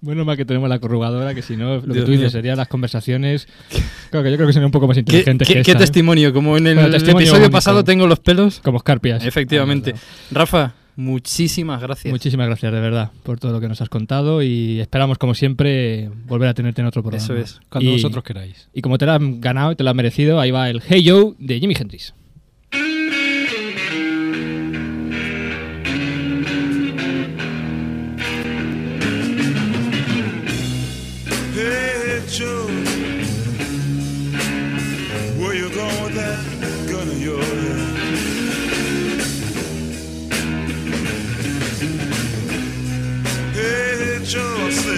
Bueno, 0.00 0.24
más 0.24 0.36
que 0.36 0.44
tenemos 0.44 0.68
la 0.68 0.80
corrugadora, 0.80 1.32
que 1.32 1.42
si 1.42 1.56
no, 1.56 1.76
lo 1.76 1.82
que 1.82 1.92
Dios 1.92 2.04
tú 2.06 2.10
dices 2.10 2.32
serían 2.32 2.56
las 2.56 2.66
conversaciones. 2.66 3.46
Claro 4.10 4.24
que 4.24 4.30
yo 4.32 4.36
creo 4.36 4.48
que 4.48 4.52
sería 4.52 4.66
un 4.66 4.72
poco 4.72 4.88
más 4.88 4.96
¿Qué, 4.96 5.00
inteligente 5.00 5.44
qué- 5.44 5.54
que 5.54 5.62
qué 5.62 5.70
esta, 5.70 5.72
¿eh? 5.84 5.86
testimonio? 5.86 6.32
Como 6.32 6.56
en 6.56 6.66
el 6.66 6.74
Bueno, 6.74 6.90
testimonio 6.90 7.20
episodio 7.26 7.44
único. 7.44 7.52
pasado 7.56 7.84
tengo 7.84 8.06
los 8.08 8.18
pelos. 8.18 8.58
Como 8.64 8.78
escarpias. 8.78 9.24
Efectivamente. 9.24 9.94
Ah. 9.96 10.00
Rafa, 10.32 10.74
muchísimas 10.96 11.80
gracias. 11.80 12.10
Muchísimas 12.12 12.46
gracias, 12.46 12.72
de 12.72 12.80
verdad, 12.80 13.10
por 13.22 13.38
todo 13.38 13.52
lo 13.52 13.60
que 13.60 13.68
nos 13.68 13.80
has 13.80 13.88
contado 13.88 14.42
y 14.42 14.80
esperamos, 14.80 15.18
como 15.18 15.34
siempre, 15.34 16.10
volver 16.26 16.48
a 16.48 16.54
tenerte 16.54 16.80
en 16.80 16.86
otro 16.86 17.02
programa. 17.02 17.22
Eso 17.24 17.36
es. 17.36 17.60
Cuando 17.68 17.90
Y- 17.90 17.94
vosotros 17.94 18.24
queráis. 18.24 18.68
Y 18.72 18.82
como 18.82 18.98
te 18.98 19.06
lo 19.06 19.12
has 19.12 19.20
ganado 19.40 19.72
y 19.72 19.76
te 19.76 19.84
lo 19.84 19.90
has 19.90 19.96
merecido, 19.96 20.40
ahí 20.40 20.50
va 20.50 20.68
el 20.70 20.80
Hey 20.86 21.04
Joe 21.08 21.34
de 21.38 21.60
Jimi 21.60 21.74
Hendrix. 21.78 22.14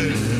good. 0.05 0.34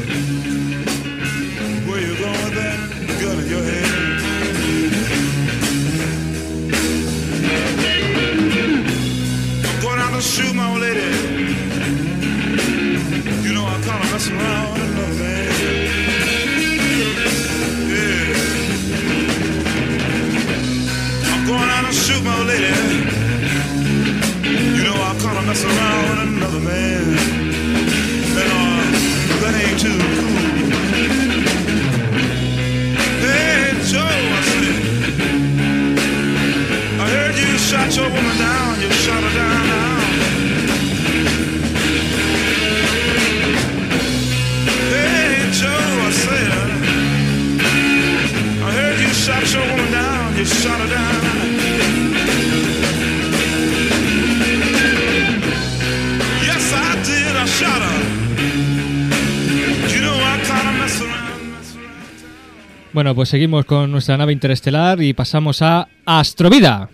Bueno, 62.95 63.13
pues 63.13 63.29
seguimos 63.29 63.65
con 63.65 63.91
nuestra 63.91 64.17
nave 64.17 64.33
interestelar 64.33 65.03
y 65.03 65.15
pasamos 65.15 65.63
a 65.63 65.89
Astrovida. 66.07 66.89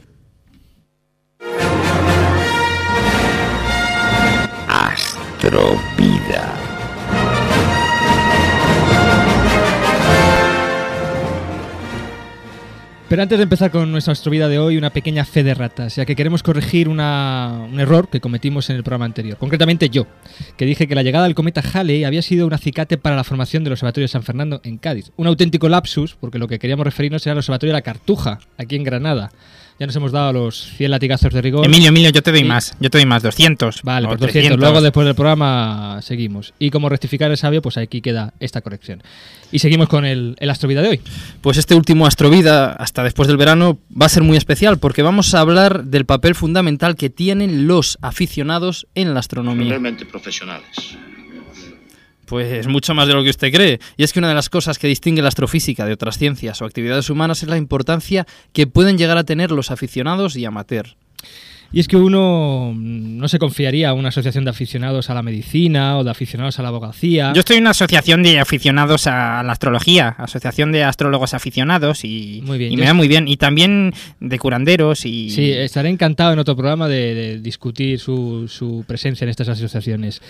Astrovida. 4.67 6.60
Pero 13.11 13.23
antes 13.23 13.39
de 13.39 13.43
empezar 13.43 13.73
con 13.73 13.91
nuestra 13.91 14.13
astrovida 14.13 14.47
de 14.47 14.61
hoy, 14.61 14.77
una 14.77 14.91
pequeña 14.91 15.25
fe 15.25 15.43
de 15.43 15.53
ratas, 15.53 15.97
ya 15.97 16.07
que 16.07 16.15
queremos 16.15 16.45
corregir 16.45 16.89
un 16.89 17.01
error 17.01 18.09
que 18.09 18.21
cometimos 18.21 18.71
en 18.71 18.77
el 18.77 18.85
programa 18.85 19.05
anterior. 19.05 19.37
Concretamente 19.37 19.91
yo, 19.91 20.07
que 20.57 20.65
dije 20.65 20.87
que 20.87 20.95
la 20.95 21.03
llegada 21.03 21.25
del 21.25 21.35
cometa 21.35 21.61
Halley 21.61 22.05
había 22.05 22.23
sido 22.23 22.47
un 22.47 22.55
acicate 22.55 22.99
para 22.99 23.17
la 23.17 23.25
formación 23.25 23.65
del 23.65 23.73
Observatorio 23.73 24.05
de 24.05 24.13
San 24.13 24.23
Fernando 24.23 24.61
en 24.63 24.79
Cádiz. 24.79 25.11
Un 25.17 25.27
auténtico 25.27 25.69
lapsus, 25.69 26.15
porque 26.21 26.39
lo 26.39 26.47
que 26.47 26.61
queríamos 26.61 26.85
referirnos 26.85 27.27
era 27.27 27.33
al 27.33 27.39
Observatorio 27.39 27.73
de 27.73 27.79
la 27.79 27.83
Cartuja, 27.83 28.39
aquí 28.57 28.77
en 28.77 28.85
Granada. 28.85 29.33
Ya 29.81 29.87
nos 29.87 29.97
hemos 29.97 30.13
dado 30.13 30.35
los 30.35 30.73
100 30.77 30.91
latigazos 30.91 31.33
de 31.33 31.41
rigor. 31.41 31.65
Emilio, 31.65 31.89
Emilio, 31.89 32.11
yo 32.11 32.23
te 32.23 32.33
doy 32.33 32.45
más. 32.45 32.77
Yo 32.81 32.91
te 32.91 32.99
doy 32.99 33.07
más, 33.07 33.23
200. 33.23 33.83
Vale, 33.83 34.09
pues 34.09 34.21
200. 34.21 34.33
300. 34.33 34.61
Luego 34.61 34.83
después 34.83 35.07
del 35.07 35.15
programa 35.15 36.01
seguimos. 36.03 36.53
Y 36.59 36.69
como 36.69 36.91
rectificar 36.91 37.31
el 37.31 37.39
sabio, 37.39 37.63
pues 37.63 37.79
aquí 37.79 38.03
queda 38.03 38.35
esta 38.41 38.61
corrección. 38.61 39.03
Y 39.51 39.61
seguimos 39.61 39.89
con 39.89 40.05
el, 40.05 40.37
el 40.39 40.51
astrovida 40.51 40.83
de 40.83 40.89
hoy. 40.91 41.01
Pues 41.41 41.57
este 41.57 41.75
último 41.75 42.07
Astrovida, 42.07 42.75
hasta 42.75 43.03
después 43.03 43.27
del 43.27 43.39
verano, 43.39 43.79
va 43.91 44.05
a 44.05 44.11
ser 44.11 44.23
muy 44.23 44.37
especial 44.37 44.79
porque 44.79 45.01
vamos 45.01 45.35
a 45.35 45.41
hablar 45.41 45.85
del 45.85 46.05
papel 46.05 46.35
fundamental 46.35 46.95
que 46.95 47.09
tienen 47.09 47.67
los 47.67 47.97
aficionados 48.03 48.87
en 48.95 49.15
la 49.15 49.21
astronomía. 49.21 49.71
realmente 49.71 50.05
profesionales. 50.05 50.99
Pues 52.31 52.69
mucho 52.69 52.95
más 52.95 53.09
de 53.09 53.15
lo 53.15 53.25
que 53.25 53.31
usted 53.31 53.53
cree. 53.53 53.81
Y 53.97 54.05
es 54.05 54.13
que 54.13 54.21
una 54.21 54.29
de 54.29 54.37
las 54.37 54.49
cosas 54.49 54.79
que 54.79 54.87
distingue 54.87 55.21
la 55.21 55.27
astrofísica 55.27 55.85
de 55.85 55.93
otras 55.93 56.17
ciencias 56.17 56.63
o 56.63 56.65
actividades 56.65 57.11
humanas 57.11 57.43
es 57.43 57.49
la 57.49 57.57
importancia 57.57 58.25
que 58.53 58.69
pueden 58.69 58.99
llegar 58.99 59.19
a 59.19 59.25
tener 59.25 59.51
los 59.51 59.73
aficionados 59.73 60.37
y 60.37 60.45
amateur. 60.45 60.95
Y 61.73 61.81
es 61.81 61.87
que 61.87 61.97
uno 61.97 62.73
mm, 62.75 63.19
no 63.19 63.29
se 63.29 63.39
confiaría 63.39 63.91
a 63.91 63.93
una 63.93 64.09
asociación 64.09 64.45
de 64.45 64.51
aficionados 64.51 65.09
a 65.11 65.15
la 65.15 65.23
medicina 65.23 65.99
o 65.99 66.05
de 66.05 66.11
aficionados 66.11 66.59
a 66.59 66.63
la 66.63 66.69
abogacía. 66.69 67.33
Yo 67.35 67.41
estoy 67.41 67.57
en 67.57 67.63
una 67.63 67.71
asociación 67.71 68.23
de 68.23 68.41
aficionados 68.41 69.07
a 69.07 69.43
la 69.43 69.53
astrología, 69.53 70.09
asociación 70.19 70.73
de 70.73 70.85
astrólogos 70.85 71.35
aficionados 71.35 72.05
y, 72.05 72.43
Muy 72.45 72.59
bien, 72.59 72.73
y 72.73 72.77
me 72.77 72.87
da 72.87 72.95
muy 72.95 73.07
bien. 73.09 73.29
Y 73.29 73.37
también 73.37 73.93
de 74.19 74.39
curanderos 74.39 75.07
y... 75.07 75.31
Sí, 75.31 75.53
estaré 75.53 75.91
encantado 75.91 76.33
en 76.33 76.39
otro 76.41 76.57
programa 76.57 76.89
de, 76.89 77.15
de 77.15 77.39
discutir 77.41 78.01
su, 78.01 78.49
su 78.49 78.85
presencia 78.87 79.25
en 79.25 79.31
estas 79.31 79.49
asociaciones. 79.49 80.21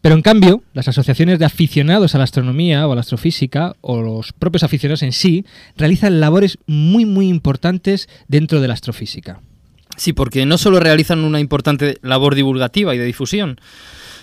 Pero 0.00 0.14
en 0.14 0.22
cambio, 0.22 0.62
las 0.72 0.88
asociaciones 0.88 1.38
de 1.38 1.44
aficionados 1.44 2.14
a 2.14 2.18
la 2.18 2.24
astronomía 2.24 2.86
o 2.86 2.92
a 2.92 2.94
la 2.94 3.00
astrofísica, 3.00 3.74
o 3.80 4.00
los 4.00 4.32
propios 4.32 4.62
aficionados 4.62 5.02
en 5.02 5.12
sí, 5.12 5.44
realizan 5.76 6.20
labores 6.20 6.58
muy, 6.66 7.04
muy 7.04 7.28
importantes 7.28 8.08
dentro 8.28 8.60
de 8.60 8.68
la 8.68 8.74
astrofísica. 8.74 9.40
Sí, 9.96 10.12
porque 10.12 10.46
no 10.46 10.58
solo 10.58 10.78
realizan 10.80 11.24
una 11.24 11.40
importante 11.40 11.98
labor 12.02 12.34
divulgativa 12.34 12.94
y 12.94 12.98
de 12.98 13.04
difusión, 13.04 13.58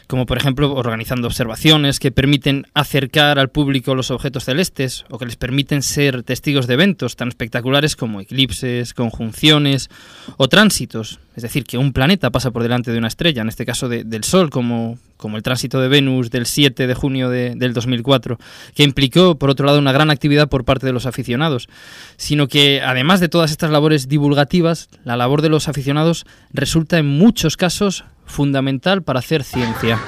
como 0.07 0.25
por 0.25 0.37
ejemplo 0.37 0.73
organizando 0.73 1.27
observaciones 1.27 1.99
que 1.99 2.11
permiten 2.11 2.65
acercar 2.73 3.39
al 3.39 3.49
público 3.49 3.95
los 3.95 4.11
objetos 4.11 4.45
celestes 4.45 5.05
o 5.09 5.17
que 5.17 5.25
les 5.25 5.35
permiten 5.35 5.81
ser 5.81 6.23
testigos 6.23 6.67
de 6.67 6.73
eventos 6.75 7.15
tan 7.15 7.29
espectaculares 7.29 7.95
como 7.95 8.21
eclipses, 8.21 8.93
conjunciones 8.93 9.89
o 10.37 10.47
tránsitos. 10.47 11.19
Es 11.35 11.41
decir, 11.43 11.63
que 11.63 11.77
un 11.79 11.93
planeta 11.93 12.29
pasa 12.29 12.51
por 12.51 12.61
delante 12.61 12.91
de 12.91 12.97
una 12.99 13.07
estrella, 13.07 13.41
en 13.41 13.49
este 13.49 13.65
caso 13.65 13.89
de- 13.89 14.03
del 14.03 14.23
Sol, 14.23 14.51
como, 14.51 14.99
como 15.17 15.37
el 15.37 15.41
tránsito 15.43 15.81
de 15.81 15.87
Venus 15.87 16.29
del 16.29 16.45
7 16.45 16.85
de 16.85 16.93
junio 16.93 17.29
de- 17.29 17.55
del 17.55 17.73
2004, 17.73 18.37
que 18.75 18.83
implicó, 18.83 19.39
por 19.39 19.49
otro 19.49 19.65
lado, 19.65 19.79
una 19.79 19.91
gran 19.91 20.11
actividad 20.11 20.47
por 20.47 20.63
parte 20.63 20.85
de 20.85 20.93
los 20.93 21.07
aficionados, 21.07 21.69
sino 22.17 22.47
que 22.47 22.81
además 22.83 23.19
de 23.19 23.29
todas 23.29 23.49
estas 23.49 23.71
labores 23.71 24.07
divulgativas, 24.07 24.89
la 25.05 25.17
labor 25.17 25.41
de 25.41 25.49
los 25.49 25.67
aficionados 25.67 26.25
resulta 26.51 26.99
en 26.99 27.07
muchos 27.07 27.57
casos 27.57 28.03
fundamental 28.25 29.03
para 29.03 29.19
hacer 29.19 29.43
ciencia. 29.43 29.99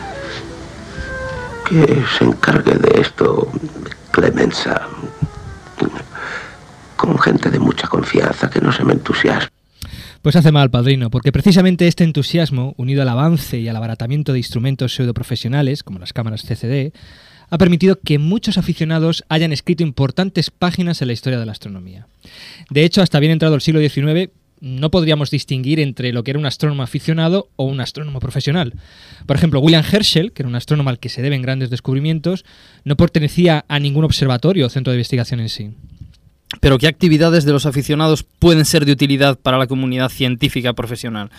Que 1.67 2.03
se 2.17 2.23
encargue 2.23 2.75
de 2.75 3.01
esto 3.01 3.51
Clemenza. 4.11 4.87
Con 6.95 7.19
gente 7.19 7.49
de 7.49 7.59
mucha 7.59 7.87
confianza 7.87 8.49
que 8.49 8.61
no 8.61 8.71
se 8.71 8.83
me 8.83 8.93
entusiasme. 8.93 9.49
Pues 10.21 10.35
hace 10.35 10.51
mal, 10.51 10.71
padrino, 10.71 11.11
porque 11.11 11.31
precisamente 11.31 11.87
este 11.87 12.03
entusiasmo, 12.03 12.73
unido 12.77 13.03
al 13.03 13.09
avance 13.09 13.59
y 13.59 13.67
al 13.67 13.75
abaratamiento 13.75 14.31
de 14.31 14.39
instrumentos 14.39 14.95
pseudoprofesionales, 14.95 15.83
como 15.83 15.99
las 15.99 16.13
cámaras 16.13 16.43
CCD, 16.43 16.93
ha 17.49 17.57
permitido 17.57 17.99
que 17.99 18.17
muchos 18.17 18.57
aficionados 18.57 19.23
hayan 19.29 19.51
escrito 19.51 19.83
importantes 19.83 20.49
páginas 20.49 21.01
en 21.01 21.09
la 21.09 21.13
historia 21.13 21.39
de 21.39 21.45
la 21.45 21.51
astronomía. 21.51 22.07
De 22.69 22.83
hecho, 22.83 23.01
hasta 23.01 23.19
bien 23.19 23.33
entrado 23.33 23.53
el 23.53 23.61
siglo 23.61 23.79
XIX, 23.79 24.31
no 24.61 24.89
podríamos 24.91 25.31
distinguir 25.31 25.79
entre 25.79 26.13
lo 26.13 26.23
que 26.23 26.31
era 26.31 26.39
un 26.39 26.45
astrónomo 26.45 26.83
aficionado 26.83 27.49
o 27.55 27.65
un 27.65 27.81
astrónomo 27.81 28.19
profesional. 28.19 28.73
Por 29.25 29.35
ejemplo, 29.35 29.59
William 29.59 29.83
Herschel, 29.89 30.31
que 30.31 30.43
era 30.43 30.49
un 30.49 30.55
astrónomo 30.55 30.89
al 30.89 30.99
que 30.99 31.09
se 31.09 31.21
deben 31.21 31.41
grandes 31.41 31.69
descubrimientos, 31.69 32.45
no 32.83 32.95
pertenecía 32.95 33.65
a 33.67 33.79
ningún 33.79 34.05
observatorio 34.05 34.65
o 34.65 34.69
centro 34.69 34.91
de 34.91 34.97
investigación 34.97 35.39
en 35.39 35.49
sí. 35.49 35.71
Pero 36.61 36.77
¿qué 36.77 36.87
actividades 36.87 37.43
de 37.45 37.51
los 37.51 37.65
aficionados 37.65 38.23
pueden 38.23 38.65
ser 38.65 38.85
de 38.85 38.93
utilidad 38.93 39.37
para 39.37 39.57
la 39.57 39.67
comunidad 39.67 40.09
científica 40.09 40.73
profesional? 40.73 41.29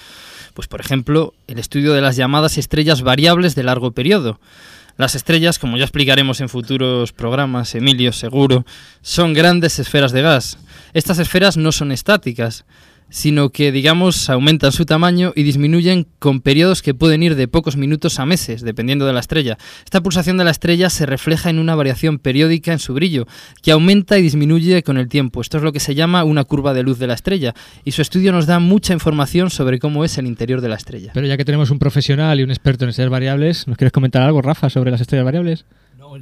Pues 0.54 0.68
por 0.68 0.80
ejemplo, 0.80 1.34
el 1.46 1.58
estudio 1.58 1.92
de 1.92 2.00
las 2.00 2.16
llamadas 2.16 2.58
estrellas 2.58 3.02
variables 3.02 3.54
de 3.54 3.62
largo 3.62 3.92
periodo. 3.92 4.40
Las 4.96 5.14
estrellas, 5.14 5.58
como 5.58 5.76
ya 5.76 5.84
explicaremos 5.84 6.40
en 6.40 6.48
futuros 6.48 7.12
programas, 7.12 7.74
Emilio, 7.74 8.12
seguro, 8.12 8.64
son 9.02 9.34
grandes 9.34 9.78
esferas 9.78 10.12
de 10.12 10.22
gas. 10.22 10.58
Estas 10.94 11.18
esferas 11.18 11.58
no 11.58 11.70
son 11.70 11.92
estáticas, 11.92 12.64
sino 13.08 13.50
que, 13.50 13.72
digamos, 13.72 14.28
aumentan 14.30 14.72
su 14.72 14.84
tamaño 14.84 15.32
y 15.34 15.42
disminuyen 15.42 16.06
con 16.18 16.40
periodos 16.40 16.82
que 16.82 16.94
pueden 16.94 17.22
ir 17.22 17.34
de 17.36 17.48
pocos 17.48 17.76
minutos 17.76 18.18
a 18.18 18.26
meses, 18.26 18.62
dependiendo 18.62 19.06
de 19.06 19.12
la 19.12 19.20
estrella. 19.20 19.58
Esta 19.84 20.02
pulsación 20.02 20.36
de 20.36 20.44
la 20.44 20.50
estrella 20.50 20.90
se 20.90 21.06
refleja 21.06 21.50
en 21.50 21.58
una 21.58 21.74
variación 21.74 22.18
periódica 22.18 22.72
en 22.72 22.78
su 22.78 22.94
brillo, 22.94 23.26
que 23.62 23.72
aumenta 23.72 24.18
y 24.18 24.22
disminuye 24.22 24.82
con 24.82 24.98
el 24.98 25.08
tiempo. 25.08 25.40
Esto 25.40 25.58
es 25.58 25.62
lo 25.62 25.72
que 25.72 25.80
se 25.80 25.94
llama 25.94 26.24
una 26.24 26.44
curva 26.44 26.74
de 26.74 26.82
luz 26.82 26.98
de 26.98 27.06
la 27.06 27.14
estrella, 27.14 27.54
y 27.84 27.92
su 27.92 28.02
estudio 28.02 28.32
nos 28.32 28.46
da 28.46 28.58
mucha 28.58 28.92
información 28.92 29.50
sobre 29.50 29.78
cómo 29.78 30.04
es 30.04 30.18
el 30.18 30.26
interior 30.26 30.60
de 30.60 30.68
la 30.68 30.76
estrella. 30.76 31.12
Pero 31.14 31.26
ya 31.26 31.36
que 31.36 31.44
tenemos 31.44 31.70
un 31.70 31.78
profesional 31.78 32.40
y 32.40 32.42
un 32.42 32.50
experto 32.50 32.84
en 32.84 32.90
estrellas 32.90 33.10
variables, 33.10 33.66
¿nos 33.66 33.76
quieres 33.76 33.92
comentar 33.92 34.22
algo, 34.22 34.42
Rafa, 34.42 34.70
sobre 34.70 34.90
las 34.90 35.00
estrellas 35.00 35.24
variables? 35.24 35.64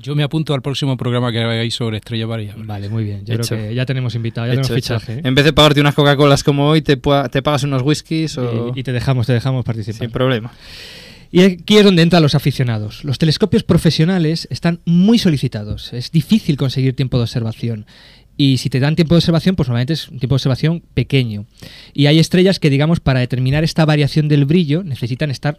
Yo 0.01 0.14
me 0.14 0.22
apunto 0.22 0.55
al 0.55 0.62
próximo 0.62 0.97
programa 0.97 1.32
que 1.32 1.40
hagáis 1.40 1.74
sobre 1.74 1.99
estrellas 1.99 2.28
variables. 2.28 2.66
Vale, 2.66 2.88
muy 2.88 3.05
bien. 3.05 3.24
Yo 3.24 3.34
Hecho. 3.34 3.55
creo 3.55 3.68
que 3.68 3.74
ya 3.74 3.86
tenemos 3.86 4.14
invitado, 4.14 4.47
ya 4.47 4.55
Hecho, 4.55 4.62
tenemos 4.62 4.84
fichaje. 4.84 5.12
¿eh? 5.14 5.20
En 5.24 5.34
vez 5.34 5.45
de 5.45 5.53
pagarte 5.53 5.80
unas 5.80 5.95
Coca-Colas 5.95 6.42
como 6.45 6.68
hoy, 6.68 6.82
te 6.82 6.97
pagas 6.97 7.62
unos 7.62 7.82
whiskies 7.82 8.38
o... 8.38 8.72
Y, 8.74 8.80
y 8.80 8.82
te 8.82 8.92
dejamos, 8.92 9.26
te 9.26 9.32
dejamos 9.32 9.64
participar. 9.64 9.99
Sin 9.99 10.11
problema. 10.11 10.53
Y 11.30 11.42
aquí 11.42 11.78
es 11.78 11.84
donde 11.84 12.03
entran 12.03 12.22
los 12.22 12.36
aficionados. 12.36 13.03
Los 13.05 13.18
telescopios 13.18 13.64
profesionales 13.64 14.47
están 14.51 14.80
muy 14.84 15.18
solicitados. 15.18 15.92
Es 15.92 16.12
difícil 16.12 16.57
conseguir 16.57 16.95
tiempo 16.95 17.16
de 17.16 17.24
observación. 17.24 17.86
Y 18.36 18.59
si 18.59 18.70
te 18.70 18.80
dan 18.80 18.97
tiempo 18.97 19.14
de 19.14 19.18
observación, 19.18 19.57
pues 19.57 19.68
normalmente 19.68 19.95
es 19.95 20.09
un 20.09 20.18
tiempo 20.18 20.34
de 20.34 20.36
observación 20.36 20.82
pequeño. 20.95 21.47
Y 21.92 22.07
hay 22.07 22.18
estrellas 22.18 22.61
que, 22.61 22.70
digamos, 22.70 23.01
para 23.01 23.20
determinar 23.20 23.64
esta 23.64 23.84
variación 23.84 24.28
del 24.28 24.45
brillo 24.45 24.82
necesitan 24.84 25.30
estar 25.30 25.59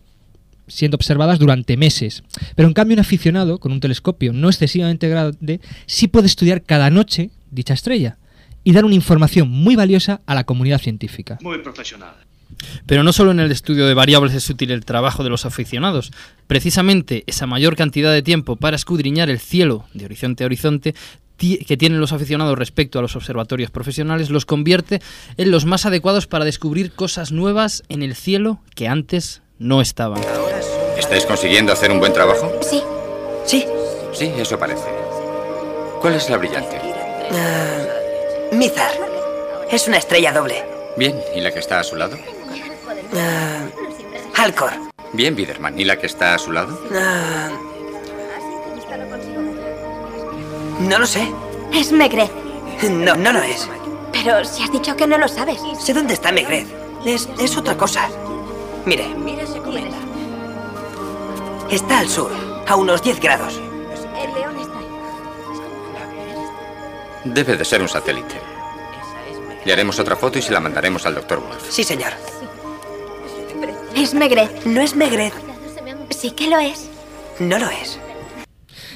siendo 0.68 0.96
observadas 0.96 1.40
durante 1.40 1.78
meses. 1.78 2.24
Pero 2.56 2.68
en 2.68 2.74
cambio 2.74 2.96
un 2.96 3.02
aficionado 3.02 3.60
con 3.60 3.72
un 3.72 3.80
telescopio 3.80 4.34
no 4.34 4.50
excesivamente 4.50 5.10
grande 5.10 5.60
sí 5.86 6.08
puede 6.08 6.28
estudiar 6.28 6.64
cada 6.64 6.90
noche 6.90 7.30
dicha 7.52 7.74
estrella 7.74 8.18
y 8.64 8.74
dar 8.74 8.86
una 8.86 8.96
información 8.96 9.50
muy 9.50 9.76
valiosa 9.76 10.22
a 10.26 10.36
la 10.36 10.44
comunidad 10.44 10.82
científica. 10.82 11.38
Muy 11.42 11.60
profesional. 11.60 12.16
Pero 12.86 13.04
no 13.04 13.14
solo 13.14 13.32
en 13.32 13.40
el 13.40 13.52
estudio 13.52 13.86
de 13.86 13.94
variables 13.94 14.34
es 14.34 14.50
útil 14.50 14.72
el 14.72 14.86
trabajo 14.86 15.24
de 15.24 15.30
los 15.30 15.46
aficionados. 15.46 16.12
Precisamente 16.48 17.24
esa 17.28 17.48
mayor 17.48 17.76
cantidad 17.76 18.12
de 18.12 18.22
tiempo 18.22 18.56
para 18.56 18.76
escudriñar 18.76 19.30
el 19.30 19.40
cielo 19.40 19.86
de 19.94 20.06
horizonte 20.06 20.44
a 20.44 20.48
horizonte 20.48 20.96
que 21.38 21.78
tienen 21.78 22.00
los 22.00 22.14
aficionados 22.14 22.58
respecto 22.58 22.98
a 22.98 23.02
los 23.02 23.16
observatorios 23.16 23.70
profesionales 23.70 24.30
los 24.30 24.46
convierte 24.46 25.02
en 25.36 25.52
los 25.52 25.66
más 25.66 25.86
adecuados 25.86 26.28
para 26.28 26.46
descubrir 26.46 26.94
cosas 26.94 27.32
nuevas 27.32 27.84
en 27.90 28.04
el 28.04 28.16
cielo 28.16 28.62
que 28.74 28.88
antes 28.88 29.42
no 29.60 29.82
estaban. 29.82 30.22
¿Estáis 30.98 31.26
consiguiendo 31.26 31.72
hacer 31.74 31.92
un 31.92 32.00
buen 32.00 32.14
trabajo? 32.14 32.52
Sí. 32.62 32.84
Sí. 33.46 33.66
Sí, 34.14 34.34
eso 34.38 34.58
parece. 34.58 34.86
¿Cuál 36.02 36.16
es 36.16 36.30
la 36.30 36.38
brillante? 36.38 36.80
Ah, 37.32 37.84
Mizar. 38.52 38.92
Es 39.70 39.88
una 39.88 39.98
estrella 39.98 40.32
doble. 40.32 40.64
Bien, 40.96 41.20
¿y 41.36 41.42
la 41.42 41.52
que 41.52 41.60
está 41.60 41.80
a 41.80 41.84
su 41.84 41.96
lado? 41.96 42.18
Ah, 43.16 43.66
Alcor. 44.44 44.72
Bien, 45.14 45.36
Biderman, 45.36 45.78
¿y 45.80 45.84
la 45.86 45.98
que 45.98 46.06
está 46.08 46.34
a 46.36 46.38
su 46.38 46.52
lado? 46.52 46.80
Ah, 46.94 47.50
no 50.80 51.00
lo 51.00 51.06
sé. 51.06 51.28
Es 51.74 51.92
Megrez. 51.92 52.30
No, 52.90 53.16
no 53.16 53.32
lo 53.34 53.42
es. 53.42 53.68
Pero 54.12 54.44
si 54.46 54.64
has 54.64 54.72
dicho 54.72 54.96
que 54.96 55.08
no 55.08 55.18
lo 55.18 55.28
sabes. 55.28 55.60
Sé 55.80 55.94
dónde 55.94 56.14
está 56.14 56.32
Megrez. 56.32 56.68
Es, 57.06 57.28
es 57.40 57.58
otra 57.58 57.76
cosa. 57.76 58.08
Mire. 58.86 59.06
Está 61.70 62.00
al 62.00 62.08
sur, 62.08 62.32
a 62.68 62.76
unos 62.76 63.02
10 63.02 63.20
grados. 63.20 63.56
El 63.56 64.34
león 64.34 64.56
está 64.60 64.80
Debe 67.24 67.58
de 67.58 67.66
ser 67.66 67.82
un 67.82 67.90
satélite. 67.90 68.40
Le 69.66 69.74
haremos 69.74 69.98
otra 69.98 70.16
foto 70.16 70.38
y 70.38 70.44
se 70.44 70.52
la 70.52 70.60
mandaremos 70.60 71.06
al 71.08 71.16
doctor 71.16 71.40
Wolf. 71.40 71.66
Sí, 71.70 71.84
señor. 71.84 72.14
Es 73.96 74.14
Megrez. 74.14 74.66
No 74.66 74.82
es 74.82 74.96
Megrez. 74.96 75.34
Sí 76.12 76.32
que 76.32 76.48
lo 76.50 76.60
es. 76.60 76.88
No 77.40 77.58
lo 77.58 77.70
es. 77.70 78.00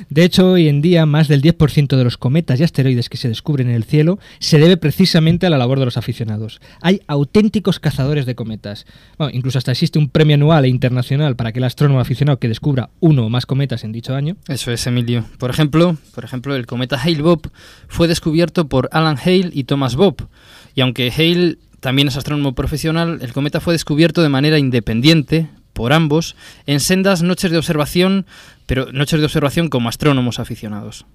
De 0.10 0.24
hecho, 0.24 0.52
hoy 0.52 0.68
en 0.68 0.82
día 0.82 1.06
más 1.06 1.28
del 1.28 1.42
10% 1.42 1.98
de 1.98 2.04
los 2.04 2.18
cometas 2.18 2.60
y 2.60 2.64
asteroides 2.64 3.10
que 3.10 3.18
se 3.18 3.28
descubren 3.28 3.70
en 3.70 3.76
el 3.76 3.84
cielo 3.84 4.20
se 4.40 4.60
debe 4.60 4.78
precisamente 4.78 5.46
a 5.46 5.50
la 5.50 5.58
labor 5.58 5.80
de 5.80 5.86
los 5.86 5.98
aficionados. 5.98 6.62
Hay 6.82 7.02
auténticos 7.08 7.80
cazadores 7.80 8.26
de 8.26 8.36
cometas. 8.36 8.86
Bueno, 9.18 9.36
incluso 9.36 9.58
hasta 9.58 9.72
existe 9.72 10.00
un 10.00 10.10
premio 10.10 10.36
anual 10.36 10.66
e 10.66 10.70
internacional 10.70 11.36
para 11.36 11.50
aquel 11.50 11.64
astrónomo 11.64 12.00
aficionado 12.00 12.40
que 12.40 12.48
descubra 12.48 12.90
uno 13.00 13.26
o 13.26 13.30
más 13.30 13.46
cometas 13.46 13.84
en 13.84 13.92
dicho 13.92 14.16
año. 14.16 14.38
Eso 14.48 14.72
es, 14.72 14.86
Emilio. 14.88 15.26
Por 15.38 15.50
ejemplo, 15.50 15.98
por 16.14 16.24
ejemplo, 16.24 16.56
el 16.56 16.66
cometa 16.66 17.00
Hale-Bopp 17.02 17.48
fue 17.88 18.08
descubierto 18.08 18.68
por 18.68 18.90
Alan 18.92 19.18
Hale 19.18 19.50
y 19.54 19.66
Thomas 19.66 19.96
Bob. 19.96 20.28
Y 20.76 20.82
aunque 20.82 21.12
Hale 21.12 21.58
también 21.80 22.08
es 22.08 22.18
astrónomo 22.18 22.54
profesional, 22.56 23.20
el 23.22 23.34
cometa 23.34 23.60
fue 23.60 23.74
descubierto 23.74 24.22
de 24.22 24.30
manera 24.30 24.60
independiente 24.60 25.50
por 25.80 25.94
ambos 25.94 26.36
en 26.66 26.82
sendas 26.82 27.22
noches 27.24 27.52
de 27.52 27.58
observación, 27.58 28.26
pero 28.66 28.92
noches 28.92 29.18
de 29.22 29.26
observación 29.26 29.70
como 29.70 29.88
astrónomos 29.88 30.38
aficionados. 30.38 31.06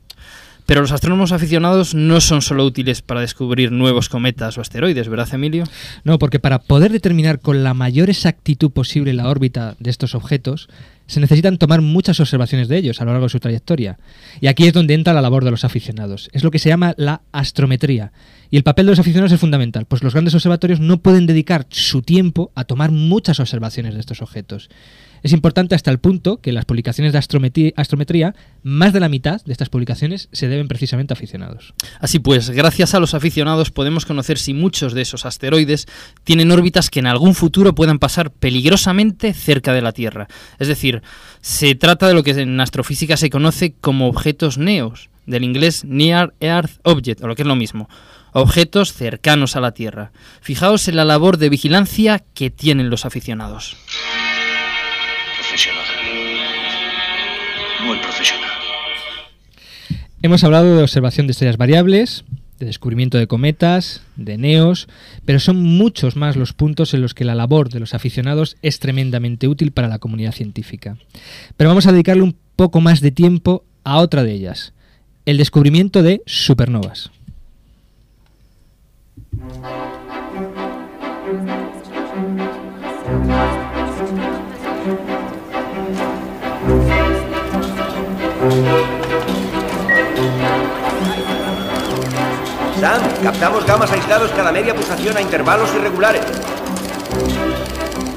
Pero 0.66 0.80
los 0.80 0.92
astrónomos 0.92 1.32
aficionados 1.32 1.94
no 1.94 2.20
son 2.20 2.40
solo 2.40 2.64
útiles 2.64 3.02
para 3.02 3.20
descubrir 3.20 3.70
nuevos 3.70 4.08
cometas 4.08 4.56
o 4.56 4.60
asteroides, 4.62 5.08
¿verdad, 5.08 5.28
Emilio? 5.32 5.64
No, 6.04 6.18
porque 6.18 6.38
para 6.38 6.58
poder 6.58 6.90
determinar 6.90 7.40
con 7.40 7.62
la 7.62 7.74
mayor 7.74 8.08
exactitud 8.08 8.70
posible 8.70 9.12
la 9.12 9.28
órbita 9.28 9.76
de 9.78 9.90
estos 9.90 10.14
objetos, 10.14 10.68
se 11.06 11.20
necesitan 11.20 11.58
tomar 11.58 11.82
muchas 11.82 12.18
observaciones 12.18 12.68
de 12.68 12.78
ellos 12.78 13.00
a 13.00 13.04
lo 13.04 13.10
largo 13.10 13.26
de 13.26 13.30
su 13.30 13.40
trayectoria. 13.40 13.98
Y 14.40 14.46
aquí 14.46 14.66
es 14.66 14.72
donde 14.72 14.94
entra 14.94 15.12
la 15.12 15.20
labor 15.20 15.44
de 15.44 15.50
los 15.50 15.64
aficionados. 15.64 16.30
Es 16.32 16.42
lo 16.42 16.50
que 16.50 16.58
se 16.58 16.70
llama 16.70 16.94
la 16.96 17.20
astrometría. 17.32 18.12
Y 18.50 18.56
el 18.56 18.62
papel 18.62 18.86
de 18.86 18.92
los 18.92 18.98
aficionados 18.98 19.32
es 19.32 19.40
fundamental, 19.40 19.84
pues 19.84 20.02
los 20.02 20.14
grandes 20.14 20.34
observatorios 20.34 20.80
no 20.80 20.98
pueden 20.98 21.26
dedicar 21.26 21.66
su 21.68 22.02
tiempo 22.02 22.52
a 22.54 22.64
tomar 22.64 22.90
muchas 22.90 23.38
observaciones 23.40 23.94
de 23.94 24.00
estos 24.00 24.22
objetos. 24.22 24.70
Es 25.24 25.32
importante 25.32 25.74
hasta 25.74 25.90
el 25.90 25.98
punto 25.98 26.36
que 26.36 26.52
las 26.52 26.66
publicaciones 26.66 27.14
de 27.14 27.18
astrometría, 27.18 27.72
astrometría, 27.76 28.34
más 28.62 28.92
de 28.92 29.00
la 29.00 29.08
mitad 29.08 29.42
de 29.42 29.52
estas 29.52 29.70
publicaciones 29.70 30.28
se 30.32 30.48
deben 30.48 30.68
precisamente 30.68 31.14
a 31.14 31.16
aficionados. 31.16 31.72
Así 31.98 32.18
pues, 32.18 32.50
gracias 32.50 32.92
a 32.92 33.00
los 33.00 33.14
aficionados 33.14 33.70
podemos 33.70 34.04
conocer 34.04 34.36
si 34.36 34.52
muchos 34.52 34.92
de 34.92 35.00
esos 35.00 35.24
asteroides 35.24 35.86
tienen 36.24 36.50
órbitas 36.50 36.90
que 36.90 36.98
en 36.98 37.06
algún 37.06 37.34
futuro 37.34 37.74
puedan 37.74 37.98
pasar 37.98 38.32
peligrosamente 38.32 39.32
cerca 39.32 39.72
de 39.72 39.80
la 39.80 39.92
Tierra. 39.92 40.28
Es 40.58 40.68
decir, 40.68 41.00
se 41.40 41.74
trata 41.74 42.06
de 42.06 42.12
lo 42.12 42.22
que 42.22 42.32
en 42.32 42.60
astrofísica 42.60 43.16
se 43.16 43.30
conoce 43.30 43.76
como 43.80 44.08
objetos 44.08 44.58
neos, 44.58 45.08
del 45.24 45.44
inglés 45.44 45.86
Near 45.86 46.34
Earth 46.40 46.80
Object, 46.82 47.24
o 47.24 47.28
lo 47.28 47.34
que 47.34 47.42
es 47.42 47.48
lo 47.48 47.56
mismo, 47.56 47.88
objetos 48.34 48.92
cercanos 48.92 49.56
a 49.56 49.62
la 49.62 49.72
Tierra. 49.72 50.12
Fijaos 50.42 50.86
en 50.86 50.96
la 50.96 51.06
labor 51.06 51.38
de 51.38 51.48
vigilancia 51.48 52.22
que 52.34 52.50
tienen 52.50 52.90
los 52.90 53.06
aficionados. 53.06 53.74
Profesional. 55.54 55.84
Profesional. 58.02 58.50
Hemos 60.20 60.42
hablado 60.42 60.76
de 60.76 60.82
observación 60.82 61.28
de 61.28 61.30
estrellas 61.30 61.58
variables, 61.58 62.24
de 62.58 62.66
descubrimiento 62.66 63.18
de 63.18 63.28
cometas, 63.28 64.02
de 64.16 64.36
neos, 64.36 64.88
pero 65.24 65.38
son 65.38 65.62
muchos 65.62 66.16
más 66.16 66.34
los 66.34 66.54
puntos 66.54 66.92
en 66.92 67.02
los 67.02 67.14
que 67.14 67.24
la 67.24 67.36
labor 67.36 67.68
de 67.68 67.78
los 67.78 67.94
aficionados 67.94 68.56
es 68.62 68.80
tremendamente 68.80 69.46
útil 69.46 69.70
para 69.70 69.86
la 69.86 70.00
comunidad 70.00 70.32
científica. 70.32 70.96
Pero 71.56 71.70
vamos 71.70 71.86
a 71.86 71.92
dedicarle 71.92 72.24
un 72.24 72.36
poco 72.56 72.80
más 72.80 73.00
de 73.00 73.12
tiempo 73.12 73.64
a 73.84 73.98
otra 73.98 74.24
de 74.24 74.32
ellas, 74.32 74.72
el 75.24 75.36
descubrimiento 75.36 76.02
de 76.02 76.20
supernovas. 76.26 77.12
Captamos 93.24 93.64
gamas 93.64 93.90
aislados 93.90 94.30
cada 94.32 94.52
media 94.52 94.74
pulsación 94.74 95.16
a 95.16 95.22
intervalos 95.22 95.70
irregulares. 95.74 96.20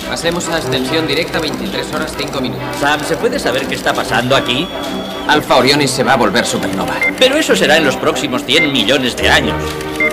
Pasemos 0.10 0.50
a 0.50 0.58
extensión 0.58 1.08
directa 1.08 1.40
23 1.40 1.94
horas 1.94 2.14
5 2.18 2.42
minutos. 2.42 2.66
Sam, 2.80 3.00
¿se 3.06 3.16
puede 3.16 3.40
saber 3.40 3.66
qué 3.68 3.76
está 3.76 3.94
pasando 3.94 4.36
aquí? 4.36 4.68
Alfa 5.30 5.56
Orionis 5.56 5.92
se 5.92 6.04
va 6.04 6.14
a 6.14 6.18
volver 6.18 6.46
supernova. 6.46 6.94
Pero 7.18 7.38
eso 7.38 7.56
será 7.56 7.78
en 7.78 7.86
los 7.86 7.96
próximos 7.96 8.44
100 8.44 8.72
millones 8.74 9.16
de 9.16 9.30
años. 9.30 9.56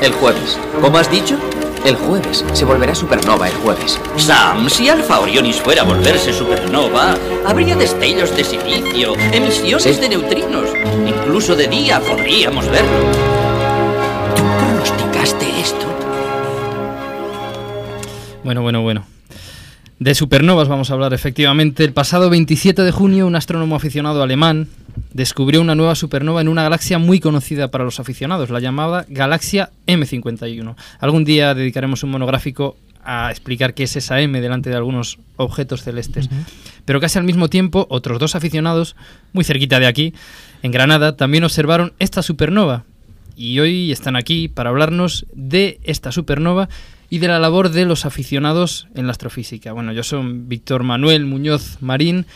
El 0.00 0.12
jueves. 0.12 0.58
¿Cómo 0.80 0.98
has 0.98 1.10
dicho? 1.10 1.38
El 1.84 1.96
jueves. 1.96 2.44
Se 2.52 2.64
volverá 2.64 2.94
supernova 2.94 3.48
el 3.48 3.54
jueves. 3.56 3.98
Sam, 4.16 4.70
si 4.70 4.88
Alfa 4.88 5.18
Orionis 5.18 5.56
fuera 5.60 5.82
a 5.82 5.84
volverse 5.84 6.32
supernova, 6.32 7.16
habría 7.44 7.74
destellos 7.74 8.34
de 8.36 8.44
silicio, 8.44 9.14
emisiones 9.32 9.82
Sí. 9.82 10.00
de 10.00 10.08
neutrinos. 10.08 10.68
Incluso 11.04 11.56
de 11.56 11.66
día 11.66 12.00
podríamos 12.00 12.68
verlo. 12.68 13.33
Bueno, 18.44 18.60
bueno, 18.60 18.82
bueno. 18.82 19.06
De 19.98 20.14
supernovas 20.14 20.68
vamos 20.68 20.90
a 20.90 20.92
hablar 20.94 21.14
efectivamente. 21.14 21.82
El 21.82 21.94
pasado 21.94 22.28
27 22.28 22.82
de 22.82 22.90
junio 22.90 23.26
un 23.26 23.36
astrónomo 23.36 23.74
aficionado 23.74 24.22
alemán 24.22 24.68
descubrió 25.14 25.62
una 25.62 25.74
nueva 25.74 25.94
supernova 25.94 26.42
en 26.42 26.48
una 26.48 26.62
galaxia 26.62 26.98
muy 26.98 27.20
conocida 27.20 27.70
para 27.70 27.84
los 27.84 28.00
aficionados, 28.00 28.50
la 28.50 28.60
llamada 28.60 29.06
galaxia 29.08 29.70
M51. 29.86 30.76
Algún 31.00 31.24
día 31.24 31.54
dedicaremos 31.54 32.02
un 32.02 32.10
monográfico 32.10 32.76
a 33.02 33.30
explicar 33.30 33.72
qué 33.72 33.84
es 33.84 33.96
esa 33.96 34.20
M 34.20 34.38
delante 34.42 34.68
de 34.68 34.76
algunos 34.76 35.18
objetos 35.36 35.82
celestes. 35.82 36.28
Pero 36.84 37.00
casi 37.00 37.18
al 37.18 37.24
mismo 37.24 37.48
tiempo, 37.48 37.86
otros 37.88 38.18
dos 38.18 38.34
aficionados, 38.34 38.94
muy 39.32 39.44
cerquita 39.44 39.80
de 39.80 39.86
aquí, 39.86 40.12
en 40.62 40.70
Granada, 40.70 41.16
también 41.16 41.44
observaron 41.44 41.94
esta 41.98 42.22
supernova. 42.22 42.84
Y 43.36 43.58
hoy 43.58 43.90
están 43.90 44.16
aquí 44.16 44.48
para 44.48 44.68
hablarnos 44.68 45.24
de 45.34 45.80
esta 45.82 46.12
supernova 46.12 46.68
y 47.14 47.18
de 47.18 47.28
la 47.28 47.38
labor 47.38 47.70
de 47.70 47.84
los 47.84 48.06
aficionados 48.06 48.88
en 48.96 49.06
la 49.06 49.12
astrofísica. 49.12 49.72
Bueno, 49.72 49.92
yo 49.92 50.02
soy 50.02 50.22
Víctor 50.46 50.82
Manuel 50.82 51.26
Muñoz 51.26 51.78
Marín 51.80 52.26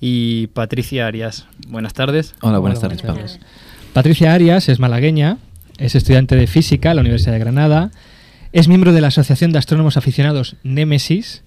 y 0.00 0.46
Patricia 0.48 1.08
Arias. 1.08 1.46
Buenas 1.66 1.92
tardes. 1.92 2.34
Hola, 2.40 2.58
buenas 2.58 2.80
tardes, 2.80 3.02
Pablo. 3.02 3.24
Patricia 3.92 4.32
Arias 4.32 4.68
es 4.68 4.78
malagueña, 4.78 5.38
es 5.76 5.96
estudiante 5.96 6.36
de 6.36 6.46
física 6.46 6.90
en 6.90 6.96
la 6.96 7.00
Universidad 7.02 7.32
de 7.32 7.40
Granada, 7.40 7.90
es 8.52 8.68
miembro 8.68 8.92
de 8.92 9.00
la 9.00 9.08
Asociación 9.08 9.50
de 9.50 9.58
Astrónomos 9.58 9.96
Aficionados 9.96 10.54
Némesis, 10.62 11.42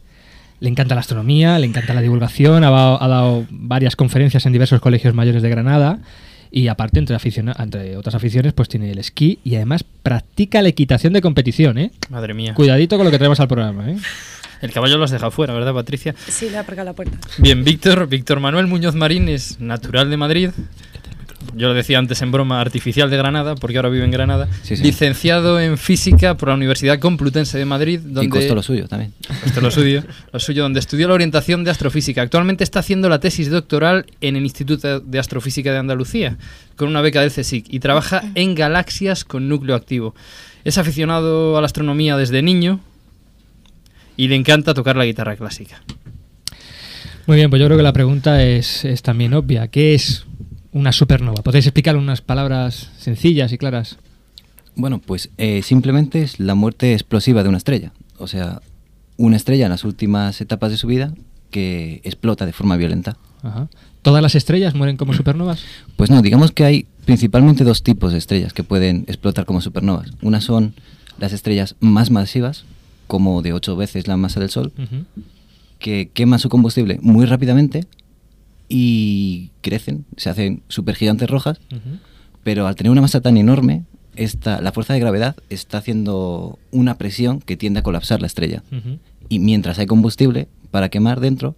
le 0.59 0.67
encanta 0.69 0.95
la 0.95 1.01
astronomía, 1.01 1.57
le 1.59 1.67
encanta 1.67 1.93
la 1.93 2.01
divulgación, 2.01 2.65
ha, 2.65 2.71
dado- 2.71 3.01
ha 3.01 3.07
dado 3.07 3.45
varias 3.51 3.95
conferencias 3.95 4.45
en 4.45 4.51
diversos 4.51 4.81
colegios 4.81 5.13
mayores 5.13 5.41
de 5.41 5.49
Granada 5.49 5.99
y 6.55 6.69
aparte 6.69 6.99
entre, 6.99 7.17
aficiona- 7.17 7.53
entre 7.59 7.97
otras 7.97 8.15
aficiones 8.15 8.53
pues 8.53 8.69
tiene 8.69 8.89
el 8.89 8.97
esquí 8.97 9.39
y 9.43 9.55
además 9.55 9.83
practica 9.83 10.61
la 10.61 10.69
equitación 10.69 11.11
de 11.11 11.21
competición, 11.21 11.77
¿eh? 11.77 11.91
Madre 12.09 12.33
mía. 12.33 12.53
Cuidadito 12.53 12.95
con 12.95 13.05
lo 13.05 13.11
que 13.11 13.17
traemos 13.17 13.39
al 13.41 13.49
programa, 13.49 13.91
¿eh? 13.91 13.97
El 14.61 14.71
caballo 14.71 14.97
lo 14.97 15.03
has 15.03 15.11
dejado 15.11 15.31
fuera, 15.31 15.53
¿verdad, 15.53 15.73
Patricia? 15.73 16.15
Sí, 16.29 16.49
le 16.49 16.55
ha 16.57 16.61
aparcado 16.61 16.85
la 16.85 16.93
puerta. 16.93 17.17
Bien, 17.39 17.63
Víctor, 17.65 18.07
Víctor 18.07 18.39
Manuel 18.39 18.67
Muñoz 18.67 18.95
Marín 18.95 19.27
es 19.27 19.59
natural 19.59 20.09
de 20.09 20.15
Madrid. 20.17 20.49
Yo 21.55 21.69
lo 21.69 21.73
decía 21.73 21.97
antes 21.99 22.21
en 22.21 22.31
broma, 22.31 22.59
artificial 22.59 23.09
de 23.09 23.17
Granada, 23.17 23.55
porque 23.55 23.77
ahora 23.77 23.89
vive 23.89 24.03
en 24.03 24.11
Granada, 24.11 24.47
Sí, 24.61 24.75
sí. 24.75 24.83
licenciado 24.83 25.59
en 25.59 25.77
física 25.77 26.35
por 26.35 26.49
la 26.49 26.55
Universidad 26.55 26.99
Complutense 26.99 27.57
de 27.57 27.65
Madrid, 27.65 27.99
donde 28.03 28.25
Y 28.25 28.29
costó 28.29 28.55
lo 28.55 28.61
suyo 28.61 28.87
también. 28.87 29.13
Costó 29.43 29.61
lo 29.61 29.71
suyo, 29.71 30.03
lo 30.33 30.39
suyo, 30.39 30.63
donde 30.63 30.79
estudió 30.79 31.07
la 31.07 31.13
orientación 31.13 31.63
de 31.63 31.71
astrofísica. 31.71 32.21
Actualmente 32.21 32.63
está 32.63 32.79
haciendo 32.79 33.07
la 33.07 33.19
tesis 33.19 33.49
doctoral 33.49 34.05
en 34.21 34.35
el 34.35 34.43
Instituto 34.43 34.99
de 34.99 35.19
Astrofísica 35.19 35.71
de 35.71 35.77
Andalucía, 35.77 36.37
con 36.75 36.89
una 36.89 37.01
beca 37.01 37.21
del 37.21 37.31
CSIC, 37.31 37.65
y 37.69 37.79
trabaja 37.79 38.23
en 38.35 38.53
galaxias 38.53 39.23
con 39.23 39.47
núcleo 39.47 39.75
activo. 39.75 40.13
Es 40.65 40.77
aficionado 40.77 41.57
a 41.57 41.61
la 41.61 41.65
astronomía 41.67 42.17
desde 42.17 42.41
niño 42.41 42.81
y 44.17 44.27
le 44.27 44.35
encanta 44.35 44.73
tocar 44.73 44.95
la 44.95 45.05
guitarra 45.05 45.35
clásica. 45.35 45.81
Muy 47.27 47.37
bien, 47.37 47.49
pues 47.49 47.59
yo 47.59 47.65
creo 47.67 47.77
que 47.77 47.83
la 47.83 47.93
pregunta 47.93 48.43
es, 48.43 48.85
es 48.85 49.01
también 49.01 49.33
obvia. 49.33 49.67
¿Qué 49.67 49.95
es 49.95 50.25
una 50.75 50.91
supernova? 50.91 51.41
¿Podéis 51.41 51.67
explicar 51.67 51.95
unas 51.95 52.21
palabras 52.21 52.91
sencillas 52.97 53.53
y 53.53 53.57
claras? 53.57 53.97
Bueno, 54.75 54.99
pues 54.99 55.29
eh, 55.37 55.61
simplemente 55.63 56.21
es 56.21 56.37
la 56.41 56.53
muerte 56.53 56.91
explosiva 56.91 57.43
de 57.43 57.49
una 57.49 57.57
estrella. 57.57 57.93
O 58.17 58.27
sea, 58.27 58.61
una 59.15 59.37
estrella 59.37 59.65
en 59.65 59.71
las 59.71 59.85
últimas 59.85 60.41
etapas 60.41 60.71
de 60.71 60.77
su 60.77 60.87
vida 60.87 61.13
que 61.49 62.01
explota 62.03 62.45
de 62.45 62.51
forma 62.51 62.75
violenta. 62.75 63.15
Ajá. 63.41 63.69
¿Todas 64.01 64.21
las 64.21 64.35
estrellas 64.35 64.75
mueren 64.75 64.97
como 64.97 65.13
supernovas? 65.13 65.63
Pues 65.95 66.09
no, 66.09 66.21
digamos 66.21 66.51
que 66.51 66.65
hay 66.65 66.87
principalmente 67.05 67.63
dos 67.63 67.81
tipos 67.81 68.11
de 68.11 68.17
estrellas 68.17 68.51
que 68.51 68.65
pueden 68.65 69.05
explotar 69.07 69.45
como 69.45 69.61
supernovas. 69.61 70.11
Una 70.21 70.41
son 70.41 70.73
las 71.17 71.31
estrellas 71.31 71.77
más 71.79 72.11
masivas, 72.11 72.65
como 73.07 73.41
de 73.41 73.53
ocho 73.53 73.77
veces 73.77 74.09
la 74.09 74.17
masa 74.17 74.41
del 74.41 74.49
Sol, 74.49 74.73
que 75.79 76.09
queman 76.13 76.39
su 76.39 76.49
combustible 76.49 76.99
muy 77.01 77.25
rápidamente 77.25 77.87
y 78.67 79.51
crecen, 79.61 80.05
se 80.17 80.29
hacen 80.29 80.63
supergigantes 80.67 81.29
rojas, 81.29 81.59
pero 82.43 82.67
al 82.67 82.75
tener 82.75 82.91
una 82.91 83.01
masa 83.01 83.21
tan 83.21 83.37
enorme, 83.37 83.83
esta, 84.15 84.61
la 84.61 84.71
fuerza 84.71 84.93
de 84.93 84.99
gravedad 84.99 85.35
está 85.49 85.79
haciendo 85.79 86.57
una 86.71 86.97
presión 86.97 87.39
que 87.39 87.57
tiende 87.57 87.79
a 87.79 87.83
colapsar 87.83 88.21
la 88.21 88.27
estrella. 88.27 88.63
Y 89.29 89.39
mientras 89.39 89.79
hay 89.79 89.85
combustible 89.85 90.47
para 90.71 90.89
quemar 90.89 91.19
dentro, 91.19 91.55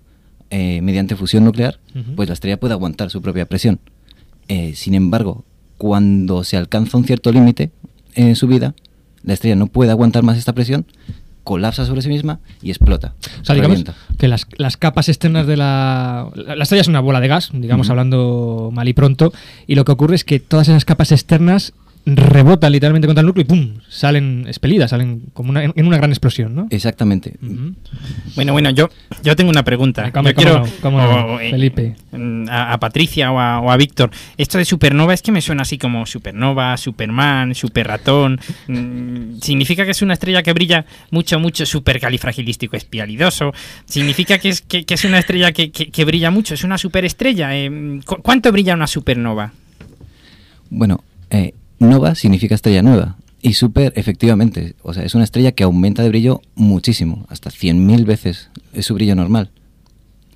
eh, 0.50 0.82
mediante 0.82 1.16
fusión 1.16 1.44
nuclear, 1.44 1.80
pues 2.16 2.30
la 2.30 2.34
estrella 2.34 2.60
puede 2.60 2.74
aguantar 2.74 3.10
su 3.10 3.22
propia 3.22 3.46
presión. 3.46 3.80
Eh, 4.48 4.74
sin 4.76 4.96
embargo, 4.96 5.44
cuando 5.78 6.44
se 6.44 6.58
alcanza 6.58 6.98
un 6.98 7.04
cierto 7.04 7.32
límite 7.32 7.72
en 8.16 8.36
su 8.36 8.48
vida, 8.48 8.74
la 9.24 9.34
estrella 9.34 9.56
no 9.56 9.68
puede 9.68 9.92
aguantar 9.92 10.24
más 10.24 10.38
esta 10.38 10.54
presión, 10.54 10.86
colapsa 11.48 11.86
sobre 11.86 12.02
sí 12.02 12.10
misma 12.10 12.42
y 12.62 12.72
explota. 12.72 13.14
O 13.42 13.46
sea, 13.46 13.56
digamos 13.56 13.86
que 14.18 14.28
las, 14.28 14.48
las 14.58 14.76
capas 14.76 15.08
externas 15.08 15.48
de 15.48 15.56
la... 15.56 16.28
La 16.36 16.58
la 16.58 16.64
estrella 16.64 16.82
es 16.82 16.90
una 16.90 17.00
bola 17.00 17.22
de 17.22 17.30
gas, 17.30 17.52
digamos, 17.54 17.90
hablando 17.90 18.70
mal 18.74 18.86
y 18.90 18.94
pronto, 18.94 19.32
y 19.66 19.76
lo 19.76 19.86
que 19.86 19.94
ocurre 19.94 20.16
es 20.16 20.26
que 20.26 20.42
todas 20.42 20.68
esas 20.68 20.84
capas 20.84 21.14
externas 21.14 21.72
rebotan 22.16 22.72
literalmente 22.72 23.06
contra 23.06 23.20
el 23.20 23.26
núcleo 23.28 23.44
y 23.44 23.48
¡pum! 23.48 23.74
salen 23.90 24.46
expelidas, 24.48 24.92
salen 24.92 25.24
como 25.34 25.50
una, 25.50 25.64
en 25.66 25.86
una 25.86 25.98
gran 25.98 26.10
explosión, 26.10 26.56
¿no? 26.56 26.68
Exactamente. 26.70 27.34
Bueno, 28.36 28.54
bueno, 28.54 28.70
yo, 28.70 28.90
yo 29.24 29.36
tengo 29.36 29.50
una 29.50 29.64
pregunta. 29.64 30.10
Cómo- 30.14 30.30
Yo 30.30 30.36
cómo 30.36 30.44
quiero 30.44 30.60
no, 30.66 30.72
cómo 30.82 31.02
no, 31.02 31.26
o, 31.36 31.40
eh, 31.42 31.52
Felipe. 31.52 31.96
mm, 32.14 32.48
A, 32.50 32.72
a 32.74 32.80
Patricia 32.80 33.32
o 33.32 33.40
a, 33.40 33.60
o 33.60 33.70
a 33.72 33.76
Víctor. 33.78 34.10
Esto 34.38 34.58
de 34.58 34.64
supernova 34.66 35.14
es 35.14 35.22
que 35.22 35.32
me 35.34 35.42
suena 35.42 35.64
así 35.64 35.78
como 35.78 36.06
supernova, 36.06 36.78
superman, 36.78 37.54
superratón. 37.56 38.40
Mm, 38.68 39.40
Significa 39.42 39.84
que 39.84 39.92
es 39.92 40.02
una 40.02 40.14
estrella 40.14 40.44
que 40.44 40.54
brilla 40.54 40.86
mucho, 41.12 41.40
mucho, 41.40 41.66
supercalifragilístico 41.66 42.78
espialidoso. 42.78 43.54
Significa 43.86 44.38
que 44.40 44.50
es, 44.50 44.62
que, 44.62 44.86
que 44.86 44.94
es 44.94 45.04
una 45.04 45.20
estrella 45.20 45.52
que, 45.52 45.72
que- 45.72 45.92
que 45.92 46.06
brilla 46.06 46.32
mucho, 46.32 46.54
es 46.54 46.64
una 46.64 46.78
superestrella. 46.78 47.56
Eh, 47.58 48.00
¿cu- 48.06 48.22
¿Cuánto 48.22 48.52
brilla 48.52 48.74
una 48.76 48.88
supernova? 48.88 49.52
Bueno, 50.70 51.04
eh, 51.30 51.54
nova 51.80 52.16
significa 52.16 52.56
estrella 52.56 52.82
nueva. 52.82 53.18
Y 53.42 53.54
super, 53.54 53.94
efectivamente, 53.96 54.76
o 54.82 54.94
sea, 54.94 55.04
es 55.04 55.16
una 55.16 55.24
estrella 55.24 55.52
que 55.52 55.64
aumenta 55.64 56.04
de 56.04 56.10
brillo 56.10 56.42
muchísimo, 56.56 57.26
hasta 57.30 57.50
100.000 57.50 58.06
veces 58.06 58.50
es 58.74 58.86
su 58.86 58.96
brillo 58.96 59.16
normal. 59.16 59.52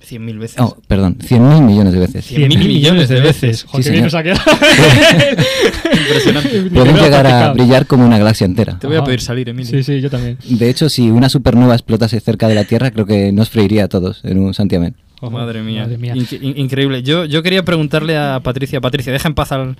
100.000 0.08 0.38
veces. 0.38 0.56
Oh, 0.60 0.76
perdón, 0.86 1.18
100.000 1.18 1.62
millones 1.62 1.92
de 1.92 1.98
veces. 1.98 2.30
100.000 2.30 2.58
millones 2.58 3.08
de 3.08 3.20
veces. 3.20 3.64
Joder, 3.64 3.84
Sí, 3.84 3.88
qué 3.88 3.92
bien 3.92 4.04
nos 4.04 4.14
ha 4.14 4.22
quedado. 4.22 4.40
Impresionante. 5.92 6.62
Pueden 6.74 6.96
llegar 6.96 7.26
a 7.26 7.52
brillar 7.52 7.86
como 7.86 8.04
una 8.04 8.18
galaxia 8.18 8.44
entera. 8.44 8.78
Te 8.78 8.86
voy 8.86 8.96
a 8.96 9.04
pedir 9.04 9.20
salir, 9.20 9.48
Emilio. 9.48 9.70
Sí, 9.70 9.82
sí, 9.82 10.00
yo 10.00 10.10
también. 10.10 10.38
De 10.44 10.68
hecho, 10.70 10.88
si 10.88 11.10
una 11.10 11.28
supernova 11.28 11.74
explotase 11.74 12.18
cerca 12.20 12.48
de 12.48 12.54
la 12.54 12.64
Tierra, 12.64 12.90
creo 12.90 13.06
que 13.06 13.32
nos 13.32 13.50
freiría 13.50 13.84
a 13.84 13.88
todos 13.88 14.24
en 14.24 14.38
un 14.38 14.54
santiamén. 14.54 14.96
Madre 15.30 15.62
mía, 15.62 15.82
madre 15.82 15.98
mía. 15.98 16.14
In- 16.16 16.56
increíble. 16.58 17.02
Yo, 17.02 17.24
yo 17.24 17.42
quería 17.42 17.62
preguntarle 17.64 18.16
a 18.16 18.40
Patricia, 18.42 18.80
Patricia, 18.80 19.12
deja 19.12 19.28
en 19.28 19.34
paz 19.34 19.52
al, 19.52 19.76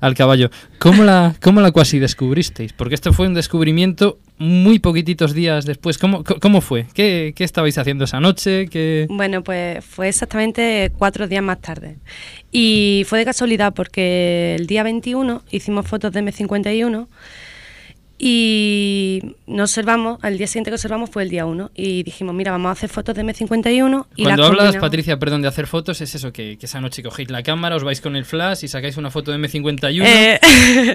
al 0.00 0.14
caballo. 0.14 0.50
¿Cómo 0.78 1.04
la, 1.04 1.34
¿Cómo 1.42 1.60
la 1.60 1.70
cuasi 1.72 1.98
descubristeis? 1.98 2.72
Porque 2.72 2.94
esto 2.94 3.12
fue 3.12 3.26
un 3.26 3.34
descubrimiento 3.34 4.18
muy 4.38 4.78
poquititos 4.78 5.32
días 5.34 5.64
después. 5.66 5.98
¿Cómo, 5.98 6.22
cómo 6.24 6.60
fue? 6.60 6.86
¿Qué, 6.94 7.32
¿Qué 7.34 7.44
estabais 7.44 7.78
haciendo 7.78 8.04
esa 8.04 8.20
noche? 8.20 8.66
¿Qué... 8.68 9.06
Bueno, 9.08 9.42
pues 9.42 9.84
fue 9.84 10.08
exactamente 10.08 10.92
cuatro 10.98 11.26
días 11.26 11.42
más 11.42 11.60
tarde. 11.60 11.96
Y 12.52 13.04
fue 13.06 13.18
de 13.18 13.24
casualidad 13.24 13.74
porque 13.74 14.56
el 14.58 14.66
día 14.66 14.82
21 14.82 15.42
hicimos 15.50 15.86
fotos 15.86 16.12
de 16.12 16.22
M51 16.22 17.06
y 18.18 19.22
nos 19.46 19.70
observamos, 19.70 20.18
al 20.22 20.38
día 20.38 20.46
siguiente 20.46 20.70
que 20.70 20.76
observamos 20.76 21.10
fue 21.10 21.22
el 21.22 21.28
día 21.30 21.44
1 21.46 21.70
y 21.74 22.02
dijimos, 22.02 22.34
mira, 22.34 22.50
vamos 22.52 22.68
a 22.70 22.72
hacer 22.72 22.88
fotos 22.88 23.14
de 23.14 23.22
M51 23.22 23.36
y 23.66 23.72
Cuando 23.74 23.92
las 23.94 24.06
hablas, 24.24 24.48
combinamos. 24.48 24.76
Patricia, 24.76 25.18
perdón, 25.18 25.42
de 25.42 25.48
hacer 25.48 25.66
fotos, 25.66 26.00
es 26.00 26.14
eso, 26.14 26.32
que, 26.32 26.56
que 26.58 26.66
esa 26.66 26.80
noche 26.80 27.02
cogéis 27.02 27.30
la 27.30 27.42
cámara, 27.42 27.76
os 27.76 27.84
vais 27.84 28.00
con 28.00 28.16
el 28.16 28.24
flash 28.24 28.64
y 28.64 28.68
sacáis 28.68 28.96
una 28.96 29.10
foto 29.10 29.32
de 29.32 29.38
M51. 29.38 30.02
Eh, 30.04 30.40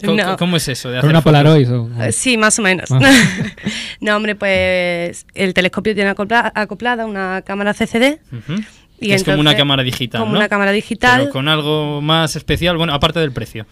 ¿Cómo, 0.05 0.17
no. 0.23 0.37
cómo 0.37 0.57
es 0.57 0.67
eso? 0.67 0.89
De 0.89 0.95
¿Con 0.99 0.99
hacer 0.99 1.09
una 1.11 1.21
fotos? 1.21 1.39
Polaroid 1.39 1.71
o...? 1.73 1.89
Eh, 2.03 2.11
Sí, 2.11 2.37
más 2.37 2.57
o 2.59 2.61
menos. 2.61 2.89
Ah. 2.91 2.99
no, 4.01 4.15
hombre, 4.15 4.35
pues 4.35 5.25
el 5.33 5.53
telescopio 5.53 5.93
tiene 5.95 6.11
acopla- 6.15 6.51
acoplada 6.55 7.05
una 7.05 7.41
cámara 7.43 7.73
CCD. 7.73 8.19
Ujú. 8.31 8.61
Y 8.99 9.07
Que 9.07 9.13
es 9.15 9.23
como 9.23 9.35
una 9.35 9.51
entonces- 9.51 9.57
cámara 9.61 9.83
digital, 9.83 10.21
Como 10.21 10.33
¿no? 10.33 10.37
una 10.39 10.49
cámara 10.49 10.71
digital. 10.71 11.21
Pero 11.21 11.31
con 11.31 11.47
algo 11.47 12.01
más 12.01 12.35
especial, 12.35 12.77
bueno, 12.77 12.93
aparte 12.93 13.19
del 13.19 13.31
precio. 13.31 13.65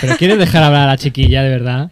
Pero 0.00 0.16
quieres 0.16 0.36
dejar 0.36 0.64
hablar 0.64 0.82
a 0.82 0.86
la 0.92 0.96
chiquilla, 0.98 1.42
de 1.44 1.48
verdad. 1.48 1.90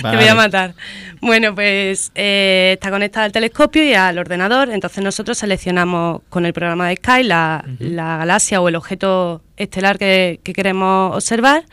Te 0.00 0.16
voy 0.16 0.26
a 0.26 0.34
matar. 0.34 0.74
Bueno, 1.20 1.54
pues 1.54 2.10
eh, 2.14 2.72
está 2.74 2.90
conectada 2.90 3.26
al 3.26 3.32
telescopio 3.32 3.84
y 3.84 3.94
al 3.94 4.18
ordenador. 4.18 4.70
Entonces 4.70 5.04
nosotros 5.04 5.38
seleccionamos 5.38 6.22
con 6.28 6.46
el 6.46 6.52
programa 6.52 6.88
de 6.88 6.96
Sky 6.96 7.22
la, 7.22 7.64
la 7.78 8.18
galaxia 8.18 8.60
o 8.60 8.68
el 8.68 8.76
objeto 8.76 9.42
estelar 9.56 9.98
que, 9.98 10.40
que 10.42 10.52
queremos 10.52 11.14
observar. 11.14 11.64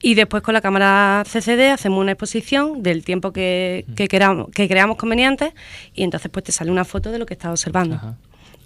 Y 0.00 0.14
después 0.14 0.42
con 0.42 0.54
la 0.54 0.60
cámara 0.60 1.24
CCD 1.24 1.72
hacemos 1.72 2.00
una 2.00 2.12
exposición 2.12 2.82
del 2.82 3.04
tiempo 3.04 3.32
que, 3.32 3.84
que, 3.96 4.06
queramos, 4.06 4.48
que 4.54 4.68
creamos 4.68 4.96
conveniente 4.96 5.54
y 5.92 6.04
entonces 6.04 6.30
pues 6.30 6.44
te 6.44 6.52
sale 6.52 6.70
una 6.70 6.84
foto 6.84 7.10
de 7.10 7.18
lo 7.18 7.26
que 7.26 7.34
estás 7.34 7.50
observando. 7.50 8.16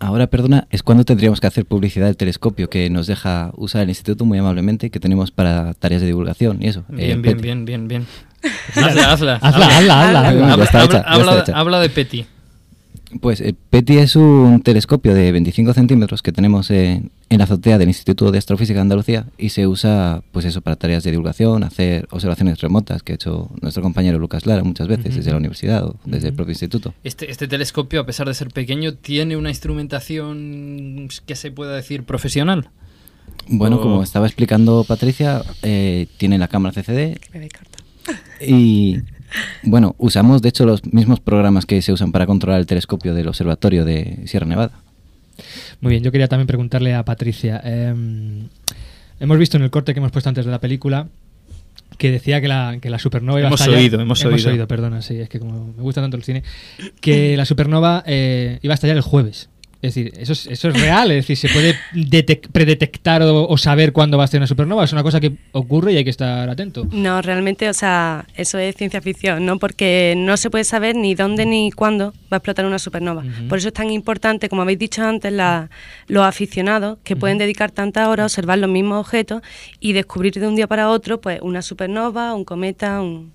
Ahora, 0.03 0.26
perdona, 0.26 0.66
es 0.70 0.82
cuando 0.82 1.05
tendríamos 1.05 1.40
que 1.40 1.46
hacer 1.46 1.64
publicidad 1.64 2.07
del 2.07 2.16
telescopio 2.16 2.68
que 2.68 2.90
nos 2.90 3.07
deja 3.07 3.50
usar 3.57 3.82
el 3.82 3.88
instituto 3.88 4.24
muy 4.24 4.36
amablemente, 4.38 4.90
que 4.90 4.98
tenemos 5.00 5.30
para 5.30 5.74
tareas 5.74 6.00
de 6.00 6.09
divulgación 6.09 6.59
y 6.62 6.68
eso. 6.68 6.80
eh, 6.90 7.07
Bien, 7.07 7.22
bien, 7.22 7.36
Peti. 7.36 7.42
bien, 7.42 7.64
bien, 7.64 7.88
bien. 7.88 8.07
Hazla, 8.74 9.12
hazla. 9.12 9.34
Hazla, 9.36 9.66
hazla, 9.66 10.00
hazla. 10.00 10.28
Habla, 10.28 10.53
habla- 10.53 11.05
habla- 11.07 11.44
habla 11.55 11.80
de 11.80 11.88
Petty. 11.88 12.26
Pues 13.20 13.40
eh, 13.40 13.54
PETI 13.70 13.98
es 13.98 14.16
un 14.16 14.62
telescopio 14.62 15.14
de 15.14 15.32
25 15.32 15.74
centímetros 15.74 16.22
que 16.22 16.32
tenemos 16.32 16.70
en, 16.70 17.10
en 17.28 17.38
la 17.38 17.44
azotea 17.44 17.78
del 17.78 17.88
Instituto 17.88 18.30
de 18.30 18.38
Astrofísica 18.38 18.76
de 18.76 18.82
Andalucía 18.82 19.26
y 19.38 19.50
se 19.50 19.66
usa, 19.66 20.22
pues 20.32 20.44
eso, 20.44 20.60
para 20.60 20.76
tareas 20.76 21.02
de 21.04 21.10
divulgación, 21.10 21.64
hacer 21.64 22.06
observaciones 22.10 22.60
remotas 22.60 23.02
que 23.02 23.12
ha 23.12 23.14
hecho 23.14 23.50
nuestro 23.60 23.82
compañero 23.82 24.18
Lucas 24.18 24.46
Lara 24.46 24.64
muchas 24.64 24.88
veces 24.88 25.16
desde 25.16 25.30
la 25.30 25.36
universidad 25.36 25.84
o 25.84 25.96
desde 26.04 26.28
el 26.28 26.34
propio 26.34 26.52
instituto. 26.52 26.94
Este, 27.04 27.30
este 27.30 27.48
telescopio, 27.48 28.00
a 28.00 28.06
pesar 28.06 28.28
de 28.28 28.34
ser 28.34 28.48
pequeño, 28.48 28.94
tiene 28.94 29.36
una 29.36 29.50
instrumentación 29.50 31.08
que 31.26 31.36
se 31.36 31.50
pueda 31.50 31.74
decir 31.74 32.04
profesional. 32.04 32.70
Bueno, 33.48 33.80
como 33.80 34.02
estaba 34.02 34.26
explicando 34.26 34.84
Patricia, 34.84 35.42
eh, 35.62 36.06
tiene 36.16 36.38
la 36.38 36.48
cámara 36.48 36.74
CCD 36.74 37.18
Me 37.32 37.48
y 38.46 38.98
bueno, 39.62 39.94
usamos 39.98 40.42
de 40.42 40.48
hecho 40.48 40.66
los 40.66 40.84
mismos 40.92 41.20
programas 41.20 41.66
que 41.66 41.80
se 41.82 41.92
usan 41.92 42.12
para 42.12 42.26
controlar 42.26 42.60
el 42.60 42.66
telescopio 42.66 43.14
del 43.14 43.28
observatorio 43.28 43.84
de 43.84 44.20
Sierra 44.26 44.46
Nevada. 44.46 44.72
Muy 45.80 45.90
bien, 45.92 46.02
yo 46.04 46.12
quería 46.12 46.28
también 46.28 46.46
preguntarle 46.46 46.94
a 46.94 47.04
Patricia. 47.04 47.60
em, 47.64 48.48
hemos 49.20 49.38
visto 49.38 49.56
en 49.56 49.62
el 49.62 49.70
corte 49.70 49.94
que 49.94 50.00
hemos 50.00 50.12
puesto 50.12 50.28
antes 50.28 50.44
de 50.44 50.50
la 50.50 50.60
película 50.60 51.08
que 51.98 52.10
decía 52.10 52.40
que 52.40 52.48
la, 52.48 52.78
que 52.80 52.90
la 52.90 52.98
supernova 52.98 53.38
iba 53.38 53.48
Hemos 53.48 53.60
a 53.60 53.64
estallar. 53.64 53.80
oído, 53.82 54.00
hemos 54.00 54.24
oído. 54.24 54.66
perdona, 54.66 55.02
sí, 55.02 55.18
es 55.18 55.28
que 55.28 55.38
como 55.38 55.72
me 55.76 55.82
gusta 55.82 56.00
tanto 56.00 56.16
el 56.16 56.24
cine. 56.24 56.42
Que 57.00 57.36
la 57.36 57.44
supernova 57.44 58.02
eh, 58.06 58.58
iba 58.62 58.72
a 58.72 58.76
estallar 58.76 58.96
el 58.96 59.02
jueves. 59.02 59.48
Es 59.82 59.94
decir, 59.96 60.12
eso 60.16 60.32
es, 60.32 60.46
eso 60.46 60.68
es 60.68 60.80
real, 60.80 61.10
es 61.10 61.26
decir, 61.26 61.36
se 61.36 61.48
puede 61.48 61.74
detec- 61.92 62.48
predetectar 62.52 63.20
o, 63.22 63.48
o 63.48 63.58
saber 63.58 63.92
cuándo 63.92 64.16
va 64.16 64.22
a 64.22 64.26
ser 64.28 64.38
una 64.38 64.46
supernova, 64.46 64.84
es 64.84 64.92
una 64.92 65.02
cosa 65.02 65.18
que 65.18 65.32
ocurre 65.50 65.92
y 65.92 65.96
hay 65.96 66.04
que 66.04 66.10
estar 66.10 66.48
atento. 66.48 66.86
No, 66.92 67.20
realmente, 67.20 67.68
o 67.68 67.74
sea, 67.74 68.24
eso 68.36 68.58
es 68.58 68.76
ciencia 68.76 69.00
ficción, 69.00 69.44
¿no? 69.44 69.58
Porque 69.58 70.14
no 70.16 70.36
se 70.36 70.50
puede 70.50 70.62
saber 70.62 70.94
ni 70.94 71.16
dónde 71.16 71.46
ni 71.46 71.72
cuándo 71.72 72.12
va 72.32 72.36
a 72.36 72.36
explotar 72.36 72.64
una 72.64 72.78
supernova. 72.78 73.24
Por 73.48 73.58
eso 73.58 73.68
es 73.68 73.74
tan 73.74 73.90
importante, 73.90 74.48
como 74.48 74.62
habéis 74.62 74.78
dicho 74.78 75.02
antes, 75.04 75.32
la- 75.32 75.68
los 76.06 76.24
aficionados 76.24 76.98
que 77.02 77.16
pueden 77.16 77.38
dedicar 77.38 77.72
tantas 77.72 78.06
horas 78.06 78.22
a 78.22 78.26
observar 78.26 78.58
los 78.58 78.70
mismos 78.70 79.00
objetos 79.00 79.42
y 79.80 79.94
descubrir 79.94 80.32
de 80.34 80.46
un 80.46 80.54
día 80.54 80.68
para 80.68 80.90
otro, 80.90 81.20
pues, 81.20 81.40
una 81.42 81.60
supernova, 81.60 82.34
un 82.34 82.44
cometa, 82.44 83.00
un... 83.00 83.32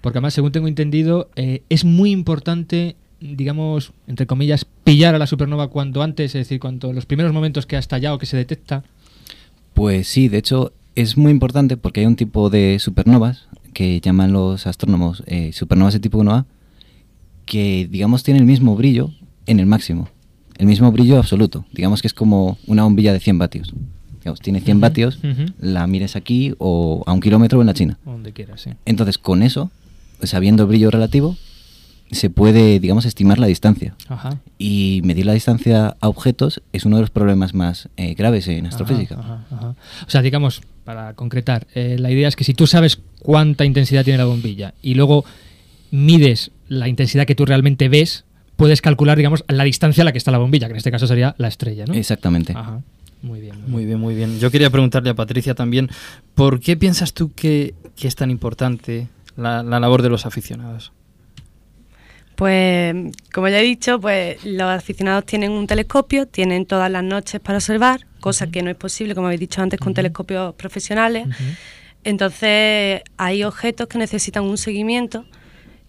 Porque 0.00 0.16
además, 0.18 0.32
según 0.32 0.50
tengo 0.50 0.66
entendido, 0.66 1.28
eh, 1.36 1.60
es 1.68 1.84
muy 1.84 2.10
importante, 2.10 2.96
digamos, 3.24 3.92
entre 4.06 4.26
comillas, 4.26 4.66
pillar 4.84 5.14
a 5.14 5.18
la 5.18 5.26
supernova 5.26 5.68
cuanto 5.68 6.02
antes, 6.02 6.34
es 6.34 6.46
decir, 6.46 6.60
cuanto 6.60 6.92
los 6.92 7.06
primeros 7.06 7.32
momentos 7.32 7.66
que 7.66 7.76
ha 7.76 7.78
estallado, 7.78 8.18
que 8.18 8.26
se 8.26 8.36
detecta. 8.36 8.84
Pues 9.72 10.08
sí, 10.08 10.28
de 10.28 10.38
hecho 10.38 10.72
es 10.94 11.16
muy 11.16 11.32
importante 11.32 11.76
porque 11.76 12.00
hay 12.00 12.06
un 12.06 12.16
tipo 12.16 12.50
de 12.50 12.78
supernovas 12.78 13.46
que 13.72 14.00
llaman 14.00 14.32
los 14.32 14.66
astrónomos 14.66 15.24
eh, 15.26 15.52
supernovas 15.52 15.94
de 15.94 16.00
tipo 16.00 16.22
1A 16.22 16.44
que 17.46 17.88
digamos 17.90 18.22
tiene 18.22 18.38
el 18.38 18.46
mismo 18.46 18.76
brillo 18.76 19.10
en 19.46 19.58
el 19.58 19.66
máximo, 19.66 20.08
el 20.56 20.66
mismo 20.66 20.92
brillo 20.92 21.18
absoluto. 21.18 21.64
Digamos 21.72 22.00
que 22.00 22.08
es 22.08 22.14
como 22.14 22.58
una 22.66 22.84
bombilla 22.84 23.12
de 23.12 23.20
100 23.20 23.38
vatios. 23.38 23.74
Digamos, 24.20 24.40
tiene 24.40 24.60
100 24.60 24.80
vatios, 24.80 25.18
la 25.58 25.86
mires 25.86 26.16
aquí 26.16 26.54
o 26.56 27.02
a 27.06 27.12
un 27.12 27.20
kilómetro 27.20 27.58
o 27.58 27.62
en 27.62 27.66
la 27.66 27.74
China. 27.74 27.98
Donde 28.06 28.32
quieras, 28.32 28.62
sí. 28.62 28.70
Entonces 28.86 29.18
con 29.18 29.42
eso, 29.42 29.70
sabiendo 30.22 30.62
el 30.62 30.70
brillo 30.70 30.90
relativo, 30.90 31.36
se 32.14 32.30
puede, 32.30 32.80
digamos, 32.80 33.04
estimar 33.04 33.38
la 33.38 33.46
distancia. 33.46 33.94
Ajá. 34.08 34.38
Y 34.58 35.00
medir 35.04 35.26
la 35.26 35.32
distancia 35.32 35.96
a 36.00 36.08
objetos 36.08 36.62
es 36.72 36.84
uno 36.84 36.96
de 36.96 37.02
los 37.02 37.10
problemas 37.10 37.54
más 37.54 37.88
eh, 37.96 38.14
graves 38.14 38.48
en 38.48 38.66
astrofísica. 38.66 39.16
Ajá, 39.18 39.44
ajá, 39.50 39.56
ajá. 39.56 39.74
O 40.06 40.10
sea, 40.10 40.22
digamos, 40.22 40.62
para 40.84 41.14
concretar, 41.14 41.66
eh, 41.74 41.96
la 41.98 42.10
idea 42.10 42.28
es 42.28 42.36
que 42.36 42.44
si 42.44 42.54
tú 42.54 42.66
sabes 42.66 43.00
cuánta 43.20 43.64
intensidad 43.64 44.04
tiene 44.04 44.18
la 44.18 44.26
bombilla 44.26 44.74
y 44.82 44.94
luego 44.94 45.24
mides 45.90 46.50
la 46.68 46.88
intensidad 46.88 47.26
que 47.26 47.34
tú 47.34 47.46
realmente 47.46 47.88
ves, 47.88 48.24
puedes 48.56 48.80
calcular, 48.80 49.16
digamos, 49.16 49.44
la 49.48 49.64
distancia 49.64 50.02
a 50.02 50.04
la 50.04 50.12
que 50.12 50.18
está 50.18 50.30
la 50.30 50.38
bombilla, 50.38 50.66
que 50.66 50.72
en 50.72 50.78
este 50.78 50.90
caso 50.90 51.06
sería 51.06 51.34
la 51.38 51.48
estrella, 51.48 51.86
¿no? 51.86 51.94
Exactamente. 51.94 52.52
Ajá. 52.56 52.80
Muy 53.22 53.40
bien. 53.40 53.54
Muy 53.66 53.86
bien, 53.86 53.98
muy 53.98 54.14
bien. 54.14 54.38
Yo 54.38 54.50
quería 54.50 54.68
preguntarle 54.68 55.08
a 55.10 55.14
Patricia 55.14 55.54
también, 55.54 55.88
¿por 56.34 56.60
qué 56.60 56.76
piensas 56.76 57.14
tú 57.14 57.32
que, 57.32 57.74
que 57.96 58.06
es 58.06 58.16
tan 58.16 58.30
importante 58.30 59.08
la, 59.36 59.62
la 59.62 59.80
labor 59.80 60.02
de 60.02 60.10
los 60.10 60.26
aficionados? 60.26 60.92
Pues, 62.36 62.94
como 63.32 63.48
ya 63.48 63.60
he 63.60 63.62
dicho, 63.62 64.00
pues 64.00 64.44
los 64.44 64.68
aficionados 64.68 65.24
tienen 65.24 65.52
un 65.52 65.66
telescopio, 65.66 66.26
tienen 66.26 66.66
todas 66.66 66.90
las 66.90 67.04
noches 67.04 67.40
para 67.40 67.58
observar, 67.58 68.06
cosa 68.20 68.48
que 68.48 68.62
no 68.62 68.70
es 68.70 68.76
posible, 68.76 69.14
como 69.14 69.28
habéis 69.28 69.40
dicho 69.40 69.62
antes, 69.62 69.78
con 69.78 69.94
telescopios 69.94 70.54
profesionales. 70.54 71.28
Entonces, 72.02 73.02
hay 73.16 73.44
objetos 73.44 73.86
que 73.86 73.98
necesitan 73.98 74.44
un 74.44 74.58
seguimiento 74.58 75.24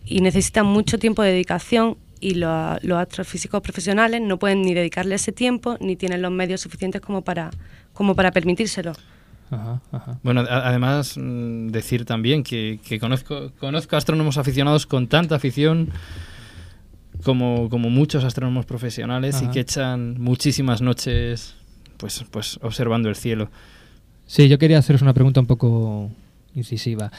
y 0.06 0.22
necesitan 0.22 0.66
mucho 0.66 1.00
tiempo 1.00 1.24
de 1.24 1.32
dedicación 1.32 1.98
y 2.20 2.36
los, 2.36 2.84
los 2.84 2.98
astrofísicos 3.00 3.62
profesionales 3.62 4.22
no 4.22 4.38
pueden 4.38 4.62
ni 4.62 4.74
dedicarle 4.74 5.16
ese 5.16 5.32
tiempo 5.32 5.78
ni 5.80 5.96
tienen 5.96 6.22
los 6.22 6.32
medios 6.32 6.62
suficientes 6.62 7.02
como 7.02 7.24
para, 7.24 7.52
como 7.94 8.16
para 8.16 8.32
permitírselo. 8.32 8.94
Ajá, 9.52 9.82
ajá. 9.92 10.20
Bueno, 10.24 10.44
además 10.50 11.18
mm, 11.18 11.68
decir 11.68 12.06
también 12.06 12.44
que, 12.44 12.80
que 12.88 13.00
conozco, 13.00 13.52
conozco 13.60 13.96
astrónomos 13.96 14.38
aficionados 14.38 14.86
con 14.86 15.08
tanta 15.08 15.36
afición 15.36 15.92
como, 17.24 17.70
como 17.70 17.90
muchos 17.90 18.24
astrónomos 18.24 18.66
profesionales 18.66 19.42
y 19.44 19.48
que 19.50 19.62
echan 19.62 20.20
muchísimas 20.22 20.82
noches 20.82 21.56
pues, 21.98 22.24
pues 22.32 22.60
observando 22.62 23.10
el 23.10 23.16
cielo. 23.16 23.50
Sí, 24.28 24.48
yo 24.50 24.58
quería 24.58 24.80
haceros 24.80 25.02
una 25.02 25.14
pregunta 25.14 25.40
un 25.40 25.46
poco 25.48 26.10
incisiva. 26.56 27.12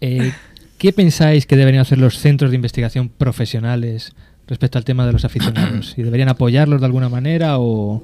Eh, 0.00 0.32
¿Qué 0.78 0.92
pensáis 0.92 1.46
que 1.46 1.56
deberían 1.56 1.82
hacer 1.82 1.98
los 1.98 2.18
centros 2.18 2.50
de 2.50 2.56
investigación 2.56 3.08
profesionales 3.08 4.12
respecto 4.46 4.78
al 4.78 4.84
tema 4.84 5.06
de 5.06 5.12
los 5.12 5.24
aficionados? 5.24 5.94
¿Y 5.96 6.02
deberían 6.02 6.28
apoyarlos 6.28 6.80
de 6.80 6.86
alguna 6.86 7.08
manera 7.08 7.58
o...? 7.58 8.02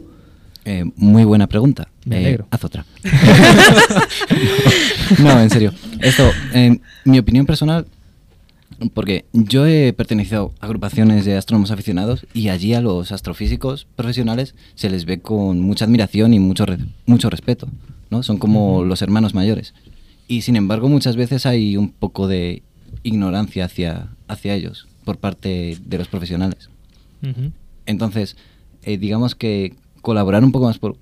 Eh, 0.65 0.85
muy 0.97 1.25
buena 1.25 1.47
pregunta. 1.47 1.89
Me 2.05 2.17
Eh, 2.17 2.27
alegro. 2.27 2.47
haz 2.51 2.65
otra. 2.65 2.85
no, 5.19 5.41
en 5.41 5.51
serio. 5.51 5.73
Esto, 6.01 6.31
en 6.53 6.81
mi 7.05 7.19
opinión 7.19 7.47
personal, 7.47 7.87
porque 8.95 9.25
yo 9.33 9.67
he 9.67 9.93
pertenecido 9.93 10.53
a 10.61 10.67
agrupaciones 10.67 11.25
de 11.25 11.37
astrónomos 11.37 11.71
aficionados 11.71 12.27
y 12.35 12.49
allí 12.49 12.75
a 12.75 12.81
los 12.81 13.11
astrofísicos 13.13 13.87
profesionales 13.97 14.55
se 14.75 14.89
les 14.91 15.05
ve 15.05 15.21
con 15.21 15.61
mucha 15.61 15.85
admiración 15.85 16.33
y 16.35 16.39
mucho, 16.39 16.65
re- 16.67 16.79
mucho 17.07 17.29
respeto. 17.31 17.69
¿no? 18.11 18.23
Son 18.23 18.39
como 18.39 18.85
los 18.85 19.03
hermanos 19.03 19.35
mayores. 19.35 19.75
Y 20.29 20.43
sin 20.43 20.57
embargo, 20.57 20.89
muchas 20.89 21.17
veces 21.17 21.45
hay 21.47 21.77
un 21.77 21.91
poco 21.91 22.29
de 22.29 22.63
ignorancia 23.03 23.65
hacia, 23.65 24.09
hacia 24.29 24.55
ellos 24.55 24.87
por 25.05 25.19
parte 25.19 25.77
de 25.85 25.99
los 25.99 26.09
profesionales. 26.09 26.69
Entonces, 27.87 28.37
eh, 28.83 28.99
digamos 28.99 29.35
que 29.35 29.75
colaborar 30.03 30.45
un 30.45 30.53
poco 30.53 30.67
más 30.67 30.79
por- 30.79 30.97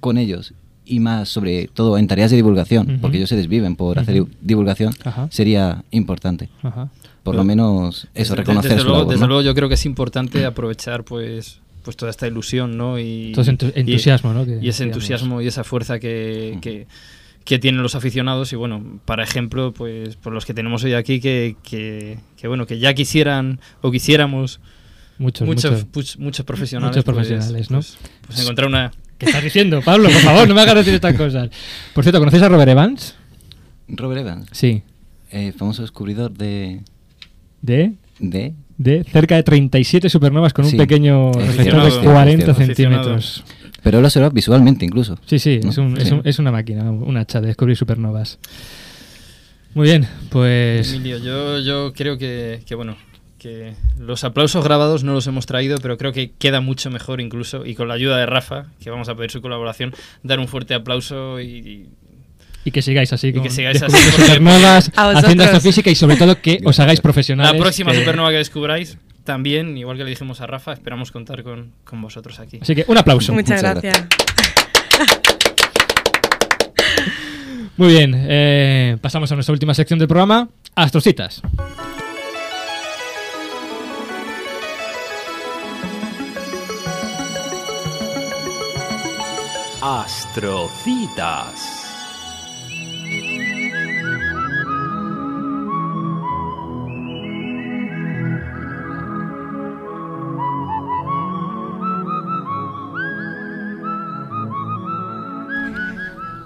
con 0.00 0.18
ellos 0.18 0.54
y 0.86 1.00
más 1.00 1.28
sobre 1.30 1.66
todo 1.68 1.96
en 1.96 2.06
tareas 2.06 2.30
de 2.30 2.36
divulgación, 2.36 2.98
porque 3.00 3.16
ellos 3.18 3.28
se 3.30 3.36
desviven 3.36 3.74
por 3.76 3.98
hacer 3.98 4.24
divulgación, 4.42 4.92
Ajá. 5.04 5.28
sería 5.30 5.84
importante. 5.90 6.48
Ajá. 6.62 6.90
Por 7.24 7.34
lo 7.34 7.42
menos 7.44 8.06
eso, 8.14 8.34
Desde- 8.34 8.36
reconocer 8.36 8.70
desde 8.70 8.82
su 8.82 8.86
luego, 8.88 8.98
labor, 9.00 9.12
desde 9.14 9.20
¿no? 9.22 9.26
luego 9.28 9.42
yo 9.42 9.54
creo 9.54 9.68
que 9.68 9.74
es 9.74 9.84
importante 9.86 10.44
aprovechar 10.44 11.02
pues 11.04 11.60
pues 11.82 11.96
toda 11.98 12.10
esta 12.10 12.26
ilusión, 12.26 12.78
¿no? 12.78 12.98
Y, 12.98 13.32
Todo 13.32 13.42
ese 13.42 13.52
entu- 13.52 13.72
y- 13.76 13.80
entusiasmo, 13.80 14.32
¿no? 14.32 14.46
que 14.46 14.58
Y 14.62 14.68
ese 14.70 14.84
entusiasmo 14.84 15.42
y 15.42 15.46
esa 15.48 15.64
fuerza 15.64 15.98
que, 15.98 16.56
que, 16.62 16.86
que 17.44 17.58
tienen 17.58 17.82
los 17.82 17.94
aficionados 17.94 18.52
y 18.54 18.56
bueno, 18.56 19.00
para 19.04 19.22
ejemplo, 19.22 19.72
pues 19.72 20.16
por 20.16 20.32
los 20.32 20.46
que 20.46 20.54
tenemos 20.54 20.82
hoy 20.84 20.94
aquí 20.94 21.20
que, 21.20 21.56
que, 21.62 22.18
que, 22.38 22.48
bueno, 22.48 22.66
que 22.66 22.78
ya 22.78 22.94
quisieran 22.94 23.60
o 23.82 23.90
quisiéramos 23.90 24.60
Muchos, 25.18 25.46
muchos, 25.46 25.86
muchos. 25.94 26.18
muchos 26.18 26.46
profesionales, 26.46 26.96
Muchos 26.96 27.04
pues- 27.04 27.14
profesionales, 27.28 27.70
¿no? 27.70 27.78
Pues, 27.78 27.98
pues 28.28 28.40
encontrar 28.40 28.66
una 28.68 28.90
¿Qué 29.18 29.26
estás 29.26 29.44
diciendo, 29.44 29.80
Pablo? 29.82 30.08
Por 30.08 30.22
favor, 30.22 30.48
no 30.48 30.54
me 30.54 30.62
hagas 30.62 30.74
decir 30.76 30.94
estas 30.94 31.14
cosas. 31.16 31.50
Por 31.94 32.02
cierto, 32.02 32.18
¿conocéis 32.18 32.42
a 32.44 32.48
Robert 32.48 32.68
Evans? 32.70 33.14
Robert 33.88 34.22
Evans, 34.22 34.48
Sí. 34.52 34.82
eh, 35.30 35.52
famoso 35.56 35.82
descubridor 35.82 36.32
de... 36.32 36.80
¿De? 37.64 37.94
de 38.18 38.52
De 38.76 39.04
cerca 39.04 39.36
de 39.36 39.42
37 39.42 40.08
supernovas 40.10 40.52
con 40.52 40.64
un 40.66 40.70
Sí. 40.72 40.76
pequeño 40.76 41.32
reflector 41.32 41.84
de 41.84 41.90
cierto, 41.90 42.10
40 42.12 42.44
cierto. 42.44 42.54
centímetros. 42.64 43.44
Pero 43.82 44.00
lo 44.00 44.06
observa 44.06 44.28
visualmente 44.30 44.84
incluso. 44.84 45.18
Sí, 45.26 45.38
sí, 45.38 45.60
¿no? 45.62 45.70
es, 45.70 45.78
un- 45.78 45.96
es 46.00 46.10
un- 46.10 46.22
es 46.24 46.38
una 46.38 46.50
máquina, 46.50 46.90
un 46.90 47.16
hacha 47.16 47.40
de 47.40 47.46
descubrir 47.48 47.76
supernovas. 47.76 48.38
Muy 49.74 49.88
bien, 49.88 50.06
pues... 50.30 50.92
Emilio, 50.92 51.18
yo, 51.18 51.58
yo 51.60 51.92
creo 51.94 52.16
que, 52.18 52.62
que, 52.66 52.74
bueno, 52.74 52.96
que 53.38 53.74
los 53.98 54.22
aplausos 54.24 54.62
grabados 54.64 55.02
no 55.04 55.12
los 55.14 55.26
hemos 55.26 55.46
traído, 55.46 55.78
pero 55.82 55.96
creo 55.98 56.12
que 56.12 56.30
queda 56.38 56.60
mucho 56.60 56.90
mejor 56.90 57.20
incluso, 57.20 57.66
y 57.66 57.74
con 57.74 57.88
la 57.88 57.94
ayuda 57.94 58.16
de 58.18 58.26
Rafa, 58.26 58.66
que 58.80 58.90
vamos 58.90 59.08
a 59.08 59.14
pedir 59.16 59.30
su 59.30 59.40
colaboración, 59.40 59.92
dar 60.22 60.38
un 60.38 60.48
fuerte 60.48 60.74
aplauso 60.74 61.40
y... 61.40 61.46
Y 61.46 61.86
que 62.70 62.82
sigáis 62.82 63.12
así, 63.12 63.28
Y 63.28 63.32
con 63.34 63.42
que 63.42 63.50
sigáis 63.50 63.82
así, 63.82 63.96
supernovas, 63.96 64.90
haciendo 64.94 65.44
astrofísica 65.44 65.90
y 65.90 65.94
sobre 65.94 66.16
todo 66.16 66.40
que 66.40 66.60
os 66.64 66.78
hagáis 66.80 67.00
profesionales. 67.00 67.52
La 67.52 67.58
próxima 67.58 67.92
que- 67.92 67.98
supernova 68.00 68.30
que 68.30 68.36
descubráis, 68.38 68.98
también, 69.24 69.76
igual 69.78 69.96
que 69.96 70.04
le 70.04 70.10
dijimos 70.10 70.40
a 70.40 70.46
Rafa, 70.46 70.72
esperamos 70.72 71.10
contar 71.10 71.42
con, 71.42 71.72
con 71.84 72.00
vosotros 72.02 72.38
aquí. 72.40 72.58
Así 72.62 72.74
que 72.74 72.84
un 72.88 72.98
aplauso. 72.98 73.32
Muchas, 73.32 73.62
Muchas 73.62 73.82
gracias. 73.82 74.06
Muy 77.76 77.88
bien, 77.88 78.14
eh, 78.28 78.96
pasamos 79.00 79.30
a 79.32 79.34
nuestra 79.34 79.52
última 79.52 79.74
sección 79.74 79.98
del 79.98 80.06
programa, 80.08 80.48
Astrocitas. 80.76 81.42
Astrocitas. 90.44 91.73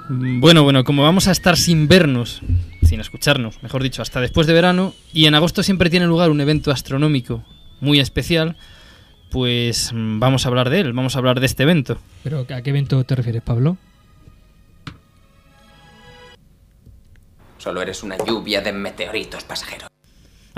Bueno, 0.09 0.63
bueno, 0.63 0.85
como 0.85 1.03
vamos 1.03 1.29
a 1.29 1.33
estar 1.33 1.57
sin 1.57 1.87
vernos, 1.87 2.41
sin 2.83 3.01
escucharnos, 3.01 3.63
mejor 3.63 3.83
dicho, 3.83 4.01
hasta 4.01 4.21
después 4.21 4.47
de 4.47 4.55
verano, 4.55 4.95
y 5.13 5.27
en 5.27 5.35
agosto 5.35 5.63
siempre 5.63 5.91
tiene 5.91 6.07
lugar 6.07 6.31
un 6.31 6.41
evento 6.41 6.71
astronómico 6.71 7.45
muy 7.81 8.01
especial, 8.01 8.57
pues 9.31 9.93
mm, 9.93 10.19
vamos 10.19 10.47
a 10.47 10.49
hablar 10.49 10.71
de 10.71 10.81
él, 10.81 10.93
vamos 10.95 11.15
a 11.15 11.19
hablar 11.19 11.41
de 11.41 11.47
este 11.47 11.65
evento. 11.65 11.99
¿Pero 12.25 12.47
a 12.49 12.63
qué 12.63 12.71
evento 12.71 13.05
te 13.05 13.15
refieres, 13.15 13.43
Pablo? 13.43 13.77
Solo 17.59 17.83
eres 17.83 18.03
una 18.03 18.17
lluvia 18.17 18.63
de 18.63 18.73
meteoritos 18.73 19.45
pasajeros. 19.45 19.91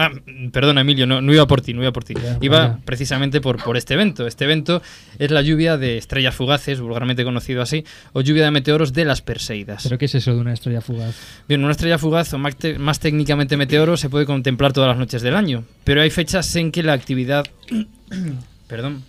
Ah, 0.03 0.11
perdona, 0.51 0.80
Emilio, 0.80 1.07
no, 1.07 1.20
no 1.20 1.32
iba 1.34 1.46
por 1.46 1.61
ti, 1.61 1.74
no 1.74 1.82
iba 1.82 1.92
por 1.92 2.05
ti. 2.05 2.14
iba 2.40 2.59
vaya. 2.59 2.78
precisamente 2.84 3.40
por, 3.42 3.62
por 3.62 3.76
este 3.76 3.92
evento. 3.94 4.26
Este 4.26 4.44
evento 4.44 4.80
es 5.18 5.30
la 5.30 5.42
lluvia 5.42 5.76
de 5.76 5.98
estrellas 5.98 6.34
fugaces, 6.34 6.80
vulgarmente 6.80 7.22
conocido 7.22 7.61
así, 7.61 7.84
o 8.14 8.22
lluvia 8.22 8.44
de 8.44 8.51
meteoros 8.51 8.92
de 8.94 9.05
las 9.05 9.20
Perseidas. 9.20 9.82
¿Pero 9.82 9.98
qué 9.98 10.07
es 10.07 10.14
eso 10.14 10.34
de 10.34 10.40
una 10.40 10.55
estrella 10.55 10.80
fugaz? 10.80 11.14
Bien, 11.46 11.62
una 11.62 11.72
estrella 11.72 11.98
fugaz 11.98 12.32
o 12.32 12.38
más, 12.38 12.57
te- 12.57 12.78
más 12.78 12.98
técnicamente 12.98 13.57
meteoro 13.59 13.96
se 13.98 14.09
puede 14.09 14.24
contemplar 14.24 14.72
todas 14.72 14.88
las 14.88 14.96
noches 14.98 15.20
del 15.20 15.34
año, 15.36 15.64
pero 15.84 16.01
hay 16.01 16.09
fechas 16.11 16.57
en 16.57 16.72
que 16.72 16.82
la 16.82 16.94
actividad 16.94 17.44
perdón, 18.66 19.03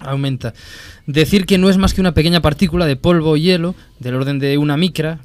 aumenta. 0.00 0.54
Decir 1.06 1.46
que 1.46 1.58
no 1.58 1.70
es 1.70 1.76
más 1.78 1.94
que 1.94 2.00
una 2.00 2.14
pequeña 2.14 2.40
partícula 2.40 2.86
de 2.86 2.96
polvo 2.96 3.30
o 3.32 3.36
hielo 3.36 3.74
del 3.98 4.14
orden 4.14 4.38
de 4.38 4.58
una 4.58 4.76
micra, 4.76 5.20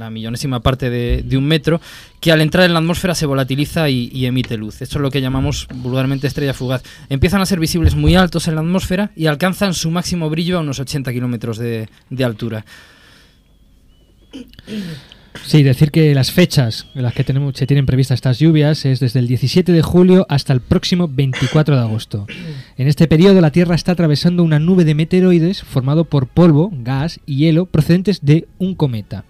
la 0.00 0.10
millonésima 0.10 0.60
parte 0.60 0.90
de, 0.90 1.36
un 1.36 1.44
metro, 1.44 1.80
que 2.20 2.32
al 2.32 2.40
entrar 2.40 2.64
en 2.64 2.72
la 2.72 2.80
atmósfera 2.80 3.14
se 3.14 3.26
volatiliza 3.26 3.88
y, 3.88 4.26
emite 4.26 4.56
luz. 4.56 4.82
Esto 4.82 4.98
es 4.98 5.02
lo 5.02 5.10
que 5.10 5.20
llamamos 5.20 5.68
vulgarmente 5.74 6.26
estrella 6.26 6.54
fugaz. 6.54 6.82
Empiezan 7.08 7.40
a 7.40 7.46
ser 7.46 7.60
visibles 7.60 7.94
muy 7.94 8.16
altos 8.16 8.48
en 8.48 8.56
la 8.56 8.62
atmósfera 8.62 9.12
y 9.14 9.26
alcanzan 9.26 9.74
su 9.74 9.90
máximo 9.90 10.28
brillo 10.28 10.58
a 10.58 10.60
unos 10.60 10.80
80 10.80 11.12
kilómetros 11.12 11.58
de, 11.58 11.88
altura. 12.24 12.64
Sí, 15.44 15.62
decir 15.62 15.90
que 15.90 16.14
las 16.14 16.32
fechas 16.32 16.86
en 16.94 17.02
las 17.02 17.14
que 17.14 17.24
se 17.54 17.66
tienen 17.66 17.86
previstas 17.86 18.16
estas 18.16 18.38
lluvias 18.38 18.84
es 18.84 19.00
desde 19.00 19.20
el 19.20 19.28
17 19.28 19.72
de 19.72 19.82
julio 19.82 20.26
hasta 20.28 20.52
el 20.52 20.60
próximo 20.60 21.08
24 21.08 21.76
de 21.76 21.82
agosto. 21.82 22.26
En 22.76 22.88
este 22.88 23.06
periodo 23.06 23.40
la 23.40 23.52
Tierra 23.52 23.74
está 23.74 23.92
atravesando 23.92 24.42
una 24.42 24.58
nube 24.58 24.84
de 24.84 24.94
meteoroides 24.94 25.62
formado 25.62 26.04
por 26.04 26.26
polvo, 26.26 26.70
gas 26.72 27.20
y 27.26 27.36
hielo 27.36 27.66
procedentes 27.66 28.20
de 28.22 28.48
un 28.58 28.74
cometa. 28.74 29.24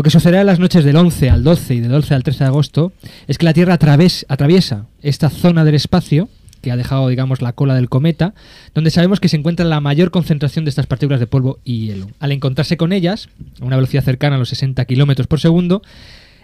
Lo 0.00 0.04
que 0.04 0.08
sucederá 0.08 0.40
en 0.40 0.46
las 0.46 0.58
noches 0.58 0.82
del 0.82 0.96
11 0.96 1.28
al 1.28 1.44
12 1.44 1.74
y 1.74 1.80
del 1.80 1.90
12 1.90 2.14
al 2.14 2.22
13 2.22 2.38
de 2.38 2.48
agosto 2.48 2.94
es 3.26 3.36
que 3.36 3.44
la 3.44 3.52
Tierra 3.52 3.74
atraviesa 3.74 4.86
esta 5.02 5.28
zona 5.28 5.62
del 5.62 5.74
espacio 5.74 6.30
que 6.62 6.72
ha 6.72 6.76
dejado, 6.78 7.08
digamos, 7.08 7.42
la 7.42 7.52
cola 7.52 7.74
del 7.74 7.90
cometa, 7.90 8.32
donde 8.74 8.90
sabemos 8.90 9.20
que 9.20 9.28
se 9.28 9.36
encuentra 9.36 9.66
la 9.66 9.82
mayor 9.82 10.10
concentración 10.10 10.64
de 10.64 10.70
estas 10.70 10.86
partículas 10.86 11.20
de 11.20 11.26
polvo 11.26 11.58
y 11.64 11.84
hielo. 11.84 12.08
Al 12.18 12.32
encontrarse 12.32 12.78
con 12.78 12.94
ellas, 12.94 13.28
a 13.60 13.66
una 13.66 13.76
velocidad 13.76 14.02
cercana 14.02 14.36
a 14.36 14.38
los 14.38 14.48
60 14.48 14.82
kilómetros 14.86 15.26
por 15.26 15.38
segundo, 15.38 15.82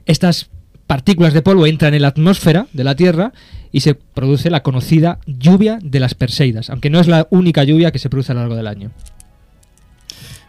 estas 0.05 0.51
partículas 0.87 1.33
de 1.33 1.41
polvo 1.41 1.67
entran 1.67 1.95
en 1.95 2.03
la 2.03 2.09
atmósfera 2.09 2.67
de 2.75 2.85
la 2.85 2.95
Tierra 2.95 3.33
y 3.73 3.81
se 3.81 3.95
produce 3.95 4.51
la 4.51 4.63
conocida 4.63 5.19
lluvia 5.25 5.79
de 5.83 6.01
las 6.01 6.13
Perseidas, 6.15 6.69
aunque 6.69 6.91
no 6.91 7.01
es 7.01 7.07
la 7.07 7.27
única 7.31 7.65
lluvia 7.65 7.91
que 7.91 8.01
se 8.01 8.11
produce 8.11 8.33
a 8.33 8.35
lo 8.35 8.43
largo 8.43 8.57
del 8.57 8.67
año. 8.67 8.91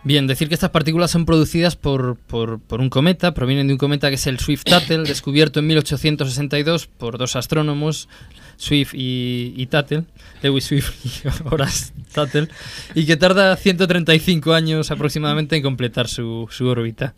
Bien, 0.08 0.26
decir 0.26 0.48
que 0.48 0.54
estas 0.54 0.70
partículas 0.70 1.12
son 1.12 1.26
producidas 1.26 1.76
por, 1.76 2.16
por, 2.16 2.62
por 2.62 2.80
un 2.80 2.90
cometa, 2.90 3.34
provienen 3.34 3.68
de 3.68 3.74
un 3.74 3.78
cometa 3.78 4.08
que 4.08 4.16
es 4.16 4.26
el 4.26 4.40
Swift-Tuttle, 4.40 5.04
descubierto 5.06 5.60
en 5.60 5.68
1862 5.68 6.88
por 6.88 7.18
dos 7.18 7.36
astrónomos, 7.36 8.08
Swift 8.56 8.94
y, 8.94 9.54
y 9.58 9.66
Tuttle, 9.66 10.06
Lewis 10.42 10.64
Swift 10.64 10.94
y 11.04 11.10
Horace 11.54 11.92
Tuttle, 12.14 12.48
y 12.96 13.06
que 13.06 13.18
tarda 13.18 13.54
135 13.58 14.54
años 14.54 14.92
aproximadamente 14.92 15.58
en 15.58 15.64
completar 15.64 16.08
su, 16.08 16.48
su 16.52 16.68
órbita. 16.68 17.14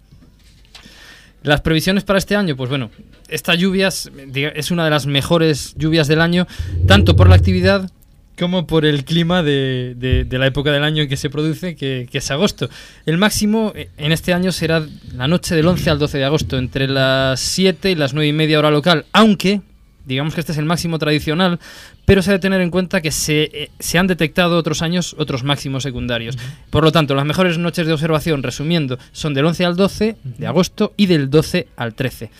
Las 1.43 1.61
previsiones 1.61 2.03
para 2.03 2.17
este 2.17 2.35
año, 2.35 2.55
pues 2.55 2.71
bueno, 2.71 2.89
esta 3.27 3.53
lluvia 3.53 3.89
es, 3.89 4.71
una 4.71 4.85
de 4.85 4.89
las 4.89 5.05
mejores 5.05 5.75
lluvias 5.77 6.07
del 6.07 6.21
año, 6.21 6.47
tanto 6.87 7.15
por 7.15 7.29
la 7.29 7.35
actividad 7.35 7.91
como 8.39 8.65
por 8.65 8.85
el 8.85 9.03
clima 9.03 9.43
de, 9.43 9.93
de- 9.97 10.23
de 10.23 10.37
la 10.39 10.47
época 10.47 10.71
del 10.71 10.83
año 10.83 11.03
en 11.03 11.09
que 11.09 11.17
se 11.17 11.29
produce, 11.29 11.75
que, 11.75 12.07
que 12.09 12.17
es 12.19 12.31
agosto. 12.31 12.69
El 13.05 13.17
máximo 13.17 13.73
eh, 13.75 13.89
en 13.97 14.11
este 14.11 14.33
año 14.33 14.51
será 14.51 14.83
la 15.15 15.27
noche 15.27 15.55
del 15.55 15.67
11 15.67 15.89
al 15.89 15.99
12 15.99 16.17
de 16.17 16.23
agosto, 16.25 16.57
entre 16.57 16.87
las 16.87 17.39
7 17.39 17.91
y 17.91 17.95
las 17.95 18.13
9 18.13 18.27
y 18.27 18.33
media 18.33 18.57
hora 18.59 18.71
local, 18.71 19.05
aunque 19.11 19.61
digamos 20.05 20.33
que 20.33 20.39
este 20.39 20.53
es 20.53 20.57
el 20.57 20.65
máximo 20.65 20.97
tradicional, 20.97 21.59
pero 22.05 22.23
se 22.23 22.31
ha 22.31 22.33
de 22.33 22.39
tener 22.39 22.61
en 22.61 22.71
cuenta 22.71 22.99
que 23.01 23.11
se, 23.11 23.43
eh, 23.53 23.69
se 23.77 23.99
han 23.99 24.07
detectado 24.07 24.57
otros 24.57 24.81
años 24.81 25.15
otros 25.19 25.43
máximos 25.43 25.83
secundarios. 25.83 26.35
Por 26.71 26.83
lo 26.83 26.91
tanto, 26.91 27.13
las 27.13 27.25
mejores 27.25 27.59
noches 27.59 27.85
de 27.85 27.93
observación, 27.93 28.41
resumiendo, 28.41 28.97
son 29.11 29.35
del 29.35 29.45
11 29.45 29.65
al 29.65 29.75
12 29.75 30.15
de 30.23 30.47
agosto 30.47 30.93
y 30.97 31.05
del 31.05 31.29
12 31.29 31.67
al 31.75 31.93
13. 31.93 32.31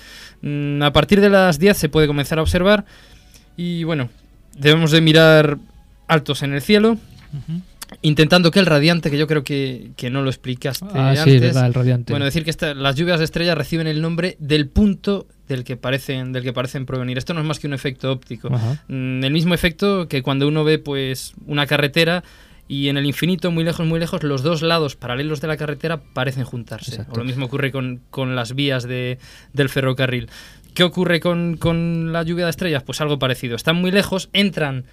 Mm, 0.42 0.82
a 0.82 0.92
partir 0.94 1.22
de 1.22 1.30
las 1.30 1.60
10 1.60 1.78
se 1.78 1.90
puede 1.90 2.08
comenzar 2.08 2.40
a 2.40 2.42
observar 2.42 2.86
y 3.56 3.84
bueno, 3.84 4.10
debemos 4.58 4.90
de 4.90 5.02
mirar 5.02 5.60
altos 6.10 6.44
en 6.44 6.54
el 6.54 6.62
cielo, 6.62 6.98
intentando 8.02 8.52
que 8.52 8.60
el 8.60 8.66
radiante, 8.66 9.10
que 9.10 9.18
yo 9.18 9.28
creo 9.28 9.44
que, 9.44 9.92
que 9.98 10.10
no 10.10 10.22
lo 10.22 10.30
explicaste 10.30 10.86
Ah, 10.94 11.14
sí, 11.16 11.22
antes, 11.22 11.42
verdad, 11.42 11.66
el 11.68 11.74
radiante. 11.74 12.14
bueno, 12.14 12.26
decir 12.26 12.44
que 12.44 12.50
esta- 12.52 12.74
las 12.74 12.96
lluvias 12.96 13.20
de 13.20 13.26
estrellas 13.26 13.58
reciben 13.58 13.88
el 13.88 14.02
nombre 14.02 14.36
del 14.40 14.68
punto 14.68 15.28
del 15.48 15.64
que 15.64 15.76
parecen 15.78 16.32
del 16.32 16.44
que 16.44 16.54
parecen 16.54 16.86
provenir. 16.86 17.18
Esto 17.18 17.34
no 17.34 17.40
es 17.42 17.46
más 17.48 17.58
que 17.60 17.66
un 17.68 17.74
efecto 17.74 18.12
óptico. 18.12 18.50
Mm, 18.88 19.24
el 19.24 19.32
mismo 19.32 19.54
efecto 19.56 20.08
que 20.08 20.22
cuando 20.22 20.48
uno 20.48 20.64
ve 20.64 20.78
pues 20.78 21.34
una 21.48 21.66
carretera 21.66 22.24
y 22.68 22.90
en 22.90 22.98
el 22.98 23.08
infinito, 23.08 23.50
muy 23.50 23.64
lejos, 23.64 23.84
muy 23.88 24.00
lejos, 24.00 24.22
los 24.22 24.44
dos 24.44 24.62
lados 24.62 24.96
paralelos 24.96 25.42
de 25.42 25.48
la 25.48 25.58
carretera 25.58 26.00
parecen 26.14 26.44
juntarse. 26.44 26.92
Exacto. 26.92 27.14
O 27.14 27.18
lo 27.18 27.24
mismo 27.24 27.48
ocurre 27.48 27.72
con, 27.72 28.02
con 28.12 28.36
las 28.36 28.54
vías 28.54 28.84
de, 28.88 29.18
del 29.54 29.70
ferrocarril. 29.70 30.30
¿Qué 30.76 30.84
ocurre 30.84 31.20
con, 31.20 31.58
con 31.58 32.14
la 32.14 32.22
lluvia 32.22 32.46
de 32.46 32.52
estrellas? 32.52 32.84
Pues 32.84 33.02
algo 33.02 33.18
parecido. 33.18 33.56
Están 33.56 33.78
muy 33.78 33.90
lejos, 33.90 34.30
entran 34.34 34.86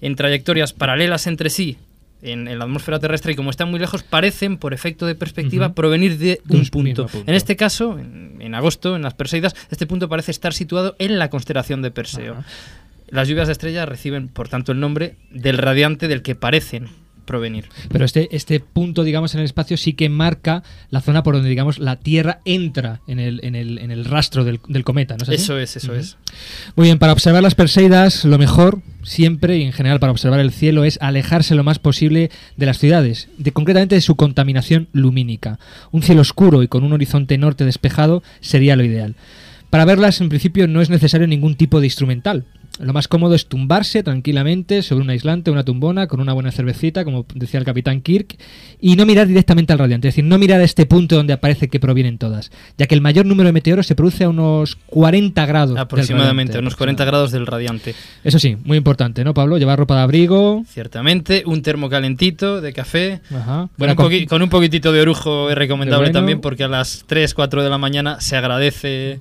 en 0.00 0.16
trayectorias 0.16 0.72
paralelas 0.72 1.26
entre 1.26 1.50
sí 1.50 1.76
en, 2.22 2.48
en 2.48 2.58
la 2.58 2.64
atmósfera 2.64 2.98
terrestre 2.98 3.32
y 3.32 3.36
como 3.36 3.50
están 3.50 3.70
muy 3.70 3.80
lejos 3.80 4.02
parecen, 4.02 4.58
por 4.58 4.74
efecto 4.74 5.06
de 5.06 5.14
perspectiva, 5.14 5.72
provenir 5.72 6.18
de 6.18 6.40
un 6.48 6.60
un 6.60 6.66
punto. 6.66 7.08
En 7.26 7.34
este 7.34 7.56
caso, 7.56 7.98
en, 7.98 8.36
en 8.40 8.54
agosto, 8.54 8.96
en 8.96 9.02
las 9.02 9.14
Perseidas, 9.14 9.54
este 9.70 9.86
punto 9.86 10.08
parece 10.08 10.30
estar 10.30 10.52
situado 10.52 10.96
en 10.98 11.18
la 11.18 11.30
constelación 11.30 11.82
de 11.82 11.90
Perseo. 11.90 12.44
Las 13.08 13.26
lluvias 13.28 13.48
de 13.48 13.52
estrellas 13.52 13.88
reciben, 13.88 14.28
por 14.28 14.48
tanto, 14.48 14.72
el 14.72 14.80
nombre 14.80 15.16
del 15.30 15.58
radiante 15.58 16.08
del 16.08 16.22
que 16.22 16.34
parecen 16.34 16.88
provenir. 17.30 17.68
Pero 17.88 18.04
este, 18.04 18.28
este 18.32 18.58
punto, 18.58 19.04
digamos, 19.04 19.34
en 19.34 19.40
el 19.40 19.46
espacio 19.46 19.76
sí 19.76 19.92
que 19.92 20.08
marca 20.08 20.64
la 20.90 21.00
zona 21.00 21.22
por 21.22 21.34
donde, 21.34 21.48
digamos, 21.48 21.78
la 21.78 21.94
Tierra 21.94 22.40
entra 22.44 23.02
en 23.06 23.20
el, 23.20 23.38
en 23.44 23.54
el, 23.54 23.78
en 23.78 23.92
el 23.92 24.04
rastro 24.04 24.42
del, 24.44 24.58
del 24.66 24.82
cometa, 24.82 25.16
¿no 25.16 25.22
es 25.22 25.28
así? 25.28 25.36
Eso 25.36 25.56
es, 25.56 25.76
eso 25.76 25.94
es. 25.94 26.16
Muy 26.74 26.88
bien, 26.88 26.98
para 26.98 27.12
observar 27.12 27.40
las 27.40 27.54
Perseidas, 27.54 28.24
lo 28.24 28.36
mejor 28.36 28.82
siempre 29.04 29.58
y 29.58 29.62
en 29.62 29.72
general 29.72 30.00
para 30.00 30.10
observar 30.10 30.40
el 30.40 30.50
cielo 30.50 30.82
es 30.82 30.98
alejarse 31.00 31.54
lo 31.54 31.62
más 31.62 31.78
posible 31.78 32.32
de 32.56 32.66
las 32.66 32.78
ciudades, 32.78 33.28
de 33.38 33.52
concretamente 33.52 33.94
de 33.94 34.00
su 34.00 34.16
contaminación 34.16 34.88
lumínica. 34.92 35.60
Un 35.92 36.02
cielo 36.02 36.22
oscuro 36.22 36.64
y 36.64 36.68
con 36.68 36.82
un 36.82 36.92
horizonte 36.92 37.38
norte 37.38 37.64
despejado 37.64 38.24
sería 38.40 38.74
lo 38.74 38.82
ideal. 38.82 39.14
Para 39.70 39.84
verlas, 39.84 40.20
en 40.20 40.30
principio, 40.30 40.66
no 40.66 40.80
es 40.80 40.90
necesario 40.90 41.28
ningún 41.28 41.54
tipo 41.54 41.78
de 41.78 41.86
instrumental. 41.86 42.44
Lo 42.80 42.92
más 42.92 43.08
cómodo 43.08 43.34
es 43.34 43.46
tumbarse 43.46 44.02
tranquilamente 44.02 44.82
sobre 44.82 45.04
un 45.04 45.10
aislante, 45.10 45.50
una 45.50 45.64
tumbona, 45.64 46.06
con 46.06 46.20
una 46.20 46.32
buena 46.32 46.50
cervecita, 46.50 47.04
como 47.04 47.26
decía 47.34 47.58
el 47.60 47.66
capitán 47.66 48.00
Kirk, 48.00 48.36
y 48.80 48.96
no 48.96 49.04
mirar 49.06 49.26
directamente 49.26 49.72
al 49.72 49.78
radiante, 49.78 50.08
es 50.08 50.14
decir, 50.14 50.24
no 50.24 50.38
mirar 50.38 50.60
a 50.60 50.64
este 50.64 50.86
punto 50.86 51.16
donde 51.16 51.32
aparece 51.34 51.68
que 51.68 51.78
provienen 51.78 52.16
todas, 52.18 52.50
ya 52.78 52.86
que 52.86 52.94
el 52.94 53.00
mayor 53.00 53.26
número 53.26 53.48
de 53.48 53.52
meteoros 53.52 53.86
se 53.86 53.94
produce 53.94 54.24
a 54.24 54.28
unos 54.30 54.76
40 54.86 55.46
grados. 55.46 55.70
del 55.74 55.78
Aproximadamente, 55.78 56.52
radiante. 56.52 56.58
unos 56.58 56.76
40 56.76 57.04
grados 57.04 57.32
del 57.32 57.46
radiante. 57.46 57.94
Eso 58.24 58.38
sí, 58.38 58.56
muy 58.64 58.78
importante, 58.78 59.24
¿no, 59.24 59.34
Pablo? 59.34 59.58
Llevar 59.58 59.78
ropa 59.78 59.96
de 59.96 60.02
abrigo. 60.02 60.62
Ciertamente, 60.66 61.42
un 61.46 61.62
termo 61.62 61.88
calentito 61.90 62.60
de 62.60 62.72
café. 62.72 63.20
Ajá. 63.34 63.68
Con 63.68 63.70
Buena 63.76 63.94
un, 63.94 64.24
con 64.26 64.42
un 64.42 64.48
poquitito 64.48 64.92
de 64.92 65.00
orujo 65.02 65.50
es 65.50 65.56
recomendable 65.56 66.06
bueno. 66.06 66.18
también 66.18 66.40
porque 66.40 66.64
a 66.64 66.68
las 66.68 67.04
3, 67.06 67.34
4 67.34 67.62
de 67.62 67.70
la 67.70 67.78
mañana 67.78 68.20
se 68.20 68.36
agradece 68.36 69.20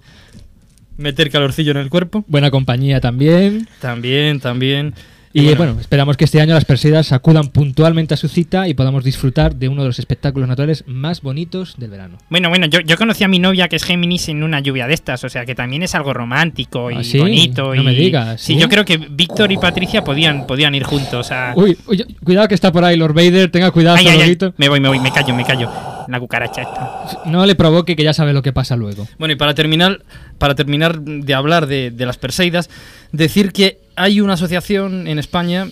meter 1.00 1.32
calorcillo 1.32 1.72
en 1.72 1.78
el 1.78 1.90
cuerpo. 1.90 2.24
Buena 2.28 2.52
compañía 2.52 3.00
también. 3.00 3.68
También, 3.80 4.40
también. 4.40 4.94
Y 5.32 5.54
bueno, 5.54 5.78
esperamos 5.80 6.18
que 6.18 6.26
este 6.26 6.42
año 6.42 6.56
las 6.56 6.66
Perseidas 6.66 7.12
acudan 7.12 7.50
puntualmente 7.50 8.16
a 8.16 8.18
su 8.18 8.28
cita 8.28 8.68
y 8.68 8.74
podamos 8.74 9.04
disfrutar 9.04 9.56
de 9.56 9.70
uno 9.70 9.84
de 9.84 9.88
los 9.90 10.00
espectáculos 10.00 10.50
naturales 10.50 10.84
más 10.88 11.22
bonitos 11.22 11.76
del 11.78 11.92
verano. 11.92 12.18
Bueno, 12.30 12.50
bueno, 12.50 12.66
yo, 12.66 12.80
yo 12.80 12.98
conocí 12.98 13.24
a 13.24 13.28
mi 13.28 13.38
novia 13.38 13.68
que 13.68 13.76
es 13.76 13.84
Géminis 13.84 14.28
en 14.30 14.42
una 14.42 14.60
lluvia 14.60 14.88
de 14.88 14.96
estas, 14.96 15.24
o 15.24 15.30
sea 15.30 15.46
que 15.46 15.54
también 15.54 15.84
es 15.84 15.94
algo 15.94 16.14
romántico 16.14 16.90
y 16.90 16.96
¿Ah, 16.96 17.04
sí? 17.04 17.20
bonito. 17.20 17.76
No 17.76 17.82
y... 17.82 17.86
me 17.86 17.94
digas, 17.94 18.42
Sí, 18.42 18.54
¿sí? 18.56 18.60
yo 18.60 18.68
creo 18.70 18.86
que 18.86 18.98
Víctor 18.98 19.52
y 19.52 19.58
Patricia 19.58 20.04
podían, 20.04 20.48
podían 20.48 20.74
ir 20.74 20.84
juntos. 20.84 21.28
Sea... 21.28 21.54
Uy, 21.56 21.78
uy, 21.86 22.04
cuidado 22.24 22.48
que 22.48 22.56
está 22.56 22.72
por 22.72 22.84
ahí 22.84 22.98
Lord 22.98 23.14
Vader, 23.14 23.52
tenga 23.52 23.70
cuidado, 23.72 23.98
Ay, 23.98 24.06
ay, 24.06 24.08
ay, 24.08 24.14
Salvadorito. 24.14 24.54
Me 24.58 24.68
voy, 24.68 24.80
me 24.80 24.88
voy, 24.90 25.00
me 25.00 25.12
callo, 25.12 25.36
me 25.36 25.46
callo. 25.46 25.72
La 26.08 26.20
cucaracha 26.20 26.64
esta. 26.64 27.22
No 27.26 27.46
le 27.46 27.54
provoque 27.54 27.96
que 27.96 28.04
ya 28.04 28.14
sabe 28.14 28.34
lo 28.34 28.42
que 28.42 28.52
pasa 28.52 28.76
luego. 28.76 29.08
Bueno, 29.20 29.34
y 29.34 29.38
para 29.38 29.54
terminar, 29.54 30.02
para 30.40 30.56
terminar 30.56 31.00
de 31.00 31.34
hablar 31.36 31.68
de, 31.68 31.92
de 31.92 32.06
las 32.08 32.18
Perseidas, 32.18 32.68
decir 33.12 33.52
que 33.52 33.78
hay 34.00 34.22
una 34.22 34.34
asociación 34.34 35.08
en 35.08 35.20
España, 35.20 35.68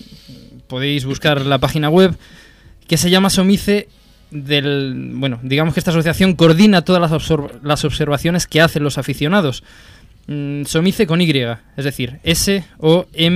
podéis 0.66 1.06
buscar 1.06 1.46
la 1.46 1.58
página 1.58 1.88
web, 1.88 2.14
que 2.86 2.98
se 2.98 3.08
llama 3.08 3.30
Somice 3.30 3.88
del 4.30 5.12
bueno, 5.14 5.40
digamos 5.42 5.72
que 5.72 5.80
esta 5.80 5.92
asociación 5.92 6.34
coordina 6.34 6.82
todas 6.82 7.00
las, 7.10 7.32
las 7.62 7.84
observaciones 7.86 8.46
que 8.46 8.60
hacen 8.60 8.82
los 8.82 8.98
aficionados. 8.98 9.64
Mm, 10.28 10.64
Somice 10.64 11.06
con 11.06 11.20
Y, 11.20 11.28
es 11.76 11.84
decir, 11.84 12.20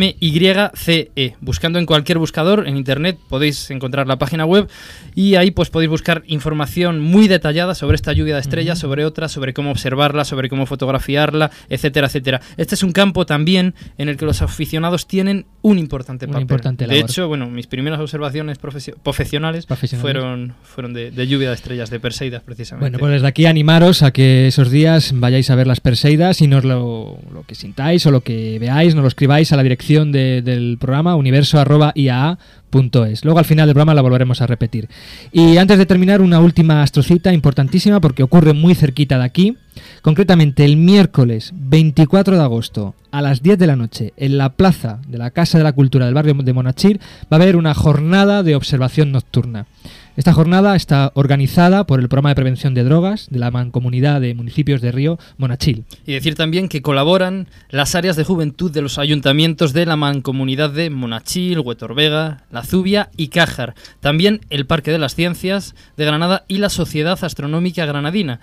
S-O-M-Y-C-E. 0.02 1.34
Buscando 1.40 1.78
en 1.78 1.86
cualquier 1.86 2.18
buscador 2.18 2.66
en 2.68 2.76
internet 2.76 3.18
podéis 3.28 3.70
encontrar 3.70 4.06
la 4.06 4.16
página 4.18 4.44
web 4.44 4.68
y 5.14 5.34
ahí 5.36 5.50
pues 5.50 5.70
podéis 5.70 5.90
buscar 5.90 6.22
información 6.26 7.00
muy 7.00 7.28
detallada 7.28 7.74
sobre 7.74 7.94
esta 7.96 8.12
lluvia 8.12 8.34
de 8.34 8.40
estrellas, 8.40 8.78
sobre 8.78 9.04
otras, 9.04 9.32
sobre 9.32 9.52
cómo 9.54 9.70
observarla, 9.70 10.24
sobre 10.24 10.48
cómo 10.48 10.66
fotografiarla, 10.66 11.50
etcétera, 11.68 12.06
etcétera. 12.06 12.40
Este 12.56 12.74
es 12.74 12.82
un 12.82 12.92
campo 12.92 13.26
también 13.26 13.74
en 13.98 14.08
el 14.08 14.16
que 14.16 14.24
los 14.24 14.42
aficionados 14.42 15.06
tienen 15.06 15.46
un 15.62 15.78
importante 15.78 16.26
papel. 16.26 16.42
importante 16.42 16.86
de 16.86 16.98
hecho, 16.98 17.28
bueno, 17.28 17.48
mis 17.48 17.66
primeras 17.66 18.00
observaciones 18.00 18.58
profesio- 18.58 18.96
profesionales, 19.02 19.66
Profesionales. 19.66 20.00
fueron, 20.02 20.54
fueron 20.62 20.92
de, 20.94 21.10
de 21.10 21.26
lluvia 21.26 21.48
de 21.48 21.54
estrellas, 21.54 21.90
de 21.90 22.00
Perseidas 22.00 22.42
precisamente. 22.42 22.84
Bueno, 22.84 22.98
pues 22.98 23.12
desde 23.12 23.26
aquí 23.26 23.46
animaros 23.46 24.02
a 24.02 24.10
que 24.10 24.46
esos 24.48 24.70
días 24.70 25.12
vayáis 25.14 25.50
a 25.50 25.54
ver 25.54 25.66
las 25.66 25.80
Perseidas 25.80 26.40
y 26.42 26.46
nos 26.48 26.64
lo, 26.64 26.81
lo 26.82 27.44
que 27.46 27.54
sintáis 27.54 28.04
o 28.06 28.10
lo 28.10 28.20
que 28.22 28.58
veáis, 28.58 28.94
nos 28.94 29.02
lo 29.02 29.08
escribáis 29.08 29.52
a 29.52 29.56
la 29.56 29.62
dirección 29.62 30.12
de- 30.12 30.42
del 30.42 30.78
programa 30.80 31.14
universo.iaa.es. 31.16 33.24
Luego 33.24 33.38
al 33.38 33.44
final 33.44 33.66
del 33.66 33.74
programa 33.74 33.94
la 33.94 34.02
volveremos 34.02 34.40
a 34.40 34.46
repetir. 34.46 34.88
Y 35.32 35.56
antes 35.58 35.78
de 35.78 35.86
terminar, 35.86 36.20
una 36.20 36.40
última 36.40 36.82
astrocita 36.82 37.32
importantísima 37.32 38.00
porque 38.00 38.22
ocurre 38.22 38.52
muy 38.52 38.74
cerquita 38.74 39.18
de 39.18 39.24
aquí. 39.24 39.56
Concretamente 40.02 40.64
el 40.64 40.76
miércoles 40.76 41.52
24 41.54 42.36
de 42.36 42.42
agosto 42.42 42.94
a 43.10 43.22
las 43.22 43.42
10 43.42 43.58
de 43.58 43.66
la 43.66 43.76
noche 43.76 44.12
en 44.16 44.38
la 44.38 44.50
plaza 44.50 45.00
de 45.08 45.18
la 45.18 45.30
Casa 45.30 45.58
de 45.58 45.64
la 45.64 45.72
Cultura 45.72 46.04
del 46.06 46.14
barrio 46.14 46.34
de 46.34 46.52
Monachil 46.52 47.00
va 47.32 47.36
a 47.38 47.42
haber 47.42 47.56
una 47.56 47.74
jornada 47.74 48.42
de 48.42 48.54
observación 48.54 49.12
nocturna. 49.12 49.66
Esta 50.14 50.34
jornada 50.34 50.76
está 50.76 51.10
organizada 51.14 51.86
por 51.86 51.98
el 51.98 52.10
programa 52.10 52.28
de 52.28 52.34
prevención 52.34 52.74
de 52.74 52.84
drogas 52.84 53.28
de 53.30 53.38
la 53.38 53.50
Mancomunidad 53.50 54.20
de 54.20 54.34
Municipios 54.34 54.82
de 54.82 54.92
Río 54.92 55.18
Monachil. 55.38 55.84
Y 56.04 56.12
decir 56.12 56.34
también 56.34 56.68
que 56.68 56.82
colaboran 56.82 57.48
las 57.70 57.94
áreas 57.94 58.16
de 58.16 58.24
juventud 58.24 58.70
de 58.70 58.82
los 58.82 58.98
ayuntamientos 58.98 59.72
de 59.72 59.86
la 59.86 59.96
mancomunidad 59.96 60.68
de 60.68 60.90
Monachil, 60.90 61.60
Huetorvega, 61.60 62.44
La 62.50 62.62
Zubia 62.62 63.08
y 63.16 63.28
Cájar. 63.28 63.74
También 64.00 64.42
el 64.50 64.66
Parque 64.66 64.90
de 64.90 64.98
las 64.98 65.14
Ciencias 65.14 65.74
de 65.96 66.04
Granada 66.04 66.44
y 66.46 66.58
la 66.58 66.68
Sociedad 66.68 67.18
Astronómica 67.24 67.86
Granadina. 67.86 68.38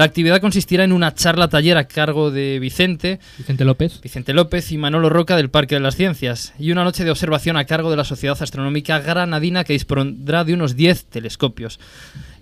La 0.00 0.06
actividad 0.06 0.40
consistirá 0.40 0.84
en 0.84 0.92
una 0.92 1.12
charla 1.12 1.48
taller 1.48 1.76
a 1.76 1.86
cargo 1.86 2.30
de 2.30 2.58
Vicente, 2.58 3.20
Vicente 3.36 3.66
López. 3.66 4.00
Vicente 4.00 4.32
López 4.32 4.72
y 4.72 4.78
Manolo 4.78 5.10
Roca 5.10 5.36
del 5.36 5.50
Parque 5.50 5.74
de 5.74 5.82
las 5.82 5.94
Ciencias 5.94 6.54
y 6.58 6.72
una 6.72 6.84
noche 6.84 7.04
de 7.04 7.10
observación 7.10 7.58
a 7.58 7.66
cargo 7.66 7.90
de 7.90 7.98
la 7.98 8.04
Sociedad 8.04 8.38
Astronómica 8.40 8.98
Granadina 9.00 9.62
que 9.62 9.74
dispondrá 9.74 10.44
de 10.44 10.54
unos 10.54 10.74
10 10.74 11.04
telescopios. 11.04 11.78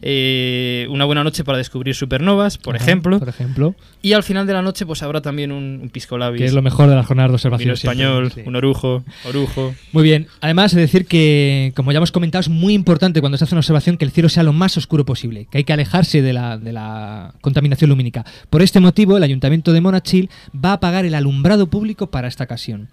Eh, 0.00 0.86
una 0.90 1.04
buena 1.04 1.24
noche 1.24 1.42
para 1.42 1.58
descubrir 1.58 1.94
supernovas, 1.94 2.56
por 2.56 2.76
Ajá, 2.76 2.84
ejemplo. 2.84 3.18
Por 3.18 3.28
ejemplo, 3.28 3.74
Y 4.00 4.12
al 4.12 4.22
final 4.22 4.46
de 4.46 4.52
la 4.52 4.62
noche 4.62 4.86
pues 4.86 5.02
habrá 5.02 5.20
también 5.20 5.50
un, 5.50 5.80
un 5.82 5.90
pisco 5.90 6.16
labis. 6.18 6.38
que 6.40 6.44
es 6.46 6.52
lo 6.52 6.62
mejor 6.62 6.88
de 6.88 6.94
las 6.94 7.04
jornadas 7.04 7.30
de 7.30 7.34
observación. 7.34 7.76
siempre, 7.76 8.00
español, 8.04 8.32
sí. 8.32 8.42
un 8.46 8.54
orujo, 8.56 9.04
orujo. 9.28 9.74
Muy 9.92 10.04
bien. 10.04 10.28
Además, 10.40 10.72
de 10.74 10.80
decir 10.80 11.06
que, 11.06 11.72
como 11.74 11.90
ya 11.90 11.96
hemos 11.98 12.12
comentado, 12.12 12.40
es 12.40 12.48
muy 12.48 12.74
importante 12.74 13.20
cuando 13.20 13.38
se 13.38 13.44
hace 13.44 13.54
una 13.54 13.60
observación 13.60 13.96
que 13.96 14.04
el 14.04 14.12
cielo 14.12 14.28
sea 14.28 14.44
lo 14.44 14.52
más 14.52 14.76
oscuro 14.76 15.04
posible, 15.04 15.48
que 15.50 15.58
hay 15.58 15.64
que 15.64 15.72
alejarse 15.72 16.22
de 16.22 16.32
la, 16.32 16.58
de 16.58 16.72
la 16.72 17.34
contaminación 17.40 17.90
lumínica. 17.90 18.24
Por 18.50 18.62
este 18.62 18.78
motivo, 18.80 19.16
el 19.16 19.22
Ayuntamiento 19.24 19.72
de 19.72 19.80
Monachil 19.80 20.30
va 20.54 20.70
a 20.70 20.74
apagar 20.74 21.04
el 21.06 21.14
alumbrado 21.14 21.68
público 21.68 22.10
para 22.10 22.28
esta 22.28 22.44
ocasión. 22.44 22.88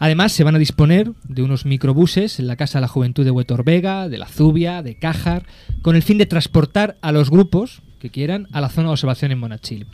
Además, 0.00 0.32
se 0.32 0.44
van 0.44 0.56
a 0.56 0.58
disponer 0.58 1.12
de 1.24 1.42
unos 1.42 1.66
microbuses 1.66 2.40
en 2.40 2.46
la 2.46 2.56
Casa 2.56 2.78
de 2.78 2.80
la 2.80 2.88
Juventud 2.88 3.22
de 3.22 3.30
Huetorvega, 3.30 4.08
de 4.08 4.16
La 4.16 4.26
Zubia, 4.26 4.82
de 4.82 4.98
Cájar, 4.98 5.44
con 5.82 5.94
el 5.94 6.02
fin 6.02 6.16
de 6.16 6.24
transportar 6.24 6.96
a 7.02 7.12
los 7.12 7.30
grupos 7.30 7.82
que 8.00 8.08
quieran 8.08 8.48
a 8.52 8.62
la 8.62 8.70
zona 8.70 8.88
de 8.88 8.92
observación 8.92 9.30
en 9.30 9.38
Monachil. 9.38 9.86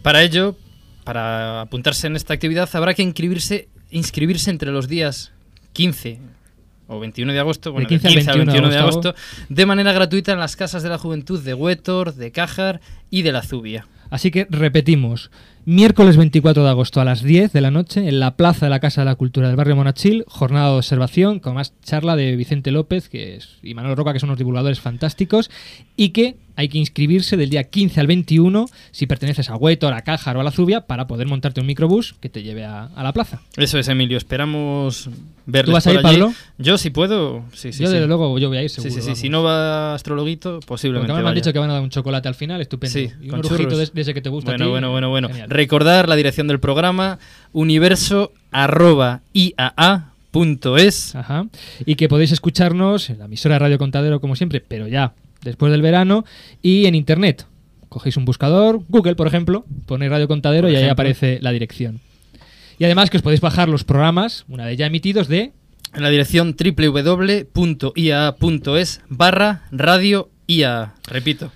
Para 0.00 0.22
ello, 0.22 0.56
para 1.04 1.60
apuntarse 1.60 2.06
en 2.06 2.16
esta 2.16 2.32
actividad 2.32 2.68
habrá 2.72 2.94
que 2.94 3.02
inscribirse, 3.02 3.68
inscribirse 3.90 4.50
entre 4.50 4.72
los 4.72 4.88
días 4.88 5.32
15 5.74 6.20
o 6.86 6.98
21 6.98 7.34
de 7.34 7.38
agosto, 7.40 7.72
bueno, 7.72 7.86
Del 7.86 8.00
15 8.00 8.20
del 8.20 8.28
al 8.30 8.38
21 8.38 8.68
de 8.68 8.74
de 8.74 8.80
agosto. 8.80 9.08
agosto, 9.10 9.22
de 9.50 9.66
manera 9.66 9.92
gratuita 9.92 10.32
en 10.32 10.38
las 10.38 10.56
casas 10.56 10.82
de 10.82 10.88
la 10.88 10.96
juventud 10.96 11.42
de 11.42 11.52
Huetor, 11.52 12.14
de 12.14 12.32
Cájar 12.32 12.80
y 13.10 13.20
de 13.20 13.32
La 13.32 13.42
Zubia. 13.42 13.86
Así 14.08 14.30
que 14.30 14.46
repetimos, 14.48 15.30
miércoles 15.72 16.16
24 16.16 16.64
de 16.64 16.70
agosto 16.70 16.98
a 17.02 17.04
las 17.04 17.22
10 17.22 17.52
de 17.52 17.60
la 17.60 17.70
noche 17.70 18.08
en 18.08 18.20
la 18.20 18.36
Plaza 18.36 18.64
de 18.64 18.70
la 18.70 18.80
Casa 18.80 19.02
de 19.02 19.04
la 19.04 19.16
Cultura 19.16 19.48
del 19.48 19.56
barrio 19.56 19.76
Monachil, 19.76 20.24
jornada 20.26 20.70
de 20.70 20.78
observación 20.78 21.40
con 21.40 21.54
más 21.56 21.74
charla 21.82 22.16
de 22.16 22.36
Vicente 22.36 22.70
López 22.70 23.10
que 23.10 23.36
es, 23.36 23.58
y 23.62 23.74
Manuel 23.74 23.94
Roca, 23.94 24.14
que 24.14 24.18
son 24.18 24.30
unos 24.30 24.38
divulgadores 24.38 24.80
fantásticos, 24.80 25.50
y 25.94 26.10
que 26.10 26.36
hay 26.56 26.68
que 26.68 26.78
inscribirse 26.78 27.36
del 27.36 27.50
día 27.50 27.64
15 27.64 28.00
al 28.00 28.08
21 28.08 28.66
si 28.90 29.06
perteneces 29.06 29.48
a 29.48 29.54
Huetor, 29.56 29.92
a 29.92 30.02
Cájar 30.02 30.36
o 30.38 30.40
a 30.40 30.42
La 30.42 30.50
Zubia 30.50 30.80
para 30.88 31.06
poder 31.06 31.28
montarte 31.28 31.60
un 31.60 31.68
microbús 31.68 32.14
que 32.20 32.28
te 32.28 32.42
lleve 32.42 32.64
a, 32.64 32.86
a 32.86 33.02
la 33.04 33.12
plaza. 33.12 33.42
Eso 33.56 33.78
es, 33.78 33.86
Emilio. 33.86 34.16
Esperamos 34.18 35.08
verles 35.46 35.66
¿Tú 35.66 35.72
vas 35.74 35.86
a 35.86 35.92
ir, 35.92 35.98
allí. 35.98 36.02
Pablo? 36.02 36.34
Yo, 36.58 36.76
si 36.78 36.90
puedo, 36.90 37.44
sí, 37.52 37.72
sí. 37.72 37.84
yo, 37.84 37.86
sí. 37.88 37.94
desde 37.94 38.08
luego, 38.08 38.36
yo 38.40 38.48
voy 38.48 38.58
a 38.58 38.62
ir 38.64 38.70
seguro. 38.70 38.92
sí, 38.92 39.00
sí. 39.02 39.14
Si 39.14 39.28
no 39.28 39.44
va 39.44 39.94
Astrologuito, 39.94 40.58
posiblemente 40.66 41.06
Porque 41.06 41.12
me 41.12 41.18
han 41.20 41.24
vaya. 41.26 41.34
dicho 41.36 41.52
que 41.52 41.60
van 41.60 41.70
a 41.70 41.74
dar 41.74 41.82
un 41.82 41.90
chocolate 41.90 42.26
al 42.26 42.34
final, 42.34 42.60
estupendo. 42.60 42.92
Sí, 42.92 43.08
y 43.22 43.30
un 43.30 43.40
de, 43.40 43.90
de 43.94 44.00
ese 44.00 44.12
que 44.12 44.20
te 44.20 44.28
gusta 44.28 44.50
a 44.50 44.54
Bueno, 44.54 44.64
ti, 44.64 44.70
bueno, 44.72 44.90
bueno, 44.90 45.10
bueno. 45.10 45.28
genial. 45.28 45.48
Recordar 45.58 46.08
la 46.08 46.14
dirección 46.14 46.46
del 46.46 46.60
programa 46.60 47.18
universo 47.52 48.32
arroba 48.52 49.22
iaa 49.32 50.12
punto 50.30 50.76
es. 50.76 51.16
Ajá. 51.16 51.46
Y 51.84 51.96
que 51.96 52.08
podéis 52.08 52.30
escucharnos 52.30 53.10
en 53.10 53.18
la 53.18 53.24
emisora 53.24 53.58
Radio 53.58 53.76
Contadero, 53.76 54.20
como 54.20 54.36
siempre, 54.36 54.60
pero 54.60 54.86
ya 54.86 55.14
después 55.42 55.72
del 55.72 55.82
verano, 55.82 56.24
y 56.62 56.86
en 56.86 56.94
internet. 56.94 57.44
Cogéis 57.88 58.16
un 58.16 58.24
buscador, 58.24 58.82
Google, 58.88 59.16
por 59.16 59.26
ejemplo, 59.26 59.64
ponéis 59.86 60.12
Radio 60.12 60.28
Contadero 60.28 60.68
Por 60.68 60.74
y 60.74 60.76
ahí 60.76 60.88
aparece 60.88 61.40
la 61.42 61.50
dirección. 61.50 61.98
Y 62.78 62.84
además 62.84 63.10
que 63.10 63.16
os 63.16 63.24
podéis 63.24 63.40
bajar 63.40 63.68
los 63.68 63.82
programas, 63.82 64.44
una 64.46 64.64
vez 64.64 64.78
ya 64.78 64.86
emitidos, 64.86 65.26
de 65.26 65.50
En 65.92 66.02
la 66.02 66.10
dirección 66.10 66.54
www.iaa.es 66.56 67.50
barra 69.08 69.62
radio 69.72 70.30
IA. 70.46 70.94
Repito, 71.08 71.50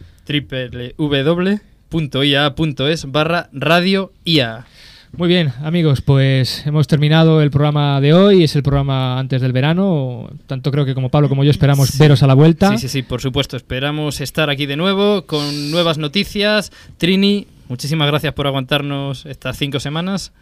www.iaa.es 1.92 3.10
barra 3.10 3.48
radio 3.52 4.12
IA. 4.24 4.66
Muy 5.14 5.28
bien, 5.28 5.52
amigos, 5.62 6.00
pues 6.00 6.66
hemos 6.66 6.86
terminado 6.86 7.42
el 7.42 7.50
programa 7.50 8.00
de 8.00 8.14
hoy, 8.14 8.44
es 8.44 8.56
el 8.56 8.62
programa 8.62 9.18
antes 9.18 9.42
del 9.42 9.52
verano, 9.52 10.30
tanto 10.46 10.70
creo 10.70 10.86
que 10.86 10.94
como 10.94 11.10
Pablo 11.10 11.28
como 11.28 11.44
yo 11.44 11.50
esperamos 11.50 11.98
veros 11.98 12.22
a 12.22 12.26
la 12.26 12.32
vuelta. 12.32 12.70
Sí, 12.72 12.78
sí, 12.78 12.88
sí, 12.88 13.02
por 13.02 13.20
supuesto. 13.20 13.58
Esperamos 13.58 14.22
estar 14.22 14.48
aquí 14.48 14.64
de 14.64 14.76
nuevo 14.76 15.26
con 15.26 15.70
nuevas 15.70 15.98
noticias. 15.98 16.72
Trini, 16.96 17.46
muchísimas 17.68 18.08
gracias 18.08 18.32
por 18.32 18.46
aguantarnos 18.46 19.26
estas 19.26 19.58
cinco 19.58 19.80
semanas. 19.80 20.32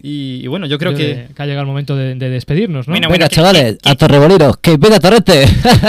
Y, 0.00 0.40
y 0.44 0.46
bueno, 0.46 0.66
yo 0.66 0.78
creo 0.78 0.94
que... 0.94 1.26
que 1.34 1.42
ha 1.42 1.46
llegado 1.46 1.62
el 1.62 1.66
momento 1.66 1.96
de, 1.96 2.14
de 2.14 2.30
despedirnos, 2.30 2.86
¿no? 2.86 2.92
Bueno, 2.92 3.08
Venga, 3.08 3.08
bueno, 3.08 3.28
que- 3.28 3.34
chavales, 3.34 3.78
a 3.82 4.56
que 4.62 4.76
venga 4.76 5.00
Torrente. 5.00 5.44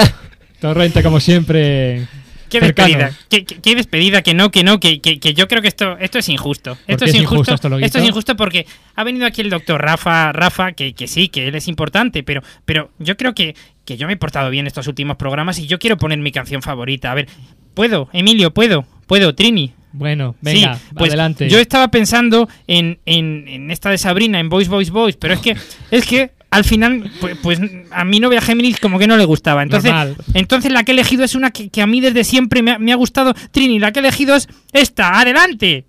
Torrente, 0.59 1.03
como 1.03 1.19
siempre. 1.19 2.07
Qué 2.51 2.59
despedida, 2.67 3.17
qué, 3.29 3.45
qué- 3.45 3.61
qué 3.61 3.75
despedida, 3.75 4.21
que 4.21 4.33
no, 4.33 4.51
que 4.51 4.63
no, 4.63 4.79
que, 4.79 5.01
que- 5.01 5.19
que 5.19 5.33
yo 5.33 5.47
creo 5.47 5.61
que 5.61 5.69
esto, 5.69 5.97
esto 5.99 6.19
es 6.19 6.29
injusto. 6.29 6.77
Esto 6.87 7.05
es 7.05 7.11
es 7.11 7.15
injusto, 7.21 7.51
esto 7.85 7.97
es 7.97 8.03
injusto 8.09 8.35
porque 8.35 8.65
ha 8.95 9.03
venido 9.03 9.25
aquí 9.25 9.41
el 9.41 9.49
doctor 9.49 9.81
Rafa, 9.81 10.31
Rafa, 10.33 10.73
que, 10.73 10.93
que 10.93 11.07
sí, 11.07 11.29
que 11.29 11.47
él 11.47 11.55
es 11.55 11.67
importante, 11.67 12.23
pero, 12.23 12.41
pero 12.65 12.91
yo 12.99 13.17
creo 13.17 13.33
que, 13.33 13.55
que 13.85 13.97
yo 13.97 14.05
me 14.07 14.13
he 14.13 14.17
portado 14.17 14.49
bien 14.49 14.67
estos 14.67 14.85
últimos 14.87 15.17
programas 15.17 15.57
y 15.59 15.65
yo 15.67 15.79
quiero 15.79 15.97
poner 15.97 16.19
mi 16.19 16.31
canción 16.31 16.61
favorita. 16.61 17.11
A 17.11 17.15
ver, 17.15 17.27
¿puedo, 17.73 18.09
Emilio? 18.13 18.53
¿Puedo? 18.53 18.85
¿Puedo, 19.07 19.33
Trini? 19.33 19.73
Bueno, 19.93 20.35
venga, 20.41 20.75
sí, 20.75 20.81
pues 20.95 21.09
adelante. 21.11 21.49
Yo 21.49 21.59
estaba 21.59 21.89
pensando 21.89 22.47
en, 22.67 22.99
en, 23.05 23.45
en 23.47 23.71
esta 23.71 23.89
de 23.89 23.97
Sabrina, 23.97 24.39
en 24.39 24.47
Voice, 24.49 24.69
Voice, 24.69 24.89
Voice, 24.91 25.17
pero 25.19 25.33
es 25.33 25.39
que, 25.41 25.55
es 25.91 26.05
que 26.05 26.31
al 26.51 26.65
final, 26.65 27.09
pues, 27.21 27.37
pues 27.41 27.59
a 27.91 28.03
mi 28.03 28.19
novia 28.19 28.41
Géminis 28.41 28.79
como 28.79 28.99
que 28.99 29.07
no 29.07 29.15
le 29.15 29.23
gustaba. 29.23 29.63
Entonces, 29.63 29.89
Normal. 29.89 30.17
entonces 30.33 30.71
la 30.71 30.83
que 30.83 30.91
he 30.91 30.93
elegido 30.93 31.23
es 31.23 31.33
una 31.33 31.51
que, 31.51 31.69
que 31.69 31.81
a 31.81 31.87
mí 31.87 32.01
desde 32.01 32.25
siempre 32.25 32.61
me 32.61 32.71
ha, 32.71 32.77
me 32.77 32.91
ha 32.91 32.95
gustado. 32.95 33.33
Trini, 33.51 33.79
la 33.79 33.93
que 33.93 33.99
he 33.99 34.03
elegido 34.03 34.35
es 34.35 34.49
esta. 34.73 35.19
¡Adelante! 35.19 35.85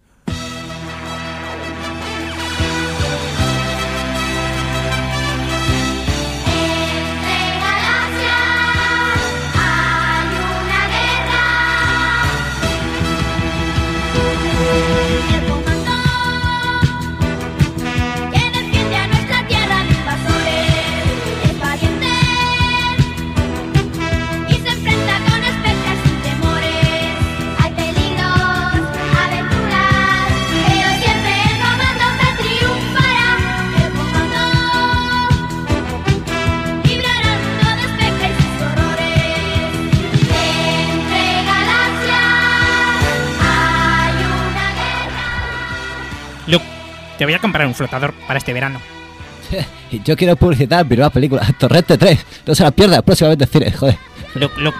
Te 47.22 47.26
voy 47.26 47.34
a 47.34 47.38
comprar 47.38 47.68
un 47.68 47.74
flotador 47.74 48.12
para 48.26 48.38
este 48.38 48.52
verano. 48.52 48.80
Y 49.92 50.02
yo 50.02 50.16
quiero 50.16 50.34
publicitar 50.34 50.84
mi 50.86 50.96
nueva 50.96 51.10
película, 51.10 51.46
Torrente 51.58 51.96
3. 51.98 52.26
No 52.46 52.54
se 52.54 52.62
la 52.64 52.70
pierda 52.72 53.02
próximamente 53.02 53.44
en 53.44 53.50
cine, 53.50 53.70
joder. 53.70 53.96
Luke, 54.34 54.54
Luke, 54.58 54.76